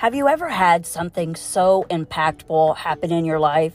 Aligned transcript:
Have 0.00 0.14
you 0.14 0.28
ever 0.28 0.48
had 0.48 0.86
something 0.86 1.36
so 1.36 1.84
impactful 1.90 2.74
happen 2.78 3.12
in 3.12 3.26
your 3.26 3.38
life 3.38 3.74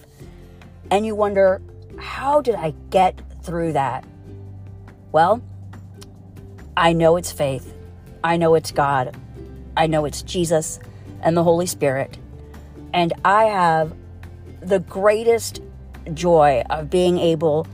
and 0.90 1.06
you 1.06 1.14
wonder, 1.14 1.62
how 2.00 2.42
did 2.42 2.56
I 2.56 2.74
get 2.90 3.22
through 3.44 3.74
that? 3.74 4.04
Well, 5.12 5.44
I 6.76 6.94
know 6.94 7.16
it's 7.18 7.32
faith. 7.32 7.72
I 8.24 8.38
know 8.38 8.56
it's 8.56 8.72
God. 8.72 9.16
I 9.78 9.86
know 9.86 10.06
it's 10.06 10.24
Jesus 10.24 10.80
and 11.22 11.38
the 11.38 11.44
Holy 11.44 11.68
Spirit. 11.68 12.18
And 12.92 13.14
I 13.24 13.44
have 13.44 13.94
the 14.62 14.80
greatest 14.80 15.62
joy 16.16 16.64
of 16.72 16.90
being 16.90 17.20
able 17.20 17.68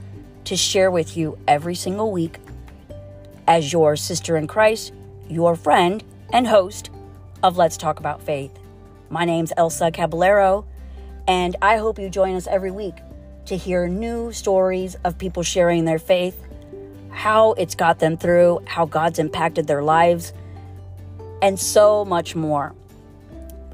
to 0.44 0.58
share 0.58 0.90
with 0.90 1.16
you 1.16 1.38
every 1.48 1.74
single 1.74 2.12
week 2.12 2.38
as 3.46 3.72
your 3.72 3.96
sister 3.96 4.36
in 4.36 4.46
Christ, 4.46 4.92
your 5.26 5.56
friend, 5.56 6.04
and 6.34 6.46
host 6.46 6.90
of 7.42 7.56
Let's 7.56 7.76
Talk 7.76 7.98
About 7.98 8.22
Faith. 8.22 8.56
My 9.10 9.24
name's 9.24 9.52
Elsa 9.56 9.90
Caballero, 9.90 10.64
and 11.26 11.56
I 11.60 11.76
hope 11.76 11.98
you 11.98 12.08
join 12.08 12.36
us 12.36 12.46
every 12.46 12.70
week 12.70 12.94
to 13.46 13.56
hear 13.56 13.88
new 13.88 14.32
stories 14.32 14.94
of 15.04 15.18
people 15.18 15.42
sharing 15.42 15.84
their 15.84 15.98
faith, 15.98 16.40
how 17.10 17.54
it's 17.54 17.74
got 17.74 17.98
them 17.98 18.16
through, 18.16 18.60
how 18.66 18.86
God's 18.86 19.18
impacted 19.18 19.66
their 19.66 19.82
lives, 19.82 20.32
and 21.42 21.58
so 21.58 22.04
much 22.04 22.36
more. 22.36 22.74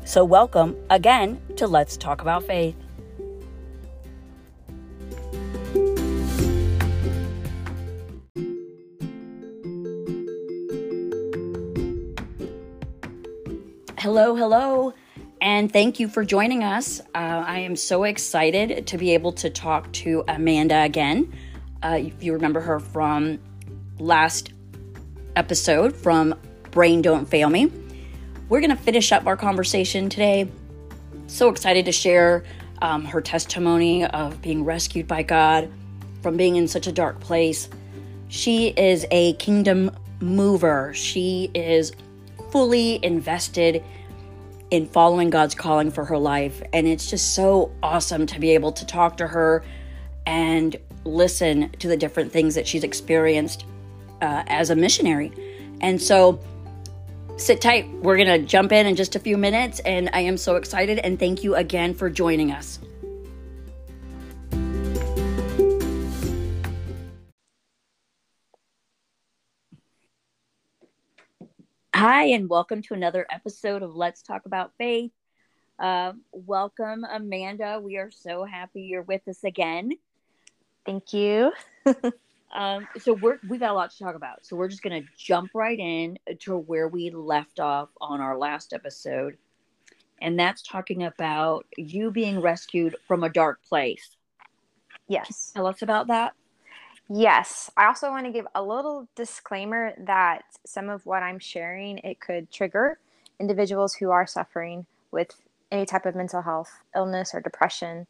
So, 0.07 0.25
welcome 0.25 0.75
again 0.89 1.39
to 1.57 1.66
Let's 1.66 1.99
Talk 1.99 2.23
About 2.23 2.45
Faith. 2.45 2.75
Hello, 14.19 14.35
hello, 14.35 14.95
and 15.41 15.73
thank 15.73 16.01
you 16.01 16.09
for 16.09 16.24
joining 16.24 16.65
us. 16.65 16.99
Uh, 17.15 17.45
I 17.47 17.61
am 17.61 17.77
so 17.77 18.02
excited 18.02 18.88
to 18.88 18.99
be 18.99 19.15
able 19.15 19.30
to 19.35 19.49
talk 19.49 19.93
to 19.93 20.25
Amanda 20.27 20.83
again. 20.83 21.33
Uh, 21.85 22.01
if 22.01 22.21
you 22.21 22.33
remember 22.33 22.59
her 22.59 22.80
from 22.80 23.38
last 24.01 24.51
episode 25.37 25.95
from 25.95 26.35
Brain 26.73 27.01
Don't 27.01 27.27
Fail 27.27 27.49
Me, 27.49 27.71
we're 28.49 28.59
going 28.59 28.77
to 28.77 28.83
finish 28.83 29.13
up 29.13 29.25
our 29.29 29.37
conversation 29.37 30.09
today. 30.09 30.51
So 31.29 31.49
excited 31.49 31.85
to 31.85 31.93
share 31.93 32.43
um, 32.82 33.05
her 33.05 33.21
testimony 33.21 34.05
of 34.05 34.43
being 34.43 34.65
rescued 34.65 35.07
by 35.07 35.23
God 35.23 35.71
from 36.23 36.37
being 36.37 36.57
in 36.57 36.66
such 36.66 36.88
a 36.88 36.93
dark 36.93 37.21
place. 37.21 37.69
She 38.27 38.71
is 38.71 39.07
a 39.13 39.35
kingdom 39.35 39.93
mover. 40.21 40.93
She 40.93 41.53
is 41.55 41.93
fully 42.51 42.99
invested 43.05 43.85
in 44.71 44.87
following 44.87 45.30
God's 45.30 45.55
calling 45.55 45.91
for 45.91 46.05
her 46.05 46.19
life. 46.19 46.63
And 46.73 46.87
it's 46.87 47.09
just 47.09 47.35
so 47.35 47.73
awesome 47.83 48.27
to 48.27 48.38
be 48.38 48.51
able 48.51 48.73
to 48.73 48.87
talk 48.87 49.16
to 49.19 49.27
her 49.27 49.65
and 50.27 50.77
listen 51.05 51.71
to 51.79 51.88
the 51.88 51.97
different 51.97 52.33
things 52.33 52.55
that 52.55 52.66
she's 52.66 52.85
experienced 52.85 53.65
uh, 54.21 54.45
as 54.47 54.71
a 54.71 54.77
missionary. 54.77 55.33
And 55.80 56.01
so, 56.01 56.41
sit 57.37 57.60
tight. 57.60 57.88
We're 58.02 58.16
going 58.16 58.41
to 58.41 58.47
jump 58.47 58.73
in 58.73 58.87
in 58.87 58.97
just 58.97 59.15
a 59.15 59.19
few 59.19 59.38
minutes. 59.38 59.80
And 59.80 60.10
I 60.13 60.21
am 60.21 60.37
so 60.37 60.57
excited. 60.57 60.99
And 60.99 61.19
thank 61.19 61.45
you 61.45 61.55
again 61.55 61.95
for 61.95 62.10
joining 62.10 62.51
us. 62.53 62.80
Hi, 72.10 72.28
and 72.28 72.48
welcome 72.48 72.81
to 72.84 72.94
another 72.94 73.26
episode 73.31 73.82
of 73.82 73.94
Let's 73.94 74.22
Talk 74.22 74.47
About 74.47 74.72
Faith. 74.78 75.10
Uh, 75.78 76.14
welcome, 76.32 77.04
Amanda. 77.04 77.78
We 77.84 77.98
are 77.98 78.10
so 78.10 78.44
happy 78.44 78.80
you're 78.80 79.02
with 79.02 79.28
us 79.28 79.44
again. 79.44 79.92
Thank 80.86 81.12
you. 81.12 81.52
um, 82.54 82.88
so 82.98 83.12
we're 83.12 83.38
we 83.47 83.58
got 83.58 83.72
a 83.72 83.74
lot 83.74 83.91
to 83.91 83.98
talk 83.98 84.14
about. 84.14 84.47
So 84.47 84.56
we're 84.56 84.68
just 84.68 84.82
gonna 84.82 85.02
jump 85.18 85.50
right 85.52 85.78
in 85.78 86.18
to 86.38 86.56
where 86.56 86.88
we 86.88 87.10
left 87.10 87.60
off 87.60 87.91
on 88.00 88.22
our 88.22 88.38
last 88.38 88.72
episode, 88.72 89.36
and 90.18 90.41
that's 90.41 90.62
talking 90.62 91.02
about 91.02 91.66
you 91.76 92.10
being 92.10 92.41
rescued 92.41 92.97
from 93.06 93.22
a 93.22 93.28
dark 93.28 93.62
place. 93.68 94.16
Yes. 95.08 95.50
Tell 95.54 95.66
us 95.66 95.82
about 95.82 96.06
that. 96.06 96.32
Yes. 97.08 97.70
I 97.76 97.86
also 97.86 98.10
want 98.10 98.26
to 98.26 98.32
give 98.32 98.46
a 98.54 98.62
little 98.62 99.08
disclaimer 99.16 99.94
that 99.98 100.42
some 100.66 100.88
of 100.88 101.06
what 101.06 101.22
I'm 101.22 101.38
sharing 101.38 101.98
it 101.98 102.20
could 102.20 102.50
trigger 102.50 102.98
individuals 103.41 103.94
who 103.94 104.10
are 104.10 104.26
suffering 104.26 104.84
with 105.10 105.30
any 105.70 105.86
type 105.86 106.06
of 106.06 106.14
mental 106.14 106.42
health 106.42 106.70
illness 106.94 107.34
or 107.34 107.41
depression 107.41 108.06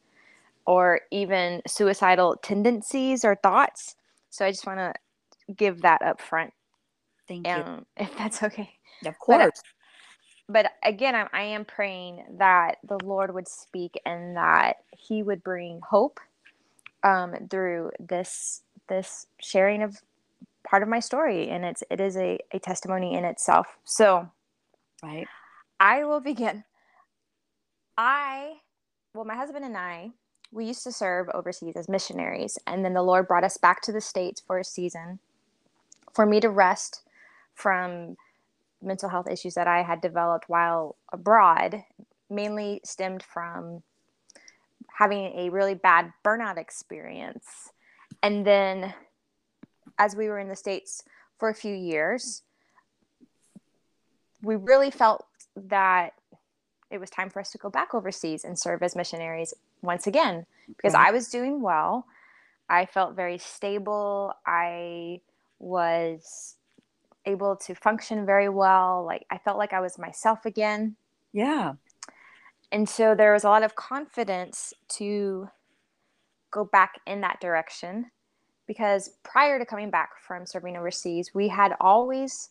or 0.66 1.00
even 1.10 1.62
suicidal 1.66 2.36
tendencies 2.42 3.24
or 3.24 3.36
thoughts. 3.36 3.96
So 4.30 4.44
I 4.44 4.50
just 4.50 4.66
want 4.66 4.78
to 4.78 4.94
give 5.54 5.82
that 5.82 6.02
up 6.02 6.20
front. 6.20 6.52
Thank 7.26 7.46
you. 7.46 7.86
If 7.96 8.16
that's 8.16 8.42
okay. 8.42 8.70
Of 9.06 9.18
course. 9.18 9.62
But, 10.48 10.64
but 10.64 10.72
again, 10.82 11.14
I, 11.14 11.26
I 11.32 11.42
am 11.42 11.64
praying 11.64 12.24
that 12.38 12.78
the 12.82 12.98
Lord 13.04 13.32
would 13.32 13.48
speak 13.48 14.00
and 14.04 14.36
that 14.36 14.78
He 14.96 15.22
would 15.22 15.42
bring 15.42 15.80
hope 15.88 16.20
um, 17.02 17.34
through 17.50 17.92
this 18.00 18.62
this 18.88 19.26
sharing 19.40 19.82
of 19.82 20.02
part 20.68 20.82
of 20.82 20.88
my 20.88 21.00
story 21.00 21.48
and 21.48 21.64
it's 21.64 21.82
it 21.90 22.00
is 22.00 22.16
a, 22.16 22.38
a 22.52 22.58
testimony 22.58 23.14
in 23.14 23.24
itself. 23.24 23.78
So 23.84 24.28
right. 25.02 25.26
I 25.80 26.04
will 26.04 26.20
begin. 26.20 26.64
I 27.96 28.58
well 29.14 29.24
my 29.24 29.34
husband 29.34 29.64
and 29.64 29.76
i 29.76 30.10
we 30.52 30.64
used 30.64 30.84
to 30.84 30.92
serve 30.92 31.28
overseas 31.34 31.74
as 31.76 31.88
missionaries 31.88 32.58
and 32.66 32.84
then 32.84 32.94
the 32.94 33.02
lord 33.02 33.26
brought 33.26 33.44
us 33.44 33.56
back 33.56 33.82
to 33.82 33.92
the 33.92 34.00
states 34.00 34.40
for 34.46 34.58
a 34.58 34.64
season 34.64 35.18
for 36.14 36.24
me 36.24 36.40
to 36.40 36.48
rest 36.48 37.02
from 37.54 38.16
mental 38.80 39.08
health 39.08 39.28
issues 39.28 39.54
that 39.54 39.66
i 39.66 39.82
had 39.82 40.00
developed 40.00 40.48
while 40.48 40.96
abroad 41.12 41.82
mainly 42.30 42.80
stemmed 42.84 43.22
from 43.22 43.82
having 44.98 45.36
a 45.36 45.50
really 45.50 45.74
bad 45.74 46.12
burnout 46.24 46.58
experience 46.58 47.70
and 48.22 48.46
then 48.46 48.94
as 49.98 50.14
we 50.16 50.28
were 50.28 50.38
in 50.38 50.48
the 50.48 50.56
States 50.56 51.02
for 51.38 51.48
a 51.48 51.54
few 51.54 51.74
years, 51.74 52.42
we 54.42 54.56
really 54.56 54.90
felt 54.90 55.26
that 55.56 56.14
it 56.90 56.98
was 56.98 57.10
time 57.10 57.30
for 57.30 57.40
us 57.40 57.50
to 57.52 57.58
go 57.58 57.68
back 57.68 57.94
overseas 57.94 58.44
and 58.44 58.58
serve 58.58 58.82
as 58.82 58.96
missionaries 58.96 59.52
once 59.82 60.06
again 60.06 60.46
because 60.66 60.94
I 60.94 61.10
was 61.10 61.28
doing 61.28 61.60
well. 61.60 62.06
I 62.68 62.86
felt 62.86 63.16
very 63.16 63.38
stable. 63.38 64.34
I 64.46 65.20
was 65.58 66.56
able 67.26 67.56
to 67.56 67.74
function 67.74 68.24
very 68.24 68.48
well. 68.48 69.04
Like 69.04 69.26
I 69.30 69.38
felt 69.38 69.58
like 69.58 69.72
I 69.72 69.80
was 69.80 69.98
myself 69.98 70.46
again. 70.46 70.96
Yeah. 71.32 71.74
And 72.70 72.88
so 72.88 73.14
there 73.14 73.32
was 73.32 73.44
a 73.44 73.48
lot 73.48 73.62
of 73.62 73.74
confidence 73.74 74.74
to 74.90 75.48
go 76.50 76.64
back 76.64 77.00
in 77.06 77.20
that 77.22 77.40
direction 77.40 78.10
because 78.66 79.10
prior 79.22 79.58
to 79.58 79.64
coming 79.64 79.90
back 79.90 80.10
from 80.26 80.46
serving 80.46 80.76
overseas, 80.76 81.30
we 81.34 81.48
had 81.48 81.74
always 81.80 82.50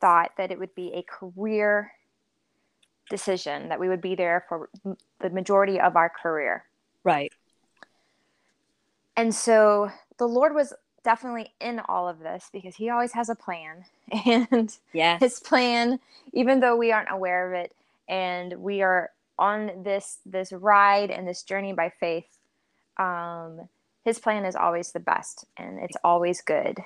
thought 0.00 0.30
that 0.38 0.50
it 0.50 0.58
would 0.58 0.74
be 0.74 0.92
a 0.94 1.02
career 1.02 1.92
decision, 3.10 3.68
that 3.68 3.80
we 3.80 3.88
would 3.88 4.00
be 4.00 4.14
there 4.14 4.44
for 4.48 4.70
the 5.20 5.30
majority 5.30 5.80
of 5.80 5.96
our 5.96 6.08
career. 6.08 6.64
Right. 7.04 7.32
And 9.16 9.34
so 9.34 9.90
the 10.18 10.28
Lord 10.28 10.54
was 10.54 10.72
definitely 11.02 11.52
in 11.60 11.80
all 11.88 12.08
of 12.08 12.20
this 12.20 12.50
because 12.52 12.76
he 12.76 12.90
always 12.90 13.12
has 13.12 13.28
a 13.28 13.34
plan. 13.34 13.84
And 14.24 14.74
yes. 14.94 15.20
his 15.20 15.40
plan, 15.40 16.00
even 16.32 16.60
though 16.60 16.76
we 16.76 16.92
aren't 16.92 17.10
aware 17.10 17.48
of 17.48 17.52
it, 17.64 17.74
and 18.08 18.54
we 18.54 18.80
are 18.80 19.10
on 19.38 19.82
this 19.84 20.18
this 20.24 20.50
ride 20.50 21.10
and 21.10 21.28
this 21.28 21.42
journey 21.42 21.74
by 21.74 21.92
faith, 22.00 22.37
um, 22.98 23.68
his 24.04 24.18
plan 24.18 24.44
is 24.44 24.56
always 24.56 24.92
the 24.92 25.00
best 25.00 25.44
and 25.56 25.78
it's 25.78 25.96
always 26.02 26.40
good. 26.40 26.78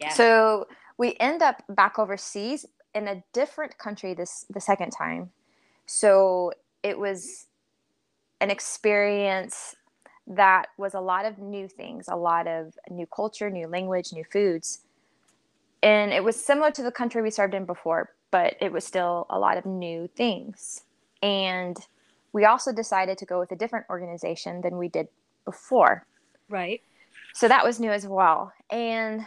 Yeah. 0.00 0.10
So 0.10 0.66
we 0.98 1.16
end 1.20 1.42
up 1.42 1.62
back 1.68 1.98
overseas 1.98 2.66
in 2.94 3.08
a 3.08 3.22
different 3.32 3.78
country 3.78 4.14
this 4.14 4.46
the 4.50 4.60
second 4.60 4.90
time. 4.90 5.30
So 5.86 6.52
it 6.82 6.98
was 6.98 7.46
an 8.40 8.50
experience 8.50 9.76
that 10.26 10.66
was 10.76 10.94
a 10.94 11.00
lot 11.00 11.24
of 11.24 11.38
new 11.38 11.68
things, 11.68 12.08
a 12.08 12.16
lot 12.16 12.46
of 12.46 12.74
new 12.90 13.06
culture, 13.06 13.50
new 13.50 13.68
language, 13.68 14.12
new 14.12 14.24
foods. 14.24 14.80
And 15.82 16.12
it 16.12 16.24
was 16.24 16.42
similar 16.42 16.70
to 16.72 16.82
the 16.82 16.90
country 16.90 17.22
we 17.22 17.30
served 17.30 17.54
in 17.54 17.64
before, 17.64 18.14
but 18.30 18.56
it 18.60 18.72
was 18.72 18.84
still 18.84 19.26
a 19.30 19.38
lot 19.38 19.56
of 19.56 19.64
new 19.66 20.08
things. 20.16 20.82
And 21.22 21.76
we 22.36 22.44
also 22.44 22.70
decided 22.70 23.16
to 23.16 23.24
go 23.24 23.40
with 23.40 23.50
a 23.50 23.56
different 23.56 23.86
organization 23.88 24.60
than 24.60 24.76
we 24.76 24.88
did 24.88 25.08
before. 25.46 26.04
Right. 26.50 26.82
So 27.32 27.48
that 27.48 27.64
was 27.64 27.80
new 27.80 27.90
as 27.90 28.06
well. 28.06 28.52
And 28.68 29.24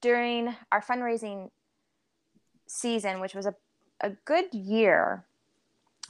during 0.00 0.56
our 0.72 0.82
fundraising 0.82 1.52
season, 2.66 3.20
which 3.20 3.32
was 3.32 3.46
a, 3.46 3.54
a 4.00 4.10
good 4.24 4.52
year, 4.52 5.24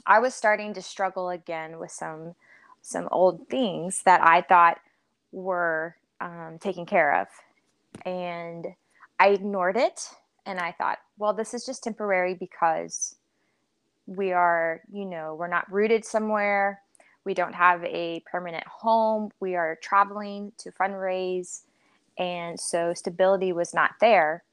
I 0.07 0.17
was 0.17 0.33
starting 0.33 0.73
to 0.73 0.81
struggle 0.81 1.29
again 1.29 1.77
with 1.77 1.91
some 1.91 2.33
some 2.81 3.07
old 3.11 3.47
things 3.47 4.01
that 4.05 4.21
I 4.23 4.41
thought 4.41 4.79
were 5.31 5.97
um, 6.19 6.57
taken 6.59 6.87
care 6.87 7.21
of, 7.21 7.27
and 8.07 8.65
I 9.19 9.27
ignored 9.27 9.77
it. 9.77 10.09
And 10.47 10.59
I 10.59 10.71
thought, 10.71 10.97
well, 11.19 11.33
this 11.33 11.53
is 11.53 11.63
just 11.63 11.83
temporary 11.83 12.33
because 12.33 13.18
we 14.09 14.31
are, 14.31 14.81
you 14.91 15.05
know, 15.05 15.35
we're 15.35 15.47
not 15.47 15.71
rooted 15.71 16.03
somewhere. 16.03 16.81
We 17.25 17.33
don't 17.35 17.53
have 17.53 17.83
a 17.83 18.23
permanent 18.29 18.65
home. 18.65 19.29
We 19.39 19.55
are 19.55 19.77
traveling 19.83 20.51
to 20.57 20.71
fundraise. 20.71 21.61
And 22.17 22.59
so 22.59 22.93
stability 22.93 23.53
was 23.53 23.73
not 23.73 23.91
there. 24.01 24.43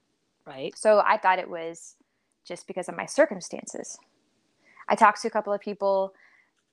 Right. 0.47 0.76
So 0.76 1.03
I 1.06 1.17
thought 1.17 1.38
it 1.38 1.49
was 1.49 1.97
just 2.44 2.67
because 2.67 2.88
of 2.88 2.97
my 2.97 3.06
circumstances. 3.06 3.99
I 4.88 4.94
talked 4.94 5.23
to 5.23 5.29
a 5.29 5.31
couple 5.31 5.53
of 5.53 5.61
people. 5.61 6.12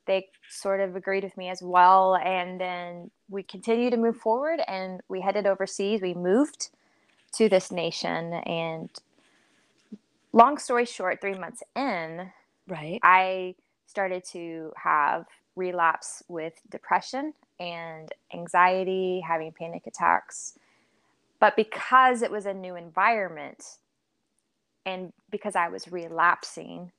They 0.05 0.27
sort 0.49 0.81
of 0.81 0.97
agreed 0.97 1.23
with 1.23 1.37
me 1.37 1.49
as 1.49 1.61
well. 1.63 2.17
And 2.17 2.59
then 2.59 3.09
we 3.29 3.41
continued 3.41 3.91
to 3.91 3.97
move 3.97 4.17
forward 4.17 4.59
and 4.67 4.99
we 5.07 5.21
headed 5.21 5.47
overseas. 5.47 6.01
We 6.01 6.13
moved 6.13 6.69
to 7.35 7.47
this 7.47 7.71
nation. 7.71 8.33
And 8.33 8.89
long 10.33 10.57
story 10.57 10.85
short, 10.85 11.21
three 11.21 11.37
months 11.37 11.63
in, 11.75 12.31
Right. 12.67 12.99
I 13.03 13.55
started 13.87 14.23
to 14.31 14.71
have 14.75 15.25
relapse 15.55 16.23
with 16.27 16.53
depression 16.69 17.33
and 17.59 18.11
anxiety, 18.33 19.21
having 19.25 19.51
panic 19.51 19.85
attacks. 19.85 20.57
But 21.39 21.55
because 21.55 22.21
it 22.21 22.31
was 22.31 22.45
a 22.45 22.53
new 22.53 22.75
environment 22.75 23.77
and 24.85 25.13
because 25.29 25.55
I 25.55 25.69
was 25.69 25.91
relapsing, 25.91 26.91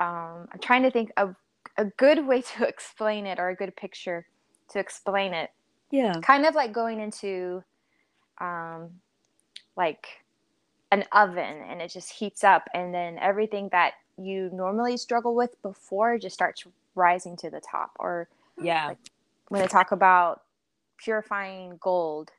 um, 0.00 0.48
I'm 0.52 0.60
trying 0.60 0.82
to 0.84 0.90
think 0.90 1.12
of 1.16 1.34
a 1.76 1.84
good 1.84 2.26
way 2.26 2.42
to 2.56 2.66
explain 2.66 3.26
it 3.26 3.38
or 3.38 3.48
a 3.48 3.56
good 3.56 3.74
picture 3.76 4.26
to 4.70 4.78
explain 4.78 5.34
it. 5.34 5.50
Yeah. 5.90 6.14
Kind 6.22 6.46
of 6.46 6.54
like 6.54 6.72
going 6.72 7.00
into 7.00 7.62
um, 8.40 8.90
like 9.76 10.06
an 10.92 11.04
oven 11.12 11.62
and 11.68 11.80
it 11.82 11.90
just 11.90 12.12
heats 12.12 12.44
up, 12.44 12.68
and 12.74 12.94
then 12.94 13.18
everything 13.18 13.68
that 13.72 13.94
you 14.18 14.50
normally 14.52 14.96
struggle 14.96 15.34
with 15.34 15.60
before 15.62 16.18
just 16.18 16.34
starts 16.34 16.64
rising 16.94 17.36
to 17.38 17.50
the 17.50 17.60
top. 17.60 17.92
Or 17.98 18.28
Yeah. 18.60 18.94
when 19.48 19.60
they 19.62 19.68
talk 19.68 19.92
about 19.92 20.42
purifying 20.98 21.78
gold 21.80 22.32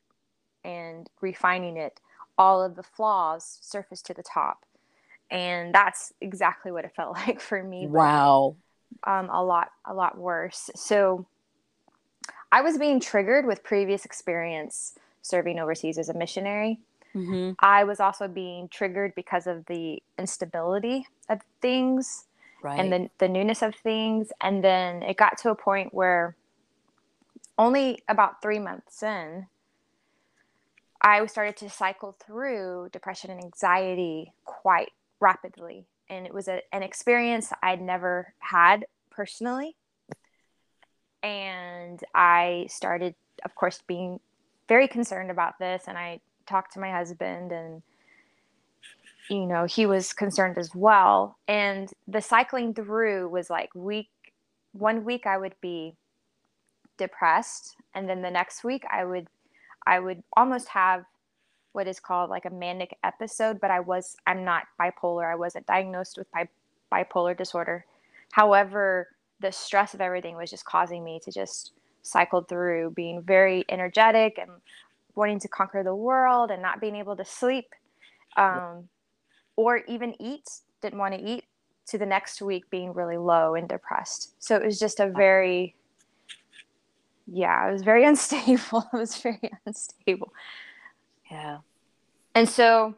and 0.64 1.08
refining 1.20 1.76
it, 1.76 2.00
all 2.36 2.62
of 2.62 2.76
the 2.76 2.82
flaws 2.82 3.58
surface 3.62 4.02
to 4.02 4.14
the 4.14 4.22
top. 4.22 4.64
And 5.30 5.74
that's 5.74 6.12
exactly 6.20 6.72
what 6.72 6.84
it 6.84 6.94
felt 6.94 7.14
like 7.26 7.40
for 7.40 7.62
me. 7.62 7.86
but, 7.86 7.92
Wow. 7.92 8.56
Um, 9.04 9.30
a 9.30 9.42
lot, 9.42 9.70
a 9.86 9.94
lot 9.94 10.18
worse. 10.18 10.68
So 10.74 11.24
I 12.52 12.60
was 12.60 12.76
being 12.76 13.00
triggered 13.00 13.46
with 13.46 13.62
previous 13.62 14.04
experience 14.04 14.94
serving 15.22 15.58
overseas 15.58 15.96
as 15.96 16.08
a 16.08 16.14
missionary. 16.14 16.80
Mm-hmm. 17.14 17.52
I 17.58 17.84
was 17.84 18.00
also 18.00 18.28
being 18.28 18.68
triggered 18.68 19.14
because 19.14 19.46
of 19.46 19.66
the 19.66 20.02
instability 20.18 21.06
of 21.28 21.40
things 21.60 22.24
Right. 22.62 22.78
and 22.78 22.92
the, 22.92 23.10
the 23.18 23.28
newness 23.28 23.62
of 23.62 23.74
things. 23.74 24.32
And 24.40 24.62
then 24.62 25.02
it 25.02 25.16
got 25.16 25.38
to 25.38 25.50
a 25.50 25.54
point 25.54 25.94
where 25.94 26.36
only 27.58 28.02
about 28.08 28.42
three 28.42 28.58
months 28.58 29.02
in, 29.02 29.46
I 31.00 31.24
started 31.26 31.56
to 31.58 31.70
cycle 31.70 32.16
through 32.24 32.90
depression 32.92 33.30
and 33.30 33.42
anxiety 33.42 34.32
quite 34.44 34.90
rapidly. 35.20 35.86
And 36.08 36.26
it 36.26 36.34
was 36.34 36.48
a, 36.48 36.60
an 36.72 36.82
experience 36.82 37.52
I'd 37.62 37.80
never 37.80 38.34
had 38.38 38.84
personally. 39.10 39.76
And 41.22 42.02
I 42.14 42.66
started, 42.68 43.14
of 43.44 43.54
course, 43.54 43.82
being 43.86 44.20
very 44.68 44.88
concerned 44.88 45.30
about 45.30 45.58
this. 45.58 45.84
And 45.86 45.96
I 45.96 46.20
talked 46.50 46.72
to 46.74 46.80
my 46.80 46.90
husband 46.90 47.52
and 47.52 47.82
you 49.28 49.46
know 49.46 49.64
he 49.64 49.86
was 49.86 50.12
concerned 50.12 50.58
as 50.58 50.74
well. 50.74 51.38
And 51.48 51.90
the 52.08 52.20
cycling 52.20 52.74
through 52.74 53.28
was 53.28 53.48
like 53.48 53.74
week 53.74 54.08
one 54.72 55.04
week 55.04 55.26
i 55.26 55.36
would 55.36 55.54
be 55.60 55.94
depressed 56.96 57.76
and 57.94 58.08
then 58.08 58.22
the 58.22 58.30
next 58.30 58.62
week 58.62 58.84
i 58.90 59.04
would 59.04 59.26
i 59.86 59.98
would 59.98 60.22
almost 60.36 60.68
have 60.68 61.04
what 61.72 61.88
is 61.88 61.98
called 61.98 62.30
like 62.30 62.44
a 62.44 62.50
manic 62.50 62.96
episode 63.04 63.60
but 63.60 63.70
i 63.70 63.80
was 63.80 64.16
i'm 64.26 64.44
not 64.44 64.64
bipolar. 64.78 65.30
I 65.30 65.36
wasn't 65.36 65.66
diagnosed 65.66 66.18
with 66.18 66.30
bi- 66.32 66.48
bipolar 66.92 67.36
disorder. 67.36 67.84
However 68.32 69.08
the 69.40 69.50
stress 69.50 69.94
of 69.94 70.00
everything 70.00 70.36
was 70.36 70.50
just 70.50 70.64
causing 70.64 71.02
me 71.02 71.20
to 71.24 71.32
just 71.32 71.72
cycle 72.02 72.42
through 72.42 72.90
being 72.90 73.22
very 73.22 73.64
energetic 73.68 74.38
and 74.38 74.50
wanting 75.14 75.40
to 75.40 75.48
conquer 75.48 75.82
the 75.82 75.94
world 75.94 76.50
and 76.50 76.62
not 76.62 76.80
being 76.80 76.96
able 76.96 77.16
to 77.16 77.24
sleep 77.24 77.74
um, 78.36 78.88
or 79.56 79.78
even 79.88 80.14
eat 80.20 80.48
didn't 80.80 80.98
want 80.98 81.14
to 81.14 81.20
eat 81.20 81.44
to 81.86 81.98
the 81.98 82.06
next 82.06 82.40
week 82.40 82.70
being 82.70 82.92
really 82.92 83.16
low 83.16 83.54
and 83.54 83.68
depressed. 83.68 84.34
So 84.38 84.56
it 84.56 84.64
was 84.64 84.78
just 84.78 85.00
a 85.00 85.08
very 85.08 85.74
yeah 87.32 87.68
it 87.68 87.72
was 87.72 87.82
very 87.82 88.04
unstable 88.10 88.88
it 88.92 88.96
was 88.96 89.16
very 89.16 89.50
unstable. 89.66 90.32
Yeah. 91.30 91.58
and 92.34 92.48
so 92.48 92.96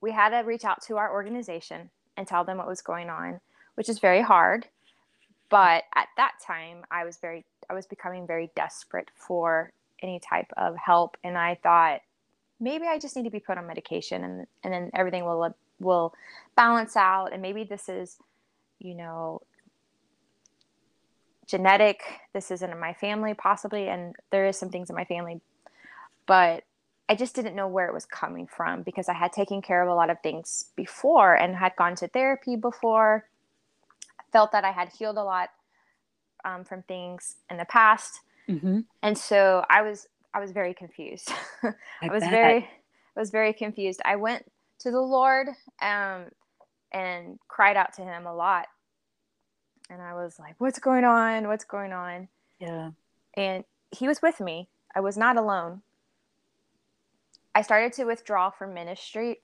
we 0.00 0.12
had 0.12 0.28
to 0.28 0.46
reach 0.46 0.64
out 0.64 0.80
to 0.82 0.96
our 0.96 1.10
organization 1.12 1.90
and 2.16 2.26
tell 2.26 2.44
them 2.44 2.58
what 2.58 2.68
was 2.68 2.80
going 2.80 3.10
on 3.10 3.40
which 3.74 3.88
is 3.88 3.98
very 3.98 4.22
hard 4.22 4.68
but 5.48 5.84
at 5.96 6.08
that 6.16 6.34
time 6.44 6.84
i 6.90 7.04
was 7.04 7.16
very 7.16 7.44
i 7.68 7.74
was 7.74 7.84
becoming 7.86 8.26
very 8.28 8.52
desperate 8.54 9.10
for 9.16 9.72
any 10.02 10.20
type 10.20 10.50
of 10.56 10.76
help 10.76 11.16
and 11.24 11.36
i 11.36 11.54
thought 11.62 12.00
maybe 12.60 12.86
i 12.86 12.98
just 12.98 13.16
need 13.16 13.24
to 13.24 13.30
be 13.30 13.40
put 13.40 13.58
on 13.58 13.66
medication 13.66 14.24
and 14.24 14.46
and 14.64 14.72
then 14.72 14.90
everything 14.94 15.24
will 15.24 15.54
will 15.78 16.14
balance 16.56 16.96
out 16.96 17.32
and 17.32 17.42
maybe 17.42 17.64
this 17.64 17.88
is 17.88 18.18
you 18.78 18.94
know 18.94 19.40
genetic 21.46 22.02
this 22.32 22.50
isn't 22.50 22.70
in 22.70 22.78
my 22.78 22.92
family 22.94 23.34
possibly 23.34 23.88
and 23.88 24.16
there 24.30 24.46
is 24.46 24.58
some 24.58 24.70
things 24.70 24.90
in 24.90 24.96
my 24.96 25.04
family 25.04 25.40
but 26.26 26.64
i 27.08 27.14
just 27.14 27.34
didn't 27.34 27.54
know 27.54 27.68
where 27.68 27.86
it 27.86 27.94
was 27.94 28.04
coming 28.04 28.46
from 28.46 28.82
because 28.82 29.08
i 29.08 29.14
had 29.14 29.32
taken 29.32 29.62
care 29.62 29.82
of 29.82 29.88
a 29.88 29.94
lot 29.94 30.10
of 30.10 30.20
things 30.22 30.66
before 30.76 31.34
and 31.34 31.54
had 31.54 31.72
gone 31.76 31.94
to 31.94 32.08
therapy 32.08 32.56
before. 32.56 33.28
Felt 34.32 34.52
that 34.52 34.64
i 34.64 34.72
had 34.72 34.90
healed 34.98 35.16
a 35.16 35.22
lot 35.22 35.50
um, 36.44 36.64
from 36.64 36.82
things 36.82 37.36
in 37.48 37.56
the 37.56 37.64
past 37.64 38.20
Mm-hmm. 38.48 38.80
and 39.02 39.18
so 39.18 39.64
i 39.68 39.82
was 39.82 40.06
i 40.34 40.40
was 40.40 40.52
very 40.52 40.72
confused. 40.74 41.32
I, 41.62 41.72
i 42.02 42.08
was 42.08 42.22
bet. 42.22 42.30
very 42.30 42.58
i 43.16 43.20
was 43.20 43.30
very 43.30 43.52
confused. 43.52 44.00
I 44.04 44.16
went 44.16 44.44
to 44.80 44.90
the 44.90 45.00
lord 45.00 45.48
um, 45.82 46.26
and 46.92 47.38
cried 47.48 47.76
out 47.76 47.92
to 47.94 48.02
him 48.02 48.26
a 48.26 48.34
lot. 48.34 48.66
And 49.90 50.00
i 50.02 50.14
was 50.14 50.38
like 50.38 50.54
what's 50.58 50.78
going 50.78 51.04
on? 51.04 51.48
What's 51.48 51.64
going 51.64 51.92
on? 51.92 52.28
Yeah. 52.60 52.90
and 53.36 53.64
he 53.90 54.06
was 54.08 54.22
with 54.22 54.40
me. 54.40 54.68
I 54.94 55.00
was 55.00 55.16
not 55.16 55.36
alone. 55.36 55.82
I 57.54 57.62
started 57.62 57.92
to 57.94 58.04
withdraw 58.04 58.50
from 58.50 58.74
ministry 58.74 59.38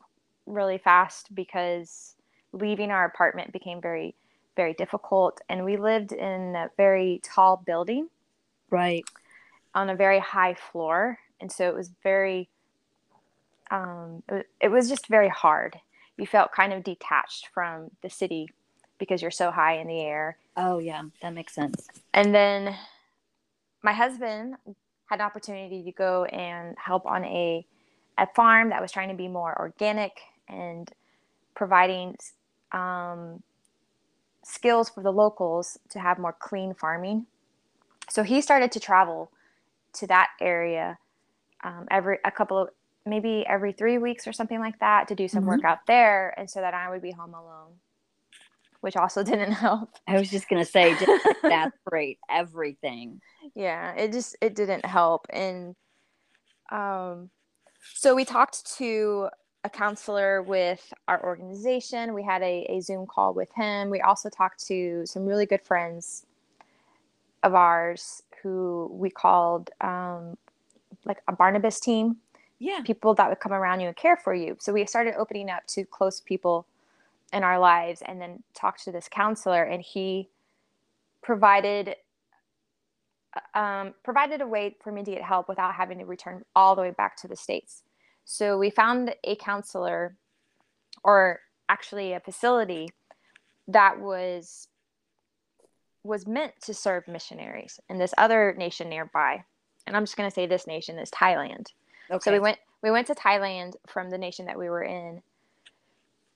really 0.46 0.78
fast 0.78 1.34
because 1.34 2.16
leaving 2.52 2.90
our 2.90 3.04
apartment 3.04 3.52
became 3.52 3.80
very 3.80 4.14
very 4.54 4.74
difficult. 4.74 5.40
And 5.48 5.64
we 5.64 5.76
lived 5.76 6.12
in 6.12 6.54
a 6.54 6.70
very 6.76 7.20
tall 7.24 7.56
building 7.64 8.08
Right. 8.72 9.04
on 9.74 9.90
a 9.90 9.94
very 9.94 10.18
high 10.18 10.54
floor. 10.54 11.18
And 11.40 11.50
so 11.52 11.68
it 11.68 11.74
was 11.74 11.90
very 12.02 12.48
um, 13.70 14.22
it, 14.60 14.68
was 14.68 14.88
just 14.88 15.06
very 15.06 15.30
hard. 15.30 15.76
You 16.18 16.26
felt 16.26 16.52
kind 16.52 16.74
of 16.74 16.84
detached 16.84 17.48
from 17.54 17.90
the 18.02 18.10
city 18.10 18.48
because 18.98 19.22
you're 19.22 19.30
so 19.30 19.50
high 19.50 19.78
in 19.78 19.86
the 19.86 20.00
air. 20.00 20.36
Oh 20.56 20.78
yeah, 20.78 21.02
that 21.22 21.32
makes 21.32 21.54
sense. 21.54 21.88
and 22.12 22.34
then 22.34 22.76
my 23.82 23.92
husband 23.92 24.56
had 25.06 25.20
an 25.20 25.26
opportunity 25.26 25.82
to 25.84 25.92
go 25.92 26.24
and 26.26 26.76
help 26.78 27.06
on 27.06 27.24
a 27.24 27.66
a 28.18 28.26
farm 28.34 28.68
that 28.70 28.80
was 28.82 28.92
trying 28.92 29.08
to 29.08 29.14
be 29.14 29.26
more 29.26 29.58
organic 29.58 30.20
and 30.48 30.90
providing 31.54 32.14
um, 32.72 33.42
skills 34.44 34.90
for 34.90 35.02
the 35.02 35.10
locals 35.10 35.78
to 35.90 35.98
have 35.98 36.18
more 36.18 36.36
clean 36.38 36.74
farming 36.74 37.26
so 38.12 38.22
he 38.22 38.42
started 38.42 38.70
to 38.72 38.78
travel 38.78 39.30
to 39.94 40.06
that 40.06 40.28
area 40.38 40.98
um, 41.64 41.86
every 41.90 42.18
a 42.26 42.30
couple 42.30 42.58
of 42.58 42.68
maybe 43.06 43.44
every 43.48 43.72
three 43.72 43.96
weeks 43.96 44.26
or 44.26 44.32
something 44.34 44.60
like 44.60 44.78
that 44.80 45.08
to 45.08 45.14
do 45.14 45.26
some 45.28 45.44
Mhm. 45.44 45.46
work 45.48 45.64
out 45.64 45.78
there 45.86 46.34
and 46.38 46.50
so 46.50 46.60
that 46.60 46.74
i 46.74 46.90
would 46.90 47.00
be 47.02 47.10
home 47.12 47.34
alone 47.34 47.72
which 48.82 48.96
also 48.96 49.22
didn't 49.32 49.52
help 49.52 49.90
I 50.06 50.18
was 50.18 50.30
just 50.30 50.48
gonna 50.48 50.64
say, 50.64 50.90
just 50.90 51.26
exasperate 51.42 52.18
everything. 52.28 53.20
yeah 53.54 53.94
it 53.94 54.12
just 54.12 54.36
it 54.42 54.54
didn't 54.54 54.84
help 54.84 55.26
and 55.30 55.74
um 56.70 57.30
so 57.94 58.14
we 58.14 58.24
talked 58.26 58.76
to 58.78 59.28
a 59.64 59.70
counselor 59.70 60.42
with 60.42 60.92
our 61.06 61.22
organization. 61.22 62.14
We 62.14 62.24
had 62.24 62.42
a, 62.42 62.66
a 62.68 62.80
Zoom 62.80 63.06
call 63.06 63.32
with 63.32 63.52
him. 63.54 63.90
We 63.90 64.00
also 64.00 64.28
talked 64.28 64.66
to 64.66 65.06
some 65.06 65.24
really 65.24 65.46
good 65.46 65.62
friends 65.62 66.26
of 67.42 67.54
ours 67.54 68.22
who 68.42 68.90
we 68.92 69.10
called 69.10 69.70
um, 69.80 70.36
like 71.04 71.22
a 71.28 71.32
Barnabas 71.32 71.80
team. 71.80 72.16
Yeah. 72.58 72.80
People 72.84 73.14
that 73.14 73.28
would 73.28 73.40
come 73.40 73.52
around 73.52 73.80
you 73.80 73.88
and 73.88 73.96
care 73.96 74.16
for 74.16 74.34
you. 74.34 74.56
So 74.60 74.72
we 74.72 74.86
started 74.86 75.14
opening 75.16 75.50
up 75.50 75.66
to 75.68 75.84
close 75.84 76.20
people 76.20 76.66
in 77.32 77.42
our 77.42 77.58
lives 77.58 78.02
and 78.06 78.20
then 78.20 78.42
talked 78.54 78.84
to 78.84 78.92
this 78.92 79.08
counselor 79.10 79.62
and 79.64 79.82
he 79.82 80.28
provided 81.22 81.96
um, 83.54 83.94
provided 84.02 84.42
a 84.42 84.46
way 84.46 84.76
for 84.82 84.92
me 84.92 85.02
to 85.02 85.10
get 85.10 85.22
help 85.22 85.48
without 85.48 85.74
having 85.74 85.98
to 85.98 86.04
return 86.04 86.44
all 86.54 86.76
the 86.76 86.82
way 86.82 86.90
back 86.90 87.16
to 87.16 87.26
the 87.26 87.36
states 87.36 87.82
so 88.24 88.58
we 88.58 88.68
found 88.68 89.14
a 89.24 89.34
counselor 89.36 90.16
or 91.02 91.40
actually 91.68 92.12
a 92.12 92.20
facility 92.20 92.90
that 93.66 93.98
was 93.98 94.68
was 96.04 96.26
meant 96.26 96.52
to 96.62 96.74
serve 96.74 97.06
missionaries 97.06 97.80
in 97.88 97.98
this 97.98 98.14
other 98.18 98.54
nation 98.58 98.88
nearby. 98.88 99.44
And 99.86 99.96
i'm 99.96 100.04
just 100.04 100.16
going 100.16 100.28
to 100.28 100.34
say 100.34 100.46
this 100.46 100.66
nation 100.66 100.98
is 100.98 101.10
thailand. 101.10 101.68
Okay. 102.10 102.30
so 102.30 102.32
we 102.32 102.40
went 102.40 102.58
we 102.82 102.90
went 102.90 103.06
to 103.08 103.14
thailand 103.14 103.74
from 103.86 104.10
the 104.10 104.18
nation 104.18 104.46
that 104.46 104.58
we 104.58 104.68
were 104.68 104.82
in 104.82 105.22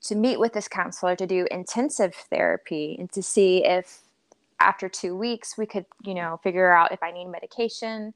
to 0.03 0.15
meet 0.15 0.39
with 0.39 0.53
this 0.53 0.67
counselor 0.67 1.15
to 1.15 1.27
do 1.27 1.47
intensive 1.51 2.13
therapy 2.15 2.95
and 2.99 3.11
to 3.11 3.21
see 3.21 3.65
if 3.65 4.01
after 4.59 4.87
two 4.89 5.15
weeks 5.15 5.57
we 5.57 5.65
could 5.65 5.85
you 6.03 6.13
know 6.13 6.39
figure 6.43 6.71
out 6.71 6.91
if 6.91 7.03
i 7.03 7.11
need 7.11 7.25
medication 7.25 8.13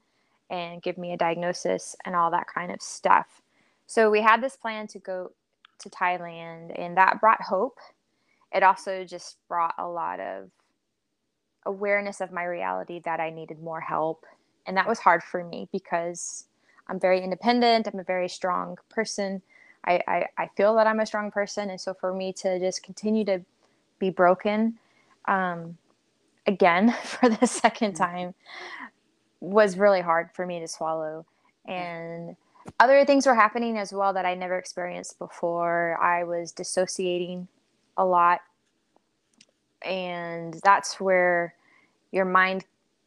and 0.52 0.82
give 0.82 0.98
me 0.98 1.12
a 1.12 1.16
diagnosis 1.16 1.96
and 2.04 2.14
all 2.14 2.30
that 2.30 2.46
kind 2.46 2.70
of 2.70 2.80
stuff. 2.80 3.40
So 3.86 4.10
we 4.10 4.20
had 4.20 4.42
this 4.42 4.54
plan 4.54 4.86
to 4.88 4.98
go 4.98 5.32
to 5.80 5.90
thailand 5.90 6.78
and 6.78 6.96
that 6.96 7.20
brought 7.20 7.40
hope. 7.40 7.78
It 8.54 8.62
also 8.62 9.02
just 9.02 9.38
brought 9.48 9.74
a 9.78 9.88
lot 9.88 10.20
of 10.20 10.50
awareness 11.66 12.20
of 12.20 12.32
my 12.32 12.44
reality 12.44 13.00
that 13.00 13.20
i 13.20 13.30
needed 13.30 13.62
more 13.62 13.80
help 13.80 14.26
and 14.66 14.76
that 14.76 14.88
was 14.88 14.98
hard 14.98 15.22
for 15.22 15.44
me 15.44 15.68
because 15.72 16.46
i'm 16.88 16.98
very 16.98 17.22
independent 17.22 17.86
i'm 17.86 18.00
a 18.00 18.04
very 18.04 18.28
strong 18.28 18.76
person 18.88 19.42
I, 19.84 20.00
I, 20.06 20.26
I 20.38 20.46
feel 20.56 20.74
that 20.76 20.86
I'm 20.86 21.00
a 21.00 21.06
strong 21.06 21.30
person. 21.30 21.70
And 21.70 21.80
so 21.80 21.94
for 21.94 22.14
me 22.14 22.32
to 22.34 22.58
just 22.58 22.82
continue 22.82 23.24
to 23.24 23.40
be 23.98 24.10
broken 24.10 24.78
um, 25.26 25.76
again 26.46 26.94
for 27.04 27.28
the 27.28 27.46
second 27.46 27.94
mm-hmm. 27.94 28.04
time 28.04 28.34
was 29.40 29.76
really 29.76 30.00
hard 30.00 30.30
for 30.32 30.46
me 30.46 30.60
to 30.60 30.68
swallow. 30.68 31.26
And 31.66 32.36
other 32.78 33.04
things 33.04 33.26
were 33.26 33.34
happening 33.34 33.76
as 33.76 33.92
well 33.92 34.12
that 34.12 34.24
I 34.24 34.34
never 34.34 34.56
experienced 34.56 35.18
before. 35.18 35.98
I 36.00 36.22
was 36.24 36.52
dissociating 36.52 37.48
a 37.96 38.04
lot. 38.04 38.40
And 39.84 40.58
that's 40.62 41.00
where 41.00 41.54
your 42.10 42.24
mind 42.24 42.64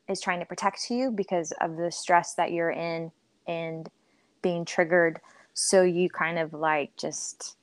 is 0.07 0.21
trying 0.21 0.39
to 0.39 0.45
protect 0.45 0.89
you 0.89 1.11
because 1.11 1.51
of 1.61 1.77
the 1.77 1.91
stress 1.91 2.35
that 2.35 2.51
you're 2.51 2.71
in 2.71 3.11
and 3.47 3.89
being 4.41 4.65
triggered. 4.65 5.19
So 5.53 5.81
you 5.83 6.09
kind 6.09 6.37
of 6.37 6.53
like 6.53 6.95
just 6.97 7.55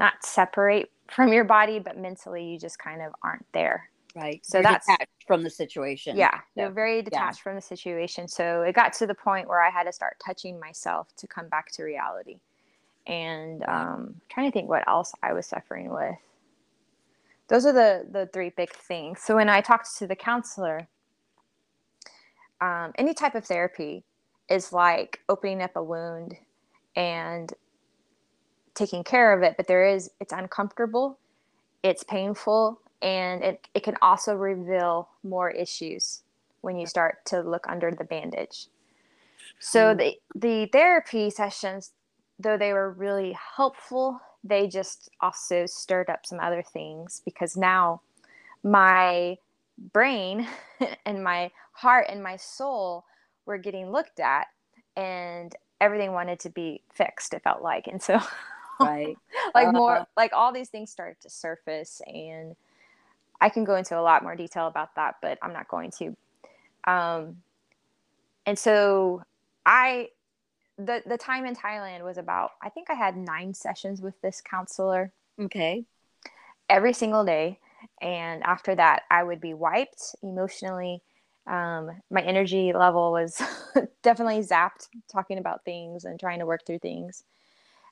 not 0.00 0.24
separate 0.24 0.90
from 1.08 1.32
your 1.32 1.44
body 1.44 1.78
but 1.78 1.98
mentally 1.98 2.44
you 2.44 2.58
just 2.58 2.78
kind 2.78 3.02
of 3.02 3.12
aren't 3.22 3.46
there. 3.52 3.90
Right. 4.16 4.44
So 4.44 4.58
you're 4.58 4.62
that's 4.64 4.88
from 5.26 5.42
the 5.42 5.50
situation. 5.50 6.16
Yeah 6.16 6.40
you're 6.56 6.70
very 6.70 7.02
detached 7.02 7.38
yeah. 7.38 7.42
from 7.42 7.54
the 7.54 7.60
situation. 7.60 8.26
So 8.26 8.62
it 8.62 8.74
got 8.74 8.92
to 8.94 9.06
the 9.06 9.14
point 9.14 9.48
where 9.48 9.62
i 9.62 9.70
had 9.70 9.84
to 9.84 9.92
start 9.92 10.16
touching 10.24 10.58
myself 10.58 11.08
to 11.16 11.26
come 11.26 11.48
back 11.48 11.70
to 11.72 11.82
reality. 11.82 12.38
And 13.06 13.64
um, 13.66 14.20
trying 14.28 14.50
to 14.50 14.52
think 14.52 14.68
what 14.68 14.86
else 14.88 15.12
i 15.22 15.32
was 15.32 15.46
suffering 15.46 15.90
with 15.90 16.16
those 17.48 17.66
are 17.66 17.72
the 17.72 18.06
the 18.10 18.28
three 18.32 18.50
big 18.56 18.70
things 18.70 19.20
so 19.20 19.36
when 19.36 19.48
i 19.48 19.60
talked 19.60 19.96
to 19.96 20.06
the 20.06 20.16
counselor 20.16 20.88
um, 22.60 22.92
any 22.96 23.14
type 23.14 23.34
of 23.34 23.44
therapy 23.44 24.04
is 24.48 24.72
like 24.72 25.20
opening 25.28 25.62
up 25.62 25.76
a 25.76 25.82
wound 25.82 26.34
and 26.96 27.54
taking 28.74 29.04
care 29.04 29.32
of 29.36 29.42
it 29.42 29.54
but 29.56 29.66
there 29.66 29.86
is 29.86 30.10
it's 30.20 30.32
uncomfortable 30.32 31.18
it's 31.82 32.02
painful 32.04 32.80
and 33.00 33.44
it, 33.44 33.68
it 33.74 33.82
can 33.84 33.96
also 34.02 34.34
reveal 34.34 35.08
more 35.22 35.50
issues 35.50 36.22
when 36.62 36.76
you 36.76 36.86
start 36.86 37.24
to 37.24 37.40
look 37.40 37.66
under 37.68 37.90
the 37.90 38.04
bandage 38.04 38.66
so 39.60 39.94
mm. 39.94 39.98
the 39.98 40.38
the 40.38 40.66
therapy 40.72 41.30
sessions 41.30 41.92
though 42.38 42.56
they 42.56 42.72
were 42.72 42.92
really 42.92 43.36
helpful 43.56 44.20
they 44.44 44.66
just 44.66 45.10
also 45.20 45.66
stirred 45.66 46.10
up 46.10 46.24
some 46.24 46.40
other 46.40 46.62
things 46.62 47.22
because 47.24 47.56
now 47.56 48.00
my 48.62 49.36
brain 49.92 50.46
and 51.06 51.22
my 51.22 51.50
heart 51.72 52.06
and 52.08 52.22
my 52.22 52.36
soul 52.36 53.04
were 53.46 53.58
getting 53.58 53.90
looked 53.90 54.20
at 54.20 54.46
and 54.96 55.54
everything 55.80 56.12
wanted 56.12 56.40
to 56.40 56.50
be 56.50 56.82
fixed 56.92 57.34
it 57.34 57.42
felt 57.42 57.62
like. 57.62 57.86
And 57.86 58.02
so 58.02 58.20
right. 58.80 59.16
like 59.54 59.68
uh, 59.68 59.72
more 59.72 60.06
like 60.16 60.32
all 60.32 60.52
these 60.52 60.68
things 60.68 60.90
started 60.90 61.20
to 61.20 61.30
surface 61.30 62.00
and 62.06 62.54
i 63.40 63.48
can 63.48 63.64
go 63.64 63.76
into 63.76 63.98
a 63.98 64.02
lot 64.02 64.22
more 64.22 64.36
detail 64.36 64.66
about 64.66 64.94
that 64.96 65.16
but 65.22 65.38
i'm 65.42 65.52
not 65.52 65.68
going 65.68 65.90
to. 65.98 66.16
Um 66.86 67.38
and 68.46 68.58
so 68.58 69.22
i 69.66 70.08
the 70.78 71.02
the 71.06 71.18
time 71.18 71.44
in 71.44 71.54
thailand 71.54 72.02
was 72.02 72.18
about 72.18 72.52
i 72.62 72.68
think 72.68 72.88
i 72.88 72.94
had 72.94 73.16
nine 73.16 73.52
sessions 73.52 74.00
with 74.00 74.20
this 74.22 74.40
counselor 74.40 75.12
okay 75.40 75.84
every 76.68 76.92
single 76.92 77.24
day 77.24 77.58
and 78.00 78.42
after 78.44 78.74
that 78.74 79.02
i 79.10 79.22
would 79.22 79.40
be 79.40 79.54
wiped 79.54 80.14
emotionally 80.22 81.02
um, 81.48 81.90
my 82.10 82.20
energy 82.20 82.72
level 82.74 83.10
was 83.10 83.40
definitely 84.02 84.42
zapped 84.42 84.88
talking 85.10 85.38
about 85.38 85.64
things 85.64 86.04
and 86.04 86.20
trying 86.20 86.40
to 86.40 86.46
work 86.46 86.66
through 86.66 86.80
things. 86.80 87.24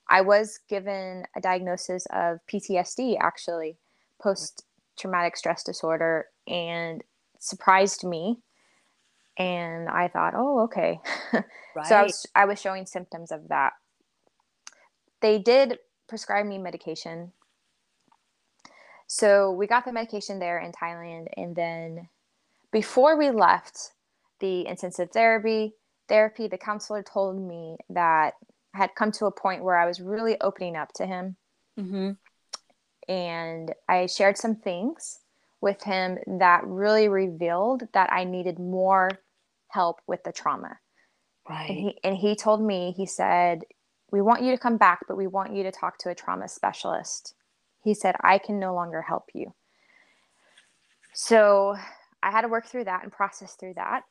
I 0.09 0.21
was 0.21 0.61
given 0.69 1.25
a 1.35 1.41
diagnosis 1.41 2.07
of 2.13 2.39
PTSD, 2.47 3.17
actually, 3.19 3.79
post 4.21 4.65
traumatic 4.99 5.37
stress 5.37 5.65
disorder, 5.65 6.27
and 6.47 7.03
surprised 7.39 8.05
me. 8.05 8.39
And 9.39 9.89
I 9.89 10.09
thought, 10.09 10.35
oh, 10.35 10.61
okay. 10.61 11.01
Right. 11.33 11.45
so 11.87 11.97
I 11.97 12.03
was, 12.05 12.27
I 12.35 12.45
was 12.47 12.61
showing 12.61 12.87
symptoms 12.87 13.31
of 13.31 13.49
that. 13.49 13.75
They 15.21 15.39
did 15.39 15.79
prescribe 16.09 16.47
me 16.47 16.59
medication. 16.59 17.33
So 19.07 19.53
we 19.53 19.67
got 19.67 19.85
the 19.85 19.93
medication 19.93 20.39
there 20.39 20.59
in 20.59 20.73
Thailand, 20.73 21.27
and 21.37 21.55
then 21.55 22.09
before 22.73 23.17
we 23.17 23.31
left 23.31 23.93
the 24.41 24.67
intensive 24.67 25.11
therapy 25.11 25.75
therapy 26.09 26.47
the 26.47 26.59
counselor 26.59 27.03
told 27.03 27.41
me 27.41 27.77
that 27.91 28.35
I 28.75 28.79
had 28.79 28.95
come 28.95 29.11
to 29.13 29.27
a 29.27 29.31
point 29.31 29.65
where 29.65 29.77
i 29.77 29.87
was 29.87 30.01
really 30.01 30.41
opening 30.41 30.77
up 30.77 30.93
to 30.95 31.07
him 31.07 31.37
mm-hmm. 31.79 32.11
and 33.09 33.75
i 33.89 34.07
shared 34.07 34.37
some 34.37 34.57
things 34.57 35.21
with 35.61 35.83
him 35.83 36.19
that 36.39 36.67
really 36.67 37.09
revealed 37.09 37.89
that 37.93 38.13
i 38.13 38.25
needed 38.25 38.59
more 38.59 39.11
help 39.69 40.01
with 40.07 40.23
the 40.25 40.33
trauma. 40.33 40.79
Right 41.49 41.71
and 41.71 41.79
he, 41.79 41.99
and 42.03 42.17
he 42.17 42.35
told 42.35 42.63
me 42.63 42.93
he 42.97 43.07
said 43.07 43.63
we 44.11 44.21
want 44.21 44.43
you 44.43 44.51
to 44.53 44.59
come 44.59 44.77
back 44.77 45.01
but 45.07 45.17
we 45.17 45.27
want 45.27 45.55
you 45.55 45.63
to 45.63 45.73
talk 45.73 45.99
to 45.99 46.11
a 46.11 46.15
trauma 46.15 46.49
specialist. 46.49 47.35
He 47.83 47.95
said 47.95 48.17
i 48.21 48.39
can 48.39 48.59
no 48.59 48.75
longer 48.75 49.03
help 49.03 49.27
you. 49.33 49.55
So 51.15 51.77
I 52.23 52.31
had 52.31 52.43
to 52.43 52.49
work 52.49 52.67
through 52.67 52.85
that 52.85 53.05
and 53.05 53.13
process 53.13 53.55
through 53.55 53.75
that, 53.75 54.03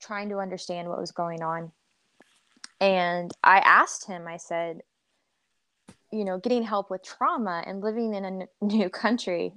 trying 0.00 0.28
to 0.28 0.38
understand 0.38 0.88
what 0.88 1.00
was 1.00 1.12
going 1.12 1.42
on. 1.42 1.72
And 2.80 3.32
I 3.42 3.58
asked 3.58 4.06
him, 4.06 4.26
I 4.26 4.36
said, 4.36 4.82
you 6.12 6.24
know, 6.24 6.38
getting 6.38 6.62
help 6.62 6.90
with 6.90 7.02
trauma 7.02 7.64
and 7.66 7.82
living 7.82 8.14
in 8.14 8.24
a 8.24 8.28
n- 8.28 8.48
new 8.60 8.88
country, 8.88 9.52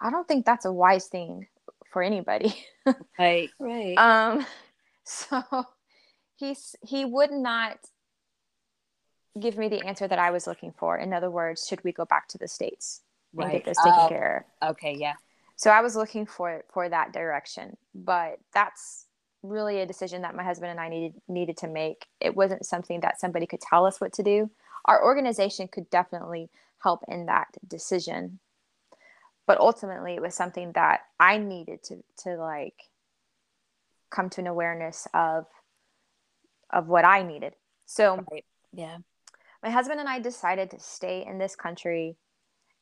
I 0.00 0.10
don't 0.10 0.28
think 0.28 0.46
that's 0.46 0.64
a 0.64 0.72
wise 0.72 1.06
thing 1.06 1.48
for 1.90 2.02
anybody. 2.02 2.54
right, 3.18 3.50
right. 3.58 3.96
Um, 3.96 4.46
so 5.04 5.42
he's 6.36 6.76
he 6.82 7.04
would 7.04 7.30
not 7.30 7.78
give 9.38 9.56
me 9.56 9.68
the 9.68 9.86
answer 9.86 10.08
that 10.08 10.18
I 10.18 10.30
was 10.30 10.46
looking 10.46 10.72
for. 10.76 10.98
In 10.98 11.12
other 11.12 11.30
words, 11.30 11.66
should 11.66 11.82
we 11.84 11.92
go 11.92 12.04
back 12.04 12.28
to 12.28 12.38
the 12.38 12.48
states 12.48 13.02
and 13.32 13.44
right. 13.44 13.52
get 13.52 13.64
this 13.64 13.78
taken 13.78 14.00
uh, 14.00 14.08
care 14.08 14.46
of? 14.62 14.70
Okay, 14.70 14.94
yeah 14.94 15.14
so 15.58 15.70
i 15.70 15.82
was 15.82 15.94
looking 15.94 16.24
for 16.24 16.64
for 16.72 16.88
that 16.88 17.12
direction 17.12 17.76
but 17.94 18.38
that's 18.54 19.06
really 19.42 19.80
a 19.80 19.86
decision 19.86 20.22
that 20.22 20.34
my 20.34 20.42
husband 20.42 20.70
and 20.70 20.80
i 20.80 20.88
needed 20.88 21.14
needed 21.28 21.56
to 21.56 21.68
make 21.68 22.06
it 22.20 22.34
wasn't 22.34 22.64
something 22.64 23.00
that 23.00 23.20
somebody 23.20 23.46
could 23.46 23.60
tell 23.60 23.84
us 23.84 24.00
what 24.00 24.12
to 24.12 24.22
do 24.22 24.50
our 24.86 25.04
organization 25.04 25.68
could 25.68 25.90
definitely 25.90 26.48
help 26.82 27.04
in 27.08 27.26
that 27.26 27.48
decision 27.66 28.38
but 29.48 29.58
ultimately 29.58 30.14
it 30.14 30.22
was 30.22 30.34
something 30.34 30.70
that 30.72 31.00
i 31.18 31.38
needed 31.38 31.82
to 31.82 31.96
to 32.16 32.36
like 32.36 32.84
come 34.10 34.30
to 34.30 34.40
an 34.40 34.46
awareness 34.46 35.08
of 35.12 35.46
of 36.70 36.86
what 36.86 37.04
i 37.04 37.22
needed 37.22 37.54
so 37.86 38.24
right. 38.30 38.44
yeah 38.72 38.98
my 39.62 39.70
husband 39.70 40.00
and 40.00 40.08
I 40.08 40.20
decided 40.20 40.70
to 40.70 40.78
stay 40.78 41.24
in 41.26 41.38
this 41.38 41.56
country, 41.56 42.16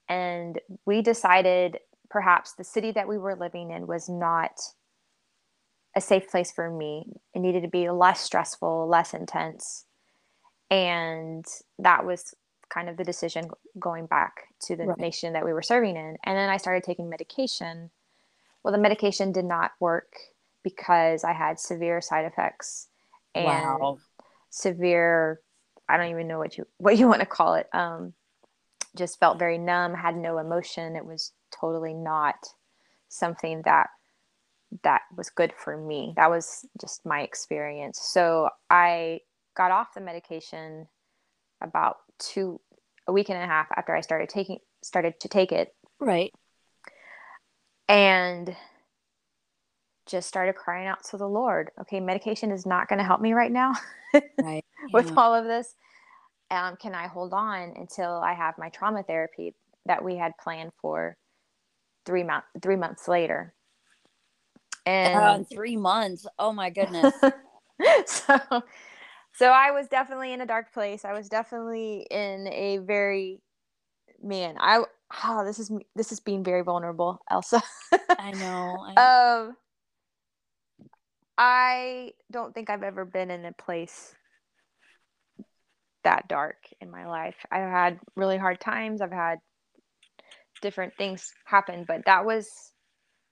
and 0.09 0.61
we 0.85 1.03
decided 1.03 1.79
perhaps 2.11 2.53
the 2.53 2.65
city 2.65 2.93
that 2.93 3.09
we 3.09 3.19
were 3.19 3.35
living 3.35 3.71
in 3.71 3.87
was 3.87 4.09
not 4.09 4.61
a 5.97 6.01
safe 6.01 6.29
place 6.31 6.53
for 6.53 6.71
me. 6.71 7.15
It 7.35 7.41
needed 7.41 7.63
to 7.63 7.69
be 7.69 7.89
less 7.91 8.21
stressful, 8.21 8.87
less 8.89 9.15
intense. 9.15 9.87
And 10.71 11.45
that 11.79 12.05
was 12.05 12.35
kind 12.69 12.89
of 12.89 12.97
the 12.97 13.05
decision 13.05 13.49
going 13.79 14.07
back 14.07 14.49
to 14.63 14.77
the 14.77 14.87
right. 14.87 14.99
nation 14.99 15.33
that 15.33 15.45
we 15.45 15.53
were 15.53 15.63
serving 15.63 15.97
in. 15.97 16.17
And 16.25 16.37
then 16.37 16.51
I 16.51 16.57
started 16.57 16.83
taking 16.85 17.09
medication. 17.09 17.91
Well, 18.63 18.73
the 18.73 18.79
medication 18.79 19.33
did 19.33 19.45
not 19.45 19.73
work 19.81 20.15
because 20.63 21.25
I 21.25 21.33
had 21.33 21.61
severe 21.61 22.01
side 22.01 22.25
effects 22.25 22.89
and 23.35 23.47
wow. 23.47 23.99
severe 24.51 25.41
I 25.89 25.97
don't 25.97 26.11
even 26.11 26.29
know 26.29 26.39
what 26.39 26.59
you 26.59 26.67
what 26.79 26.99
you 26.99 27.09
want 27.09 27.21
to 27.21 27.27
call 27.27 27.55
it. 27.55 27.69
Um, 27.73 28.13
just 28.97 29.21
felt 29.21 29.39
very 29.39 29.59
numb, 29.59 29.95
had 29.95 30.17
no 30.17 30.39
emotion. 30.39 30.97
It 30.97 31.05
was 31.05 31.33
totally 31.53 31.95
not 31.95 32.37
something 33.09 33.63
that 33.65 33.89
that 34.83 35.03
was 35.17 35.31
good 35.31 35.53
for 35.53 35.77
me. 35.77 36.15
That 36.17 36.31
was 36.31 36.67
just 36.81 37.07
my 37.07 37.21
experience. 37.21 38.01
So 38.03 38.49
I 38.69 39.21
got 39.57 39.71
off 39.71 39.95
the 39.95 40.01
medication 40.01 40.89
about 41.61 41.99
two 42.19 42.61
a 43.07 43.13
week 43.13 43.29
and 43.29 43.39
a 43.39 43.47
half 43.47 43.69
after 43.77 43.95
I 43.95 44.01
started 44.01 44.29
taking 44.29 44.59
started 44.83 45.19
to 45.21 45.29
take 45.29 45.53
it. 45.53 45.75
Right. 46.01 46.33
And 47.89 48.57
just 50.07 50.29
started 50.29 50.55
crying 50.55 50.87
out 50.87 51.05
to 51.05 51.17
the 51.17 51.29
Lord. 51.29 51.71
Okay, 51.81 52.01
medication 52.01 52.51
is 52.51 52.65
not 52.65 52.89
going 52.89 52.99
to 52.99 53.05
help 53.05 53.21
me 53.21 53.33
right 53.33 53.51
now. 53.51 53.75
right. 54.41 54.65
With 54.93 55.13
all 55.17 55.35
of 55.35 55.45
this, 55.45 55.75
um, 56.51 56.77
can 56.77 56.95
I 56.95 57.09
hold 57.09 57.33
on 57.33 57.75
until 57.77 58.13
I 58.13 58.33
have 58.33 58.57
my 58.57 58.69
trauma 58.69 59.03
therapy 59.03 59.55
that 59.85 60.05
we 60.05 60.17
had 60.17 60.33
planned 60.41 60.73
for 60.81 61.17
three 62.05 62.23
month 62.23 62.45
three 62.63 62.77
months 62.77 63.09
later? 63.09 63.53
And 64.85 65.43
uh, 65.43 65.45
three 65.53 65.77
months. 65.77 66.27
Oh 66.39 66.53
my 66.53 66.71
goodness. 66.71 67.13
so, 68.07 68.39
so 69.37 69.51
I 69.51 69.71
was 69.71 69.89
definitely 69.89 70.33
in 70.33 70.41
a 70.41 70.47
dark 70.47 70.73
place. 70.73 71.05
I 71.05 71.13
was 71.13 71.29
definitely 71.29 72.07
in 72.11 72.49
a 72.49 72.79
very 72.79 73.41
man. 74.23 74.57
I 74.59 74.83
oh 75.25 75.45
this 75.45 75.59
is 75.59 75.71
this 75.95 76.13
is 76.13 76.21
being 76.21 76.43
very 76.43 76.63
vulnerable, 76.63 77.21
Elsa. 77.31 77.63
I 78.19 78.33
know. 78.33 78.77
I... 78.97 79.41
Um 79.41 79.57
I 81.39 82.13
don't 82.33 82.55
think 82.55 82.71
I've 82.71 82.83
ever 82.83 83.05
been 83.05 83.31
in 83.31 83.45
a 83.45 83.53
place 83.53 84.15
that 86.03 86.29
dark 86.29 86.57
in 86.81 86.91
my 86.91 87.07
life. 87.07 87.37
I've 87.51 87.69
had 87.69 88.01
really 88.15 88.39
hard 88.39 88.61
times. 88.61 89.03
I've 89.03 89.13
had 89.13 89.39
different 90.63 90.95
things 90.97 91.33
happen, 91.45 91.85
but 91.87 92.07
that 92.07 92.25
was 92.25 92.49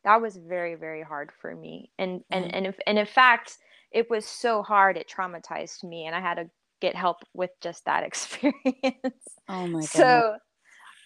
that 0.05 0.21
was 0.21 0.37
very 0.37 0.75
very 0.75 1.03
hard 1.03 1.31
for 1.41 1.55
me. 1.55 1.91
And 1.99 2.21
and 2.31 2.45
mm-hmm. 2.45 2.57
and 2.57 2.67
if, 2.67 2.79
and 2.87 2.99
in 2.99 3.07
fact, 3.07 3.57
it 3.95 4.11
was 4.11 4.27
so 4.27 4.63
hard 4.63 4.99
it 4.99 5.11
traumatized 5.11 5.85
me 5.85 6.07
and 6.07 6.17
I 6.17 6.21
had 6.21 6.37
to 6.37 6.51
get 6.83 6.97
help 6.97 7.19
with 7.35 7.53
just 7.63 7.87
that 7.87 8.05
experience. 8.09 9.25
Oh 9.49 9.67
my 9.69 9.87
god. 9.93 10.25
So 10.25 10.37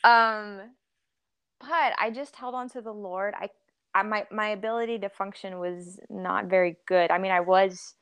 um 0.04 0.62
but 1.60 1.94
I 1.98 2.10
just 2.14 2.36
held 2.36 2.54
on 2.54 2.68
to 2.70 2.80
the 2.80 2.92
Lord. 2.92 3.34
I 3.36 3.50
I, 3.94 4.02
my 4.04 4.26
my 4.32 4.50
ability 4.50 5.00
to 5.00 5.10
function 5.10 5.58
was 5.58 6.00
not 6.10 6.46
very 6.46 6.76
good. 6.86 7.10
I 7.10 7.18
mean, 7.18 7.32
I 7.32 7.40
was 7.40 7.94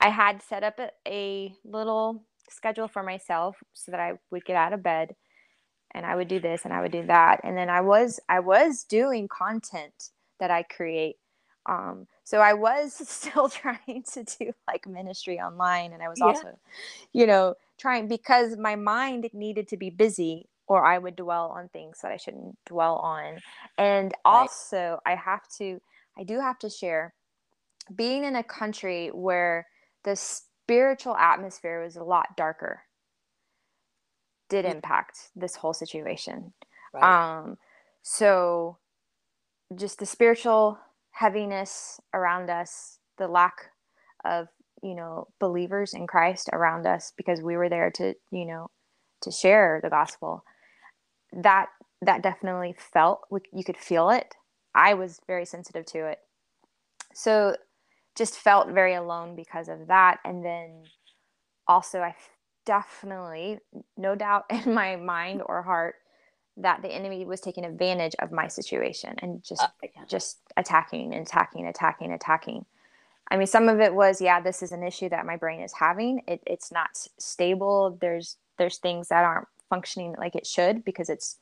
I 0.00 0.10
had 0.10 0.42
set 0.42 0.64
up 0.64 0.80
a, 0.80 0.90
a 1.08 1.54
little 1.64 2.24
schedule 2.50 2.88
for 2.88 3.02
myself 3.02 3.56
so 3.74 3.92
that 3.92 4.00
I 4.00 4.14
would 4.30 4.44
get 4.46 4.56
out 4.56 4.72
of 4.74 4.82
bed 4.82 5.14
and 5.94 6.06
I 6.06 6.16
would 6.16 6.28
do 6.28 6.40
this 6.40 6.62
and 6.64 6.74
I 6.74 6.82
would 6.82 6.92
do 6.92 7.06
that. 7.06 7.40
And 7.44 7.56
then 7.56 7.70
I 7.70 7.82
was 7.82 8.20
I 8.28 8.40
was 8.40 8.84
doing 8.84 9.28
content 9.28 10.10
that 10.40 10.50
I 10.50 10.64
create. 10.64 11.16
Um, 11.66 12.06
so 12.24 12.38
I 12.38 12.54
was 12.54 12.94
still 13.08 13.48
trying 13.48 14.02
to 14.12 14.24
do 14.24 14.52
like 14.66 14.88
ministry 14.88 15.38
online 15.38 15.92
and 15.92 16.02
I 16.02 16.08
was 16.08 16.18
yeah. 16.18 16.26
also, 16.26 16.58
you 17.12 17.26
know, 17.26 17.54
trying 17.78 18.08
because 18.08 18.56
my 18.56 18.74
mind 18.74 19.28
needed 19.32 19.68
to 19.68 19.76
be 19.76 19.90
busy 19.90 20.48
or 20.66 20.84
I 20.84 20.98
would 20.98 21.16
dwell 21.16 21.52
on 21.54 21.68
things 21.68 21.98
that 22.02 22.10
I 22.10 22.16
shouldn't 22.16 22.56
dwell 22.64 22.96
on. 22.96 23.38
And 23.76 24.14
also, 24.24 24.98
right. 25.06 25.12
I 25.12 25.14
have 25.16 25.46
to, 25.58 25.80
I 26.18 26.24
do 26.24 26.40
have 26.40 26.58
to 26.60 26.70
share 26.70 27.12
being 27.94 28.24
in 28.24 28.36
a 28.36 28.42
country 28.42 29.08
where 29.08 29.66
the 30.04 30.16
spiritual 30.16 31.16
atmosphere 31.16 31.82
was 31.82 31.96
a 31.96 32.02
lot 32.02 32.36
darker 32.36 32.82
did 34.48 34.64
mm. 34.64 34.74
impact 34.74 35.28
this 35.36 35.56
whole 35.56 35.74
situation. 35.74 36.54
Right. 36.94 37.38
Um, 37.38 37.58
so 38.02 38.78
just 39.74 39.98
the 39.98 40.06
spiritual 40.06 40.78
heaviness 41.14 42.00
around 42.12 42.50
us, 42.50 42.98
the 43.18 43.28
lack 43.28 43.70
of, 44.24 44.48
you 44.82 44.94
know, 44.94 45.28
believers 45.40 45.94
in 45.94 46.06
Christ 46.06 46.50
around 46.52 46.86
us 46.86 47.12
because 47.16 47.42
we 47.42 47.56
were 47.56 47.68
there 47.68 47.90
to, 47.92 48.14
you 48.32 48.46
know, 48.46 48.70
to 49.22 49.30
share 49.30 49.80
the 49.82 49.90
gospel 49.90 50.44
that 51.32 51.68
that 52.02 52.22
definitely 52.22 52.74
felt 52.78 53.22
you 53.52 53.64
could 53.64 53.78
feel 53.78 54.10
it. 54.10 54.34
I 54.74 54.94
was 54.94 55.20
very 55.26 55.46
sensitive 55.46 55.86
to 55.86 56.06
it. 56.06 56.18
So 57.14 57.56
just 58.16 58.36
felt 58.36 58.68
very 58.68 58.94
alone 58.94 59.34
because 59.36 59.68
of 59.68 59.88
that. 59.88 60.18
And 60.24 60.44
then 60.44 60.84
also 61.68 62.00
i 62.00 62.14
definitely 62.66 63.58
no 63.96 64.14
doubt 64.14 64.44
in 64.50 64.74
my 64.74 64.96
mind 64.96 65.42
or 65.46 65.62
heart 65.62 65.96
that 66.56 66.82
the 66.82 66.88
enemy 66.88 67.24
was 67.24 67.40
taking 67.40 67.64
advantage 67.64 68.14
of 68.20 68.30
my 68.30 68.46
situation 68.48 69.14
and 69.18 69.42
just 69.42 69.62
uh, 69.62 69.68
yeah. 69.82 70.04
just 70.08 70.38
attacking 70.56 71.12
and 71.14 71.26
attacking 71.26 71.66
attacking 71.66 72.12
attacking. 72.12 72.64
I 73.30 73.36
mean 73.36 73.46
some 73.46 73.68
of 73.68 73.80
it 73.80 73.94
was 73.94 74.20
yeah 74.20 74.40
this 74.40 74.62
is 74.62 74.72
an 74.72 74.82
issue 74.82 75.08
that 75.08 75.26
my 75.26 75.36
brain 75.36 75.60
is 75.60 75.72
having. 75.72 76.22
It, 76.28 76.42
it's 76.46 76.70
not 76.70 76.90
stable. 77.18 77.98
There's 78.00 78.36
there's 78.58 78.78
things 78.78 79.08
that 79.08 79.24
aren't 79.24 79.48
functioning 79.68 80.14
like 80.18 80.36
it 80.36 80.46
should 80.46 80.84
because 80.84 81.08
it's 81.08 81.38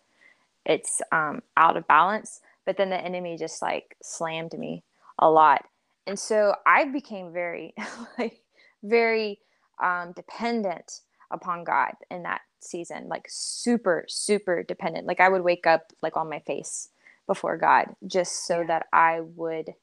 it's 0.64 1.02
um, 1.10 1.42
out 1.56 1.76
of 1.76 1.86
balance. 1.88 2.40
But 2.64 2.76
then 2.76 2.90
the 2.90 3.00
enemy 3.00 3.36
just 3.36 3.60
like 3.60 3.96
slammed 4.02 4.56
me 4.56 4.84
a 5.18 5.30
lot. 5.30 5.66
And 6.06 6.18
so 6.18 6.54
i 6.66 6.84
became 6.84 7.32
very 7.32 7.74
like 8.18 8.40
very 8.82 9.38
um, 9.82 10.12
dependent 10.12 11.00
upon 11.30 11.64
god 11.64 11.92
in 12.10 12.24
that 12.24 12.40
season 12.62 13.08
like 13.08 13.26
super 13.28 14.04
super 14.08 14.62
dependent 14.62 15.06
like 15.06 15.20
i 15.20 15.28
would 15.28 15.42
wake 15.42 15.66
up 15.66 15.92
like 16.02 16.16
on 16.16 16.28
my 16.28 16.40
face 16.40 16.88
before 17.26 17.56
god 17.56 17.86
just 18.06 18.46
so 18.46 18.60
yeah. 18.60 18.66
that 18.66 18.86
i 18.92 19.20
would 19.20 19.74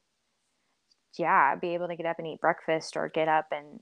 yeah 1.18 1.54
be 1.56 1.74
able 1.74 1.88
to 1.88 1.96
get 1.96 2.06
up 2.06 2.18
and 2.18 2.26
eat 2.26 2.40
breakfast 2.40 2.96
or 2.96 3.08
get 3.08 3.28
up 3.28 3.46
and 3.52 3.80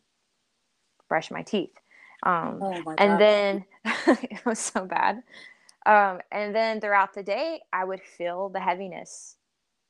brush 1.09 1.31
my 1.31 1.43
teeth 1.43 1.73
um, 2.23 2.59
oh 2.61 2.95
and 2.99 3.21
then 3.21 3.65
it 4.07 4.45
was 4.45 4.59
so 4.59 4.85
bad. 4.85 5.23
Um, 5.87 6.21
and 6.33 6.55
then 6.55 6.81
throughout 6.81 7.15
the 7.15 7.23
day, 7.23 7.61
I 7.73 7.85
would 7.85 8.03
feel 8.03 8.49
the 8.49 8.61
heaviness, 8.61 9.37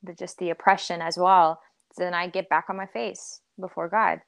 the 0.02 0.14
just 0.14 0.38
the 0.38 0.50
oppression 0.50 1.00
as 1.00 1.16
well. 1.16 1.60
So 1.92 2.04
then 2.04 2.14
I'd 2.14 2.32
get 2.32 2.48
back 2.48 2.66
on 2.68 2.76
my 2.76 2.86
face 2.86 3.40
before 3.58 3.88
God 3.88 4.20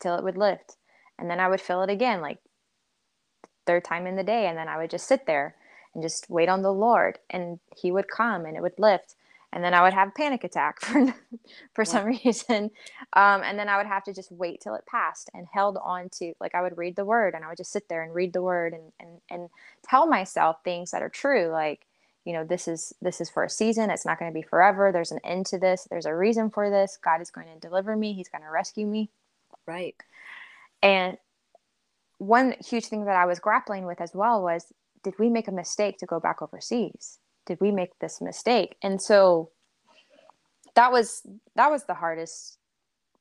till 0.00 0.14
it 0.16 0.22
would 0.22 0.36
lift. 0.36 0.76
And 1.18 1.28
then 1.28 1.40
I 1.40 1.48
would 1.48 1.60
feel 1.60 1.82
it 1.82 1.90
again, 1.90 2.20
like 2.20 2.38
third 3.68 3.84
time 3.84 4.08
in 4.08 4.16
the 4.16 4.24
day. 4.24 4.48
And 4.48 4.58
then 4.58 4.68
I 4.68 4.78
would 4.78 4.90
just 4.90 5.08
sit 5.08 5.26
there 5.26 5.54
and 5.94 6.02
just 6.02 6.30
wait 6.30 6.50
on 6.50 6.62
the 6.62 6.74
Lord. 6.74 7.20
And 7.30 7.60
He 7.76 7.92
would 7.92 8.08
come 8.08 8.46
and 8.46 8.56
it 8.56 8.62
would 8.62 8.80
lift 8.80 9.14
and 9.52 9.64
then 9.64 9.74
I 9.74 9.82
would 9.82 9.94
have 9.94 10.08
a 10.08 10.12
panic 10.12 10.44
attack 10.44 10.80
for 10.82 11.14
for 11.74 11.84
some 11.84 12.06
reason, 12.06 12.70
um, 13.14 13.42
and 13.42 13.58
then 13.58 13.68
I 13.68 13.76
would 13.78 13.86
have 13.86 14.04
to 14.04 14.14
just 14.14 14.30
wait 14.30 14.60
till 14.60 14.74
it 14.74 14.86
passed 14.86 15.30
and 15.34 15.46
held 15.52 15.78
on 15.82 16.10
to 16.18 16.34
like 16.40 16.54
I 16.54 16.62
would 16.62 16.76
read 16.76 16.96
the 16.96 17.04
word 17.04 17.34
and 17.34 17.44
I 17.44 17.48
would 17.48 17.56
just 17.56 17.72
sit 17.72 17.88
there 17.88 18.02
and 18.02 18.14
read 18.14 18.32
the 18.32 18.42
word 18.42 18.74
and 18.74 18.92
and 19.00 19.20
and 19.30 19.50
tell 19.88 20.06
myself 20.06 20.58
things 20.64 20.90
that 20.90 21.02
are 21.02 21.08
true 21.08 21.48
like 21.48 21.86
you 22.24 22.32
know 22.32 22.44
this 22.44 22.68
is 22.68 22.92
this 23.00 23.20
is 23.20 23.30
for 23.30 23.44
a 23.44 23.50
season. 23.50 23.90
It's 23.90 24.06
not 24.06 24.18
going 24.18 24.30
to 24.30 24.34
be 24.38 24.42
forever. 24.42 24.92
There's 24.92 25.12
an 25.12 25.20
end 25.24 25.46
to 25.46 25.58
this. 25.58 25.86
There's 25.90 26.06
a 26.06 26.14
reason 26.14 26.50
for 26.50 26.70
this. 26.70 26.98
God 27.02 27.22
is 27.22 27.30
going 27.30 27.46
to 27.52 27.58
deliver 27.58 27.96
me. 27.96 28.12
He's 28.12 28.28
going 28.28 28.44
to 28.44 28.50
rescue 28.50 28.86
me. 28.86 29.10
Right. 29.66 29.96
And 30.82 31.16
one 32.18 32.54
huge 32.64 32.86
thing 32.86 33.04
that 33.04 33.16
I 33.16 33.26
was 33.26 33.38
grappling 33.38 33.86
with 33.86 34.00
as 34.00 34.12
well 34.14 34.42
was 34.42 34.72
did 35.02 35.14
we 35.18 35.30
make 35.30 35.48
a 35.48 35.52
mistake 35.52 35.98
to 35.98 36.06
go 36.06 36.20
back 36.20 36.42
overseas? 36.42 37.18
Did 37.46 37.60
we 37.60 37.70
make 37.70 37.98
this 37.98 38.20
mistake? 38.20 38.76
And 38.82 39.00
so 39.00 39.50
that 40.74 40.92
was 40.92 41.22
that 41.56 41.70
was 41.70 41.84
the 41.84 41.94
hardest 41.94 42.58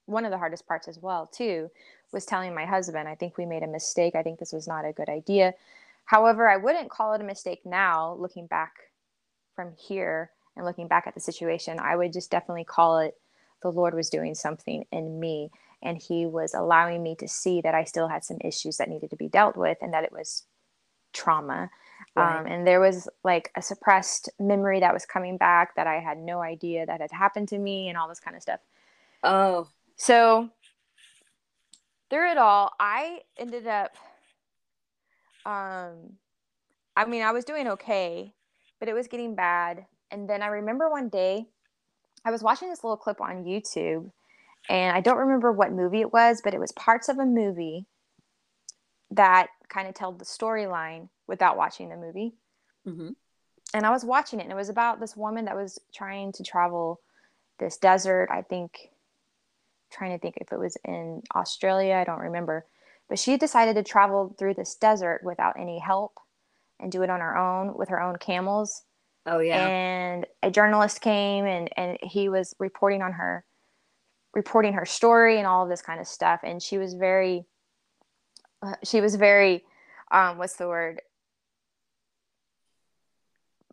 one 0.05 0.25
of 0.25 0.31
the 0.31 0.37
hardest 0.37 0.67
parts 0.67 0.87
as 0.87 0.99
well 0.99 1.27
too 1.27 1.69
was 2.13 2.25
telling 2.25 2.53
my 2.53 2.65
husband 2.65 3.09
i 3.09 3.15
think 3.15 3.37
we 3.37 3.45
made 3.45 3.63
a 3.63 3.67
mistake. 3.67 4.15
I 4.15 4.23
think 4.23 4.39
this 4.39 4.53
was 4.53 4.67
not 4.67 4.85
a 4.85 4.93
good 4.93 5.09
idea. 5.09 5.53
However 6.05 6.49
i 6.49 6.57
wouldn't 6.57 6.89
call 6.89 7.13
it 7.13 7.21
a 7.21 7.25
mistake 7.25 7.61
now 7.65 8.15
looking 8.19 8.47
back 8.47 8.73
from 9.55 9.73
here 9.75 10.31
and 10.55 10.65
looking 10.65 10.87
back 10.87 11.05
at 11.07 11.13
the 11.13 11.19
situation. 11.19 11.79
I 11.79 11.95
would 11.95 12.13
just 12.13 12.31
definitely 12.31 12.63
call 12.63 12.99
it 12.99 13.15
the 13.61 13.71
lord 13.71 13.93
was 13.93 14.09
doing 14.09 14.35
something 14.35 14.85
in 14.91 15.19
me 15.19 15.49
and 15.83 15.97
he 15.97 16.25
was 16.25 16.53
allowing 16.53 17.03
me 17.03 17.15
to 17.15 17.27
see 17.27 17.61
that 17.61 17.75
i 17.75 17.83
still 17.83 18.07
had 18.07 18.23
some 18.23 18.37
issues 18.43 18.77
that 18.77 18.89
needed 18.89 19.09
to 19.09 19.15
be 19.15 19.27
dealt 19.27 19.55
with 19.55 19.77
and 19.81 19.93
that 19.93 20.03
it 20.03 20.11
was 20.11 20.43
trauma. 21.17 21.69
Right. 22.15 22.39
Um, 22.39 22.45
and 22.45 22.67
there 22.67 22.79
was 22.79 23.09
like 23.23 23.51
a 23.55 23.61
suppressed 23.61 24.29
memory 24.39 24.79
that 24.79 24.93
was 24.93 25.05
coming 25.05 25.37
back 25.37 25.75
that 25.75 25.87
I 25.87 25.99
had 25.99 26.17
no 26.17 26.41
idea 26.41 26.85
that 26.85 27.01
had 27.01 27.11
happened 27.11 27.47
to 27.49 27.57
me 27.57 27.89
and 27.89 27.97
all 27.97 28.07
this 28.07 28.19
kind 28.19 28.35
of 28.35 28.41
stuff. 28.41 28.59
Oh, 29.23 29.67
So 29.95 30.49
through 32.09 32.31
it 32.31 32.37
all, 32.37 32.71
I 32.79 33.21
ended 33.37 33.67
up 33.67 33.95
um 35.45 36.17
I 36.95 37.05
mean, 37.05 37.21
I 37.21 37.31
was 37.31 37.45
doing 37.45 37.67
okay, 37.67 38.33
but 38.79 38.89
it 38.89 38.93
was 38.93 39.07
getting 39.07 39.35
bad. 39.35 39.85
And 40.09 40.29
then 40.29 40.41
I 40.41 40.47
remember 40.47 40.89
one 40.89 41.09
day 41.09 41.47
I 42.25 42.31
was 42.31 42.41
watching 42.41 42.69
this 42.69 42.83
little 42.83 42.97
clip 42.97 43.21
on 43.21 43.43
YouTube 43.43 44.11
and 44.69 44.95
I 44.95 45.01
don't 45.01 45.17
remember 45.17 45.51
what 45.51 45.71
movie 45.71 46.01
it 46.01 46.13
was, 46.13 46.41
but 46.43 46.53
it 46.53 46.59
was 46.59 46.71
parts 46.73 47.09
of 47.09 47.19
a 47.19 47.25
movie 47.25 47.85
that 49.11 49.47
kind 49.69 49.87
of 49.87 49.93
told 49.93 50.19
the 50.19 50.25
storyline 50.25 51.09
without 51.27 51.57
watching 51.57 51.89
the 51.89 51.97
movie. 51.97 52.35
hmm 52.85 53.09
And 53.73 53.85
I 53.85 53.91
was 53.91 54.05
watching 54.05 54.39
it 54.39 54.43
and 54.43 54.51
it 54.51 54.55
was 54.55 54.69
about 54.69 54.99
this 54.99 55.15
woman 55.15 55.45
that 55.45 55.55
was 55.55 55.79
trying 55.93 56.31
to 56.33 56.43
travel 56.43 57.01
this 57.59 57.77
desert, 57.77 58.29
I 58.31 58.41
think 58.41 58.91
trying 59.89 60.11
to 60.11 60.19
think 60.19 60.37
if 60.37 60.51
it 60.51 60.59
was 60.59 60.77
in 60.83 61.21
Australia, 61.33 61.95
I 61.95 62.03
don't 62.03 62.19
remember. 62.19 62.65
But 63.09 63.19
she 63.19 63.37
decided 63.37 63.75
to 63.75 63.83
travel 63.83 64.35
through 64.37 64.55
this 64.55 64.75
desert 64.75 65.21
without 65.23 65.57
any 65.57 65.79
help 65.79 66.19
and 66.79 66.91
do 66.91 67.03
it 67.03 67.09
on 67.09 67.21
her 67.21 67.37
own 67.37 67.73
with 67.75 67.89
her 67.89 68.01
own 68.01 68.17
camels. 68.17 68.83
oh 69.25 69.39
yeah, 69.39 69.67
And 69.67 70.25
a 70.43 70.51
journalist 70.51 71.01
came 71.01 71.45
and, 71.45 71.69
and 71.77 71.97
he 72.01 72.29
was 72.29 72.53
reporting 72.59 73.01
on 73.01 73.13
her, 73.13 73.45
reporting 74.37 74.73
her 74.73 74.85
story 74.85 75.37
and 75.37 75.45
all 75.45 75.63
of 75.63 75.69
this 75.69 75.81
kind 75.81 75.99
of 75.99 76.07
stuff. 76.07 76.41
And 76.43 76.61
she 76.61 76.77
was 76.77 76.93
very, 76.93 77.43
uh, 78.61 78.75
she 78.83 79.01
was 79.01 79.15
very, 79.15 79.65
um, 80.11 80.37
what's 80.37 80.55
the 80.55 80.67
word? 80.67 81.01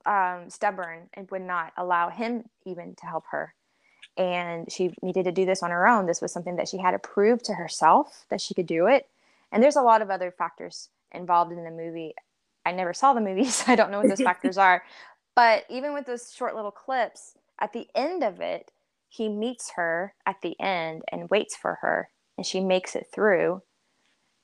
Um, 0.04 0.50
stubborn 0.50 1.10
and 1.14 1.30
would 1.30 1.42
not 1.42 1.72
allow 1.76 2.08
him 2.08 2.44
even 2.64 2.96
to 2.96 3.06
help 3.06 3.24
her 3.30 3.54
and 4.16 4.70
she 4.70 4.94
needed 5.02 5.24
to 5.24 5.32
do 5.32 5.44
this 5.44 5.62
on 5.62 5.70
her 5.70 5.88
own. 5.88 6.06
This 6.06 6.20
was 6.20 6.32
something 6.32 6.56
that 6.56 6.68
she 6.68 6.78
had 6.78 6.92
to 6.92 6.98
prove 6.98 7.42
to 7.44 7.54
herself 7.54 8.24
that 8.28 8.40
she 8.40 8.54
could 8.54 8.66
do 8.66 8.86
it. 8.86 9.08
And 9.50 9.62
there's 9.62 9.76
a 9.76 9.82
lot 9.82 10.02
of 10.02 10.10
other 10.10 10.30
factors 10.30 10.88
involved 11.12 11.52
in 11.52 11.64
the 11.64 11.70
movie. 11.70 12.14
I 12.64 12.72
never 12.72 12.94
saw 12.94 13.12
the 13.12 13.20
movie, 13.20 13.44
so 13.50 13.72
I 13.72 13.76
don't 13.76 13.90
know 13.90 13.98
what 13.98 14.08
those 14.08 14.22
factors 14.30 14.58
are. 14.58 14.82
But 15.34 15.64
even 15.68 15.94
with 15.94 16.06
those 16.06 16.32
short 16.32 16.54
little 16.54 16.70
clips, 16.70 17.36
at 17.60 17.72
the 17.72 17.88
end 17.94 18.22
of 18.22 18.40
it, 18.40 18.70
he 19.14 19.28
meets 19.28 19.72
her 19.76 20.14
at 20.26 20.40
the 20.42 20.58
end 20.60 21.02
and 21.12 21.30
waits 21.30 21.54
for 21.54 21.78
her, 21.82 22.08
and 22.36 22.44
she 22.44 22.60
makes 22.60 22.96
it 22.96 23.06
through. 23.14 23.62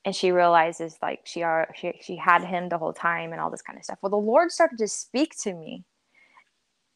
And 0.04 0.14
she 0.14 0.30
realizes 0.30 0.96
like 1.02 1.20
she 1.24 1.42
are 1.42 1.68
she, 1.74 1.92
she 2.00 2.16
had 2.16 2.44
him 2.44 2.68
the 2.68 2.78
whole 2.78 2.92
time 2.92 3.32
and 3.32 3.40
all 3.40 3.50
this 3.50 3.62
kind 3.62 3.78
of 3.78 3.84
stuff. 3.84 3.98
Well, 4.00 4.10
the 4.10 4.16
Lord 4.16 4.50
started 4.50 4.78
to 4.78 4.88
speak 4.88 5.36
to 5.42 5.52
me 5.52 5.84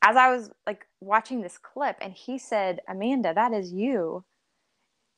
as 0.02 0.16
I 0.16 0.30
was 0.30 0.50
like 0.66 0.86
watching 1.00 1.40
this 1.40 1.58
clip, 1.58 1.96
and 2.00 2.12
he 2.12 2.38
said, 2.38 2.80
Amanda, 2.88 3.34
that 3.34 3.52
is 3.52 3.72
you. 3.72 4.24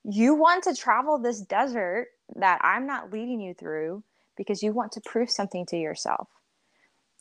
You 0.04 0.34
want 0.34 0.64
to 0.64 0.74
travel 0.74 1.18
this 1.18 1.40
desert 1.40 2.08
that 2.36 2.60
I'm 2.62 2.86
not 2.86 3.12
leading 3.12 3.40
you 3.40 3.52
through 3.52 4.02
because 4.36 4.62
you 4.62 4.72
want 4.72 4.92
to 4.92 5.00
prove 5.04 5.30
something 5.30 5.66
to 5.66 5.76
yourself. 5.76 6.28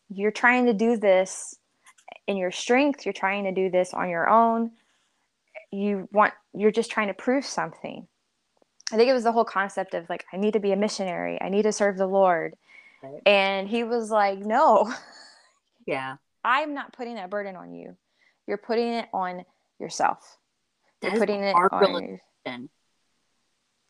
You're 0.10 0.32
trying 0.32 0.68
to 0.68 0.74
do 0.74 0.96
this 0.96 1.56
in 2.28 2.38
your 2.38 2.52
strength, 2.52 3.06
you're 3.06 3.14
trying 3.14 3.44
to 3.44 3.52
do 3.52 3.70
this 3.70 3.94
on 3.94 4.10
your 4.10 4.30
own. 4.30 4.72
You 5.76 6.08
want, 6.12 6.34
you're 6.54 6.72
just 6.72 6.90
trying 6.90 7.08
to 7.08 7.14
prove 7.14 7.46
something. 7.46 8.08
I 8.94 8.96
think 8.98 9.10
it 9.10 9.14
was 9.14 9.24
the 9.24 9.32
whole 9.32 9.44
concept 9.46 9.94
of 9.94 10.10
like, 10.10 10.24
I 10.32 10.38
need 10.38 10.54
to 10.54 10.60
be 10.60 10.72
a 10.72 10.76
missionary, 10.78 11.42
I 11.42 11.50
need 11.50 11.64
to 11.64 11.72
serve 11.74 11.98
the 11.98 12.08
Lord. 12.08 12.56
Right. 13.04 13.22
And 13.26 13.68
he 13.68 13.84
was 13.84 14.10
like, 14.10 14.40
No, 14.40 14.94
yeah. 15.86 16.16
I'm 16.44 16.74
not 16.74 16.94
putting 16.94 17.16
that 17.16 17.30
burden 17.30 17.56
on 17.56 17.74
you. 17.74 17.98
You're 18.48 18.58
putting 18.58 18.94
it 18.94 19.10
on 19.14 19.44
yourself. 19.80 20.38
You're 21.02 21.18
putting 21.18 21.42
it 21.42 21.56
on. 21.56 21.70
realization. 21.82 22.70